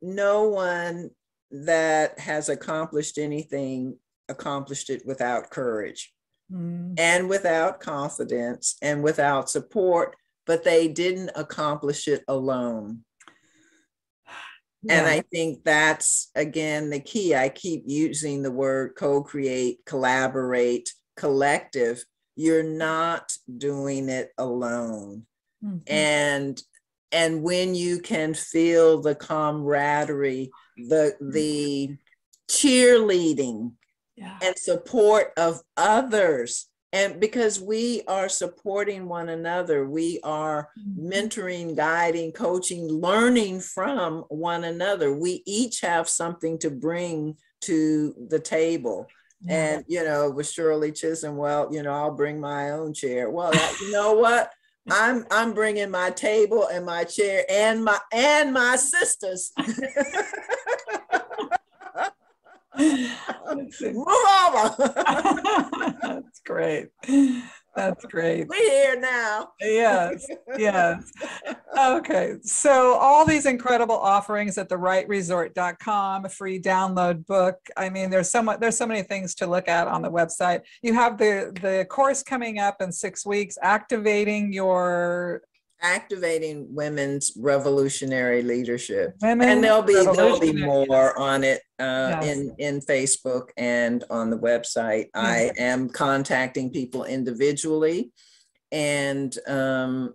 no 0.01 0.43
one 0.43 1.09
that 1.51 2.19
has 2.19 2.49
accomplished 2.49 3.17
anything 3.17 3.97
accomplished 4.29 4.89
it 4.89 5.03
without 5.05 5.49
courage 5.49 6.13
mm. 6.51 6.93
and 6.97 7.29
without 7.29 7.79
confidence 7.79 8.75
and 8.81 9.03
without 9.03 9.49
support, 9.49 10.15
but 10.45 10.63
they 10.63 10.87
didn't 10.87 11.31
accomplish 11.35 12.07
it 12.07 12.23
alone. 12.27 13.03
Yeah. 14.81 14.99
And 14.99 15.07
I 15.07 15.21
think 15.31 15.63
that's 15.65 16.31
again 16.35 16.89
the 16.89 17.01
key. 17.01 17.35
I 17.35 17.49
keep 17.49 17.83
using 17.85 18.43
the 18.43 18.51
word 18.51 18.93
co 18.95 19.21
create, 19.21 19.79
collaborate, 19.85 20.93
collective. 21.17 22.03
You're 22.35 22.63
not 22.63 23.33
doing 23.57 24.07
it 24.07 24.31
alone. 24.37 25.25
Mm-hmm. 25.63 25.79
And 25.87 26.63
and 27.11 27.43
when 27.43 27.75
you 27.75 27.99
can 27.99 28.33
feel 28.33 29.01
the 29.01 29.15
camaraderie, 29.15 30.49
the 30.77 31.15
the 31.19 31.97
cheerleading 32.49 33.73
yeah. 34.19 34.37
and 34.43 34.57
support 34.57 35.31
of 35.37 35.61
others. 35.77 36.67
And 36.91 37.19
because 37.19 37.61
we 37.61 38.01
are 38.07 38.27
supporting 38.27 39.07
one 39.07 39.29
another, 39.29 39.87
we 39.87 40.19
are 40.23 40.69
mm-hmm. 40.77 41.11
mentoring, 41.11 41.75
guiding, 41.75 42.31
coaching, 42.31 42.87
learning 42.87 43.59
from 43.59 44.25
one 44.29 44.63
another. 44.63 45.13
We 45.13 45.43
each 45.45 45.81
have 45.81 46.09
something 46.09 46.57
to 46.59 46.71
bring 46.71 47.37
to 47.61 48.15
the 48.29 48.39
table. 48.39 49.07
Yeah. 49.45 49.75
And, 49.75 49.85
you 49.87 50.03
know, 50.03 50.31
with 50.31 50.49
Shirley 50.49 50.91
Chisholm, 50.91 51.37
well, 51.37 51.69
you 51.71 51.83
know, 51.83 51.93
I'll 51.93 52.15
bring 52.15 52.39
my 52.41 52.71
own 52.71 52.93
chair. 52.93 53.29
Well, 53.29 53.53
you 53.81 53.91
know 53.91 54.13
what? 54.13 54.51
I'm 54.91 55.25
I'm 55.29 55.53
bringing 55.53 55.91
my 55.91 56.09
table 56.09 56.67
and 56.67 56.83
my 56.83 57.03
chair 57.03 57.43
and 57.47 57.83
my 57.83 57.99
and 58.11 58.51
my 58.51 58.75
sisters. 58.75 59.51
Move 63.55 64.07
over. 64.07 64.93
That's 66.01 66.39
great. 66.45 66.89
That's 67.75 68.03
great. 68.05 68.47
We're 68.47 68.55
here 68.55 68.99
now. 68.99 69.49
yes, 69.61 70.25
yes. 70.57 71.03
okay. 71.77 72.35
So 72.43 72.95
all 72.95 73.25
these 73.25 73.45
incredible 73.45 73.95
offerings 73.95 74.57
at 74.57 74.69
the 74.69 74.75
wrightresort.com, 74.75 76.25
a 76.25 76.29
free 76.29 76.59
download 76.59 77.25
book. 77.25 77.55
I 77.77 77.89
mean, 77.89 78.09
there's 78.09 78.29
so 78.29 78.41
much, 78.41 78.59
there's 78.59 78.77
so 78.77 78.87
many 78.87 79.03
things 79.03 79.35
to 79.35 79.47
look 79.47 79.67
at 79.67 79.87
on 79.87 80.01
the 80.01 80.11
website. 80.11 80.61
You 80.81 80.93
have 80.95 81.17
the 81.17 81.57
the 81.61 81.85
course 81.89 82.23
coming 82.23 82.59
up 82.59 82.81
in 82.81 82.91
six 82.91 83.25
weeks, 83.25 83.57
activating 83.61 84.51
your 84.51 85.41
activating 85.81 86.67
women's 86.73 87.31
revolutionary 87.37 88.41
leadership 88.41 89.15
and 89.21 89.63
there'll 89.63 89.81
be 89.81 89.93
there'll 89.93 90.39
be 90.39 90.53
more 90.53 91.17
on 91.17 91.43
it 91.43 91.61
uh, 91.79 92.19
yes. 92.21 92.25
in 92.25 92.55
in 92.59 92.79
facebook 92.81 93.49
and 93.57 94.03
on 94.09 94.29
the 94.29 94.37
website 94.37 95.05
yes. 95.05 95.11
i 95.15 95.51
am 95.57 95.89
contacting 95.89 96.69
people 96.69 97.05
individually 97.05 98.11
and 98.71 99.37
um, 99.47 100.13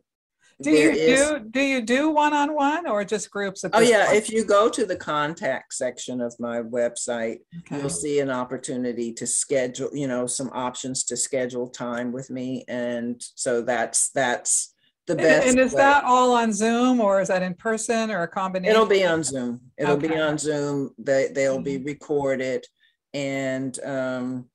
do 0.63 0.71
you 0.71 0.91
is, 0.91 1.31
do 1.31 1.41
do 1.51 1.61
you 1.61 1.81
do 1.81 2.11
one-on-one 2.11 2.87
or 2.87 3.05
just 3.05 3.31
groups 3.31 3.65
oh 3.73 3.81
yeah 3.81 4.07
point? 4.07 4.19
if 4.19 4.31
you 4.31 4.45
go 4.45 4.69
to 4.69 4.87
the 4.87 4.97
contact 4.97 5.75
section 5.75 6.21
of 6.21 6.35
my 6.39 6.61
website 6.61 7.39
okay. 7.59 7.79
you'll 7.79 7.89
see 7.89 8.21
an 8.21 8.31
opportunity 8.31 9.13
to 9.13 9.27
schedule 9.27 9.91
you 9.93 10.07
know 10.07 10.27
some 10.27 10.51
options 10.53 11.05
to 11.05 11.17
schedule 11.17 11.69
time 11.69 12.13
with 12.13 12.31
me 12.31 12.65
and 12.69 13.21
so 13.35 13.63
that's 13.63 14.11
that's 14.11 14.74
the 15.07 15.15
best 15.15 15.47
and, 15.47 15.59
and 15.59 15.67
is 15.67 15.73
way. 15.73 15.79
that 15.79 16.05
all 16.05 16.33
on 16.33 16.53
zoom 16.53 17.01
or 17.01 17.21
is 17.21 17.29
that 17.29 17.43
in 17.43 17.55
person 17.55 18.11
or 18.11 18.23
a 18.23 18.29
combination 18.29 18.75
it'll 18.75 18.87
be 18.87 19.05
on 19.05 19.23
zoom 19.23 19.61
it'll 19.77 19.97
okay. 19.97 20.09
be 20.09 20.17
on 20.17 20.39
zoom 20.39 20.91
they, 20.99 21.29
they'll 21.33 21.57
mm-hmm. 21.57 21.65
be 21.65 21.79
recorded 21.79 22.65
and 23.13 23.79
um 23.85 24.47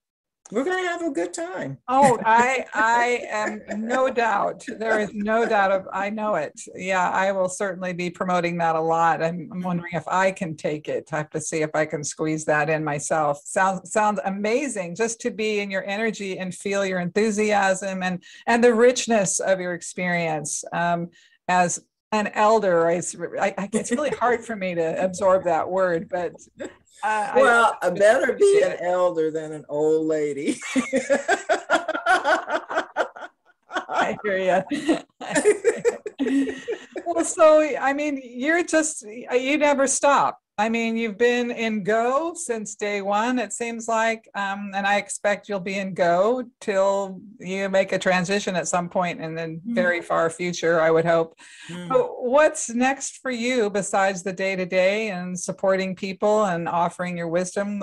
we're 0.51 0.63
going 0.63 0.83
to 0.83 0.89
have 0.89 1.01
a 1.03 1.11
good 1.11 1.33
time. 1.33 1.77
oh, 1.87 2.19
I 2.25 2.65
I 2.73 3.21
am 3.29 3.61
no 3.87 4.09
doubt. 4.09 4.65
There 4.67 4.99
is 4.99 5.11
no 5.13 5.47
doubt 5.47 5.71
of 5.71 5.87
I 5.93 6.09
know 6.09 6.35
it. 6.35 6.59
Yeah, 6.75 7.09
I 7.09 7.31
will 7.31 7.49
certainly 7.49 7.93
be 7.93 8.09
promoting 8.09 8.57
that 8.57 8.75
a 8.75 8.81
lot. 8.81 9.21
I'm, 9.21 9.49
I'm 9.51 9.61
wondering 9.61 9.93
if 9.93 10.07
I 10.07 10.31
can 10.31 10.55
take 10.55 10.87
it. 10.87 11.09
I 11.11 11.17
have 11.17 11.29
to 11.31 11.41
see 11.41 11.61
if 11.61 11.71
I 11.73 11.85
can 11.85 12.03
squeeze 12.03 12.45
that 12.45 12.69
in 12.69 12.83
myself. 12.83 13.41
Sounds 13.45 13.91
sounds 13.91 14.19
amazing 14.25 14.95
just 14.95 15.21
to 15.21 15.31
be 15.31 15.59
in 15.59 15.69
your 15.69 15.85
energy 15.85 16.39
and 16.39 16.53
feel 16.53 16.85
your 16.85 16.99
enthusiasm 16.99 18.03
and 18.03 18.23
and 18.47 18.63
the 18.63 18.73
richness 18.73 19.39
of 19.39 19.59
your 19.59 19.73
experience. 19.73 20.63
Um, 20.73 21.09
as 21.47 21.83
an 22.11 22.27
elder, 22.33 22.87
I, 22.87 23.01
I, 23.39 23.69
it's 23.71 23.91
really 23.91 24.09
hard 24.09 24.43
for 24.43 24.55
me 24.55 24.73
to 24.75 25.03
absorb 25.03 25.43
that 25.43 25.69
word, 25.69 26.09
but 26.09 26.33
uh, 27.03 27.31
well, 27.35 27.77
I, 27.81 27.87
I 27.87 27.89
better 27.91 28.33
be 28.33 28.61
an 28.63 28.77
elder 28.81 29.31
than 29.31 29.53
an 29.53 29.65
old 29.69 30.07
lady. 30.07 30.59
I 33.89 34.17
hear 34.23 34.65
you. 34.69 34.95
well, 37.05 37.25
so 37.25 37.61
I 37.79 37.93
mean, 37.93 38.21
you're 38.23 38.63
just 38.63 39.03
you 39.03 39.57
never 39.57 39.87
stop. 39.87 40.39
I 40.59 40.67
mean, 40.67 40.97
you've 40.97 41.17
been 41.17 41.51
in 41.51 41.85
Go 41.85 42.33
since 42.35 42.75
day 42.75 43.01
one, 43.01 43.39
it 43.39 43.53
seems 43.53 43.87
like, 43.87 44.29
um, 44.35 44.71
and 44.75 44.85
I 44.85 44.97
expect 44.97 45.47
you'll 45.47 45.61
be 45.61 45.79
in 45.79 45.93
Go 45.93 46.43
till 46.59 47.21
you 47.39 47.69
make 47.69 47.93
a 47.93 47.97
transition 47.97 48.57
at 48.57 48.67
some 48.67 48.89
point 48.89 49.21
in 49.21 49.35
the 49.35 49.41
mm. 49.43 49.61
very 49.67 50.01
far 50.01 50.29
future, 50.29 50.81
I 50.81 50.91
would 50.91 51.05
hope. 51.05 51.39
Mm. 51.69 51.87
But 51.87 52.25
what's 52.25 52.69
next 52.69 53.19
for 53.21 53.31
you 53.31 53.69
besides 53.69 54.21
the 54.21 54.33
day 54.33 54.57
to 54.57 54.65
day 54.65 55.11
and 55.11 55.39
supporting 55.39 55.95
people 55.95 56.43
and 56.43 56.67
offering 56.67 57.17
your 57.17 57.29
wisdom? 57.29 57.81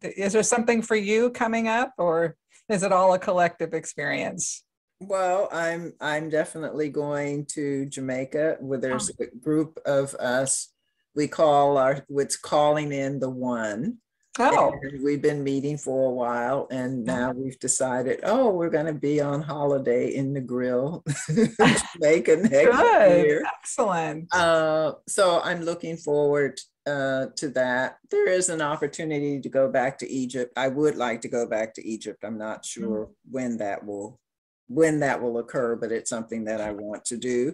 Is 0.00 0.32
there 0.32 0.42
something 0.42 0.80
for 0.80 0.96
you 0.96 1.28
coming 1.28 1.68
up, 1.68 1.92
or 1.98 2.36
is 2.70 2.82
it 2.82 2.90
all 2.90 3.12
a 3.12 3.18
collective 3.18 3.74
experience? 3.74 4.64
Well, 4.98 5.50
I'm 5.52 5.92
I'm 6.00 6.30
definitely 6.30 6.88
going 6.88 7.44
to 7.52 7.84
Jamaica 7.84 8.56
where 8.60 8.78
there's 8.78 9.10
oh. 9.10 9.24
a 9.24 9.38
group 9.38 9.78
of 9.84 10.14
us 10.14 10.70
we 11.14 11.28
call 11.28 11.78
our 11.78 12.04
what's 12.08 12.36
calling 12.36 12.92
in 12.92 13.20
the 13.20 13.30
one. 13.30 13.98
Oh. 14.38 14.72
And 14.82 15.04
we've 15.04 15.22
been 15.22 15.44
meeting 15.44 15.78
for 15.78 16.10
a 16.10 16.12
while, 16.12 16.66
and 16.72 17.04
now 17.04 17.30
we've 17.30 17.58
decided, 17.60 18.18
oh, 18.24 18.50
we're 18.50 18.70
going 18.70 18.86
to 18.86 18.92
be 18.92 19.20
on 19.20 19.40
holiday 19.40 20.12
in 20.12 20.34
Negril, 20.34 21.04
Jamaica 21.28 22.36
next 22.42 22.50
Good. 22.50 23.26
year. 23.26 23.44
Excellent. 23.60 24.34
Uh, 24.34 24.94
so 25.06 25.40
I'm 25.44 25.62
looking 25.62 25.96
forward 25.96 26.58
uh, 26.84 27.26
to 27.36 27.48
that. 27.50 27.98
There 28.10 28.28
is 28.28 28.48
an 28.48 28.60
opportunity 28.60 29.40
to 29.40 29.48
go 29.48 29.70
back 29.70 29.98
to 29.98 30.10
Egypt. 30.10 30.52
I 30.56 30.66
would 30.66 30.96
like 30.96 31.20
to 31.20 31.28
go 31.28 31.46
back 31.46 31.74
to 31.74 31.86
Egypt. 31.86 32.24
I'm 32.24 32.38
not 32.38 32.64
sure 32.64 33.06
mm. 33.06 33.10
when 33.30 33.58
that 33.58 33.84
will 33.84 34.18
when 34.66 35.00
that 35.00 35.20
will 35.20 35.38
occur, 35.38 35.76
but 35.76 35.92
it's 35.92 36.10
something 36.10 36.44
that 36.44 36.60
I 36.60 36.72
want 36.72 37.04
to 37.06 37.18
do. 37.18 37.52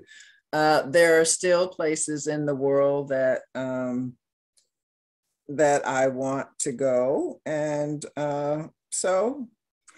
Uh, 0.53 0.83
there 0.83 1.21
are 1.21 1.25
still 1.25 1.69
places 1.69 2.27
in 2.27 2.45
the 2.45 2.55
world 2.55 3.09
that 3.09 3.43
um, 3.55 4.15
that 5.49 5.87
I 5.87 6.09
want 6.09 6.49
to 6.61 6.73
go, 6.73 7.41
and 7.47 8.05
uh, 8.17 8.65
so 8.91 9.49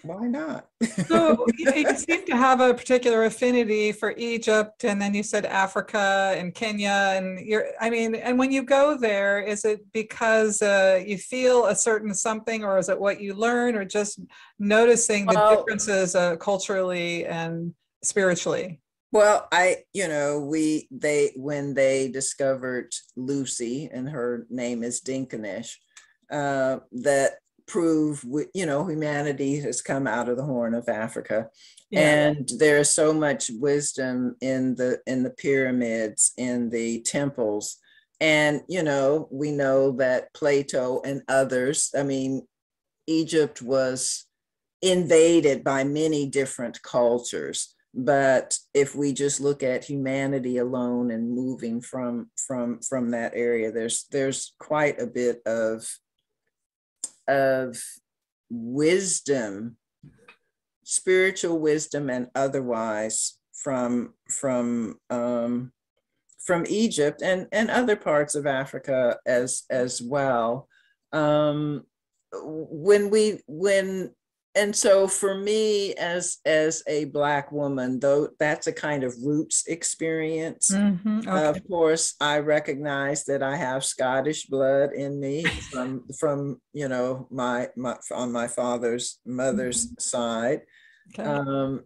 why 0.03 0.27
not? 0.27 0.67
so 1.07 1.45
you 1.57 1.95
seem 1.95 2.25
to 2.25 2.35
have 2.35 2.59
a 2.59 2.73
particular 2.73 3.23
affinity 3.23 3.93
for 3.93 4.13
Egypt, 4.17 4.83
and 4.83 5.01
then 5.01 5.13
you 5.13 5.23
said 5.23 5.45
Africa 5.45 6.35
and 6.37 6.53
Kenya, 6.53 7.13
and 7.15 7.39
you're. 7.39 7.67
I 7.79 7.89
mean, 7.89 8.13
and 8.15 8.37
when 8.37 8.51
you 8.51 8.63
go 8.63 8.97
there, 8.97 9.39
is 9.39 9.63
it 9.63 9.81
because 9.93 10.61
uh, 10.61 11.01
you 11.05 11.17
feel 11.17 11.67
a 11.67 11.75
certain 11.75 12.13
something, 12.13 12.63
or 12.63 12.77
is 12.77 12.89
it 12.89 12.99
what 12.99 13.21
you 13.21 13.33
learn, 13.33 13.75
or 13.75 13.85
just 13.85 14.19
noticing 14.59 15.25
the 15.25 15.35
well, 15.35 15.55
differences 15.55 16.15
uh, 16.15 16.35
culturally 16.35 17.25
and 17.25 17.73
spiritually? 18.03 18.81
Well, 19.13 19.47
I, 19.51 19.83
you 19.93 20.07
know, 20.07 20.39
we, 20.39 20.87
they, 20.89 21.33
when 21.35 21.75
they 21.75 22.07
discovered 22.07 22.91
Lucy 23.15 23.87
and 23.93 24.09
her 24.09 24.47
name 24.49 24.81
is 24.81 25.01
Dinkinesh, 25.01 25.75
uh, 26.31 26.77
that 26.93 27.33
prove, 27.67 28.25
you 28.55 28.65
know, 28.65 28.83
humanity 28.87 29.59
has 29.59 29.83
come 29.83 30.07
out 30.07 30.29
of 30.29 30.37
the 30.37 30.43
Horn 30.43 30.73
of 30.73 30.89
Africa. 30.89 31.49
Yeah. 31.91 32.29
And 32.29 32.49
there's 32.57 32.89
so 32.89 33.13
much 33.13 33.51
wisdom 33.53 34.35
in 34.41 34.73
the, 34.73 34.99
in 35.05 35.21
the 35.21 35.29
pyramids, 35.29 36.33
in 36.35 36.71
the 36.71 37.01
temples. 37.01 37.77
And, 38.19 38.61
you 38.67 38.81
know, 38.81 39.27
we 39.31 39.51
know 39.51 39.91
that 39.97 40.33
Plato 40.33 41.01
and 41.05 41.21
others, 41.27 41.91
I 41.95 42.01
mean, 42.01 42.47
Egypt 43.05 43.61
was 43.61 44.25
invaded 44.81 45.63
by 45.63 45.83
many 45.83 46.25
different 46.25 46.81
cultures 46.81 47.72
but 47.93 48.57
if 48.73 48.95
we 48.95 49.13
just 49.13 49.39
look 49.39 49.61
at 49.61 49.83
humanity 49.83 50.57
alone 50.57 51.11
and 51.11 51.29
moving 51.29 51.81
from 51.81 52.29
from 52.35 52.79
from 52.81 53.11
that 53.11 53.33
area 53.35 53.71
there's 53.71 54.05
there's 54.11 54.53
quite 54.59 54.99
a 54.99 55.05
bit 55.05 55.41
of 55.45 55.87
of 57.27 57.81
wisdom 58.49 59.77
spiritual 60.83 61.59
wisdom 61.59 62.09
and 62.09 62.29
otherwise 62.35 63.37
from 63.53 64.13
from 64.29 64.99
um, 65.09 65.71
from 66.45 66.65
Egypt 66.67 67.21
and 67.21 67.47
and 67.51 67.69
other 67.69 67.95
parts 67.95 68.35
of 68.35 68.45
Africa 68.45 69.17
as 69.25 69.63
as 69.69 70.01
well. 70.01 70.67
Um, 71.11 71.83
when 72.33 73.09
we 73.09 73.41
when 73.47 74.13
and 74.55 74.75
so 74.75 75.07
for 75.07 75.35
me 75.35 75.93
as 75.95 76.37
as 76.45 76.83
a 76.87 77.05
black 77.05 77.51
woman 77.51 77.99
though 77.99 78.29
that's 78.39 78.67
a 78.67 78.71
kind 78.71 79.03
of 79.03 79.15
roots 79.23 79.65
experience 79.67 80.71
mm-hmm, 80.71 81.19
okay. 81.19 81.45
of 81.47 81.67
course 81.67 82.15
i 82.21 82.37
recognize 82.37 83.25
that 83.25 83.41
i 83.41 83.55
have 83.55 83.83
scottish 83.83 84.45
blood 84.45 84.91
in 84.93 85.19
me 85.19 85.43
from 85.43 86.03
from 86.19 86.61
you 86.73 86.87
know 86.87 87.27
my, 87.31 87.67
my 87.75 87.95
on 88.11 88.31
my 88.31 88.47
father's 88.47 89.19
mother's 89.25 89.87
mm-hmm. 89.87 89.99
side 89.99 90.61
okay. 91.13 91.27
um, 91.27 91.83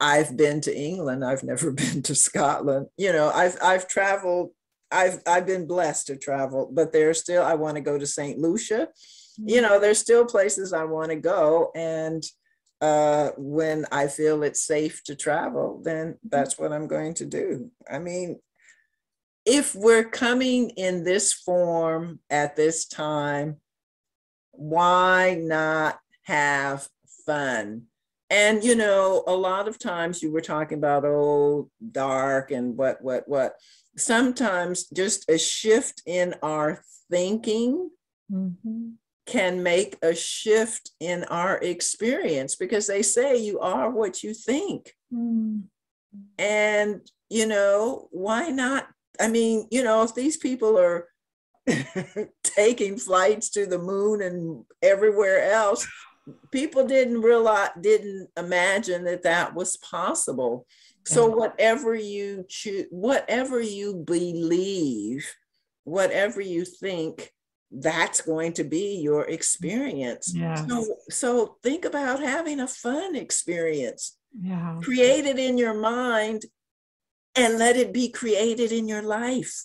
i've 0.00 0.36
been 0.36 0.60
to 0.60 0.76
england 0.76 1.24
i've 1.24 1.42
never 1.42 1.70
been 1.72 2.02
to 2.02 2.14
scotland 2.14 2.86
you 2.96 3.12
know 3.12 3.30
i've 3.30 3.56
i've 3.62 3.88
traveled 3.88 4.50
i've 4.92 5.20
i've 5.26 5.46
been 5.46 5.66
blessed 5.66 6.08
to 6.08 6.16
travel 6.16 6.68
but 6.72 6.92
there's 6.92 7.20
still 7.20 7.42
i 7.42 7.54
want 7.54 7.76
to 7.76 7.80
go 7.80 7.96
to 7.96 8.06
st 8.06 8.38
lucia 8.38 8.88
you 9.36 9.60
know, 9.60 9.80
there's 9.80 9.98
still 9.98 10.24
places 10.24 10.72
I 10.72 10.84
want 10.84 11.10
to 11.10 11.16
go. 11.16 11.70
And 11.74 12.22
uh, 12.80 13.30
when 13.36 13.86
I 13.92 14.06
feel 14.06 14.42
it's 14.42 14.62
safe 14.62 15.04
to 15.04 15.14
travel, 15.14 15.80
then 15.84 16.18
that's 16.28 16.58
what 16.58 16.72
I'm 16.72 16.86
going 16.86 17.14
to 17.14 17.26
do. 17.26 17.70
I 17.90 17.98
mean, 17.98 18.40
if 19.44 19.74
we're 19.74 20.04
coming 20.04 20.70
in 20.70 21.04
this 21.04 21.32
form 21.32 22.20
at 22.30 22.56
this 22.56 22.86
time, 22.86 23.56
why 24.52 25.38
not 25.40 25.98
have 26.22 26.88
fun? 27.26 27.82
And 28.28 28.62
you 28.62 28.76
know, 28.76 29.24
a 29.26 29.34
lot 29.34 29.66
of 29.66 29.78
times 29.78 30.22
you 30.22 30.30
were 30.30 30.40
talking 30.40 30.78
about 30.78 31.04
oh, 31.04 31.68
dark 31.90 32.50
and 32.50 32.76
what, 32.76 33.02
what, 33.02 33.28
what. 33.28 33.54
Sometimes 33.96 34.86
just 34.88 35.28
a 35.28 35.36
shift 35.36 36.02
in 36.06 36.34
our 36.42 36.82
thinking 37.10 37.90
mm-hmm 38.32 38.90
can 39.30 39.62
make 39.62 39.96
a 40.02 40.14
shift 40.14 40.90
in 40.98 41.22
our 41.24 41.58
experience 41.58 42.56
because 42.56 42.88
they 42.88 43.00
say 43.00 43.36
you 43.36 43.60
are 43.60 43.88
what 43.88 44.24
you 44.24 44.34
think. 44.34 44.92
Mm. 45.14 45.62
And 46.38 47.00
you 47.28 47.46
know, 47.46 48.08
why 48.10 48.48
not? 48.48 48.88
I 49.20 49.28
mean, 49.28 49.68
you 49.70 49.84
know, 49.84 50.02
if 50.02 50.14
these 50.14 50.36
people 50.36 50.76
are 50.76 51.06
taking 52.42 52.96
flights 52.96 53.50
to 53.50 53.66
the 53.66 53.78
moon 53.78 54.20
and 54.20 54.64
everywhere 54.82 55.52
else, 55.52 55.86
people 56.50 56.86
didn't 56.86 57.22
realize, 57.22 57.70
didn't 57.80 58.28
imagine 58.36 59.04
that 59.04 59.22
that 59.22 59.54
was 59.54 59.76
possible. 59.76 60.66
So 61.06 61.26
whatever 61.26 61.94
you 61.94 62.44
choose, 62.48 62.86
whatever 62.90 63.60
you 63.60 63.94
believe, 63.94 65.28
whatever 65.84 66.40
you 66.40 66.64
think, 66.64 67.32
that's 67.70 68.20
going 68.20 68.52
to 68.54 68.64
be 68.64 68.96
your 69.00 69.24
experience. 69.24 70.32
Yeah. 70.34 70.66
So, 70.66 70.96
so 71.08 71.56
think 71.62 71.84
about 71.84 72.20
having 72.20 72.60
a 72.60 72.66
fun 72.66 73.14
experience. 73.14 74.16
Yeah. 74.40 74.80
Create 74.82 75.26
it 75.26 75.38
in 75.38 75.56
your 75.58 75.74
mind 75.74 76.46
and 77.36 77.58
let 77.58 77.76
it 77.76 77.92
be 77.92 78.08
created 78.08 78.72
in 78.72 78.88
your 78.88 79.02
life. 79.02 79.64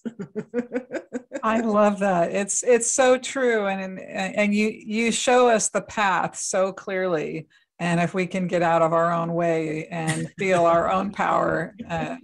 I 1.44 1.62
love 1.62 2.00
that. 2.00 2.32
It's 2.32 2.64
it's 2.64 2.92
so 2.92 3.18
true 3.18 3.68
and 3.68 4.00
and 4.00 4.54
you 4.54 4.68
you 4.68 5.12
show 5.12 5.50
us 5.50 5.70
the 5.70 5.82
path 5.82 6.38
so 6.38 6.72
clearly 6.72 7.48
and 7.80 8.00
if 8.00 8.14
we 8.14 8.26
can 8.26 8.48
get 8.48 8.62
out 8.62 8.82
of 8.82 8.94
our 8.94 9.12
own 9.12 9.34
way 9.34 9.88
and 9.88 10.30
feel 10.38 10.66
our 10.66 10.90
own 10.90 11.12
power 11.12 11.76
uh, 11.90 12.16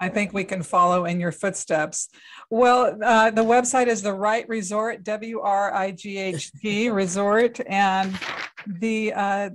i 0.00 0.08
think 0.08 0.32
we 0.32 0.44
can 0.44 0.62
follow 0.62 1.04
in 1.04 1.20
your 1.20 1.32
footsteps. 1.32 2.08
Well 2.50 2.98
uh, 3.02 3.30
the 3.30 3.44
website 3.44 3.86
is 3.86 4.02
the 4.02 4.12
Wright 4.12 4.48
Resort 4.48 5.04
w-r-i-g-h-t 5.04 6.90
resort 6.90 7.60
and 7.66 8.18
the 8.66 9.12
uh, 9.12 9.50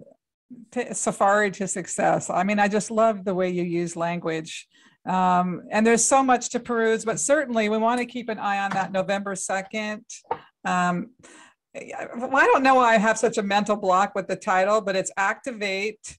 t- 0.71 0.93
safari 0.93 1.51
to 1.51 1.67
success. 1.67 2.29
I 2.29 2.43
mean 2.43 2.59
i 2.59 2.67
just 2.67 2.91
love 2.91 3.25
the 3.25 3.35
way 3.35 3.49
you 3.49 3.63
use 3.63 3.95
language. 3.95 4.67
Um, 5.05 5.61
and 5.69 5.85
there's 5.85 6.03
so 6.03 6.23
much 6.23 6.49
to 6.49 6.59
peruse 6.59 7.05
but 7.05 7.19
certainly 7.19 7.69
we 7.69 7.77
want 7.77 7.99
to 7.99 8.07
keep 8.07 8.27
an 8.29 8.39
eye 8.39 8.57
on 8.57 8.71
that 8.71 8.91
november 8.91 9.35
2nd 9.35 10.01
um, 10.65 11.11
I 11.75 12.45
don't 12.45 12.63
know 12.63 12.75
why 12.75 12.95
I 12.95 12.97
have 12.97 13.17
such 13.17 13.37
a 13.37 13.43
mental 13.43 13.75
block 13.75 14.15
with 14.15 14.27
the 14.27 14.35
title, 14.35 14.81
but 14.81 14.95
it's 14.95 15.11
Activate. 15.17 16.17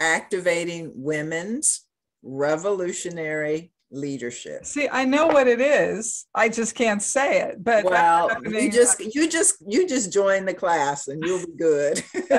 Activating 0.00 0.92
Women's 0.94 1.86
Revolutionary 2.22 3.72
leadership. 3.90 4.66
See, 4.66 4.88
I 4.88 5.04
know 5.04 5.26
what 5.26 5.46
it 5.46 5.60
is. 5.60 6.26
I 6.34 6.48
just 6.48 6.74
can't 6.74 7.02
say 7.02 7.40
it. 7.42 7.62
But 7.62 7.84
well, 7.84 8.30
you 8.44 8.70
just 8.70 9.00
you 9.14 9.28
just 9.28 9.56
you 9.66 9.86
just 9.86 10.12
join 10.12 10.44
the 10.44 10.54
class 10.54 11.08
and 11.08 11.22
you'll 11.24 11.46
be 11.46 11.52
good. 11.58 12.02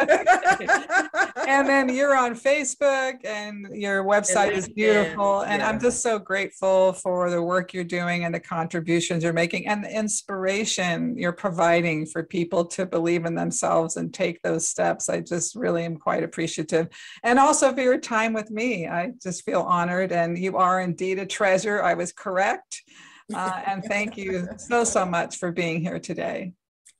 and 1.48 1.68
then 1.68 1.90
you're 1.90 2.16
on 2.16 2.36
Facebook 2.36 3.26
and 3.26 3.68
your 3.72 4.04
website 4.04 4.50
and 4.50 4.58
is 4.58 4.68
beautiful. 4.68 5.42
And 5.42 5.62
yeah. 5.62 5.70
I'm 5.70 5.80
just 5.80 6.02
so 6.02 6.20
grateful 6.20 6.94
for 6.94 7.30
the 7.30 7.42
work 7.42 7.74
you're 7.74 7.84
doing 7.84 8.26
and 8.26 8.36
the 8.36 8.40
contributions 8.40 9.24
you're 9.24 9.34
making 9.34 9.68
and 9.68 9.84
the 9.84 9.96
inspiration 9.96 11.18
you're 11.18 11.32
providing 11.32 12.06
for 12.06 12.24
people 12.24 12.66
to 12.66 12.86
believe 12.86 13.26
in 13.26 13.36
themselves 13.36 13.98
and 13.98 14.14
take 14.14 14.42
those 14.42 14.68
steps. 14.68 15.10
I 15.10 15.22
just 15.22 15.56
really 15.56 15.86
am 15.86 15.98
quite 15.98 16.24
appreciative. 16.24 16.90
And 17.24 17.40
also 17.40 17.74
for 17.74 17.82
your 17.82 17.98
time 17.98 18.34
with 18.34 18.52
me. 18.52 18.88
I 18.88 19.12
just 19.22 19.46
feel 19.46 19.62
honored 19.62 20.12
and 20.12 20.38
you 20.38 20.58
are 20.58 20.82
indeed 20.82 21.20
a 21.20 21.26
treasure. 21.38 21.82
I 21.82 21.94
was 21.94 22.12
correct. 22.12 22.82
Uh, 23.36 23.62
and 23.68 23.84
thank 23.84 24.16
you 24.16 24.48
so, 24.56 24.86
so 24.86 25.06
much 25.06 25.36
for 25.36 25.52
being 25.52 25.82
here 25.82 26.00
today. 26.00 26.54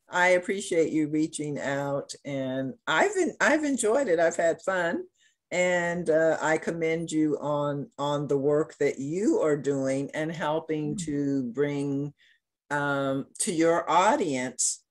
I 0.10 0.32
appreciate 0.32 0.92
you 0.92 1.08
reaching 1.08 1.58
out 1.58 2.12
and 2.26 2.74
I've 2.86 3.16
been, 3.16 3.34
I've 3.40 3.64
enjoyed 3.64 4.10
it. 4.10 4.20
I've 4.20 4.36
had 4.36 4.62
fun 4.62 5.04
and 5.52 6.10
uh, 6.10 6.38
I 6.42 6.58
commend 6.58 7.12
you 7.12 7.38
on 7.40 7.90
on 7.98 8.28
the 8.28 8.38
work 8.38 8.76
that 8.80 9.00
you 9.00 9.40
are 9.40 9.56
doing 9.56 10.12
and 10.14 10.32
helping 10.32 10.96
mm-hmm. 10.96 11.06
to 11.06 11.44
bring 11.54 12.14
um, 12.70 13.28
to 13.40 13.54
your 13.54 13.90
audience 13.90 14.84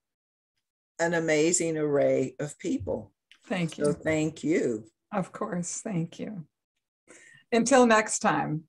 an 0.99 1.13
amazing 1.13 1.77
array 1.77 2.33
of 2.39 2.57
people. 2.57 3.11
Thank 3.45 3.77
you. 3.77 3.85
So 3.85 3.93
thank 3.93 4.43
you. 4.43 4.85
Of 5.13 5.31
course. 5.31 5.81
Thank 5.81 6.19
you. 6.19 6.45
Until 7.51 7.85
next 7.85 8.19
time. 8.19 8.63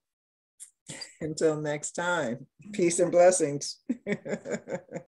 Until 1.20 1.60
next 1.60 1.92
time, 1.92 2.46
peace 2.72 2.98
and 3.00 3.12
blessings. 3.12 3.78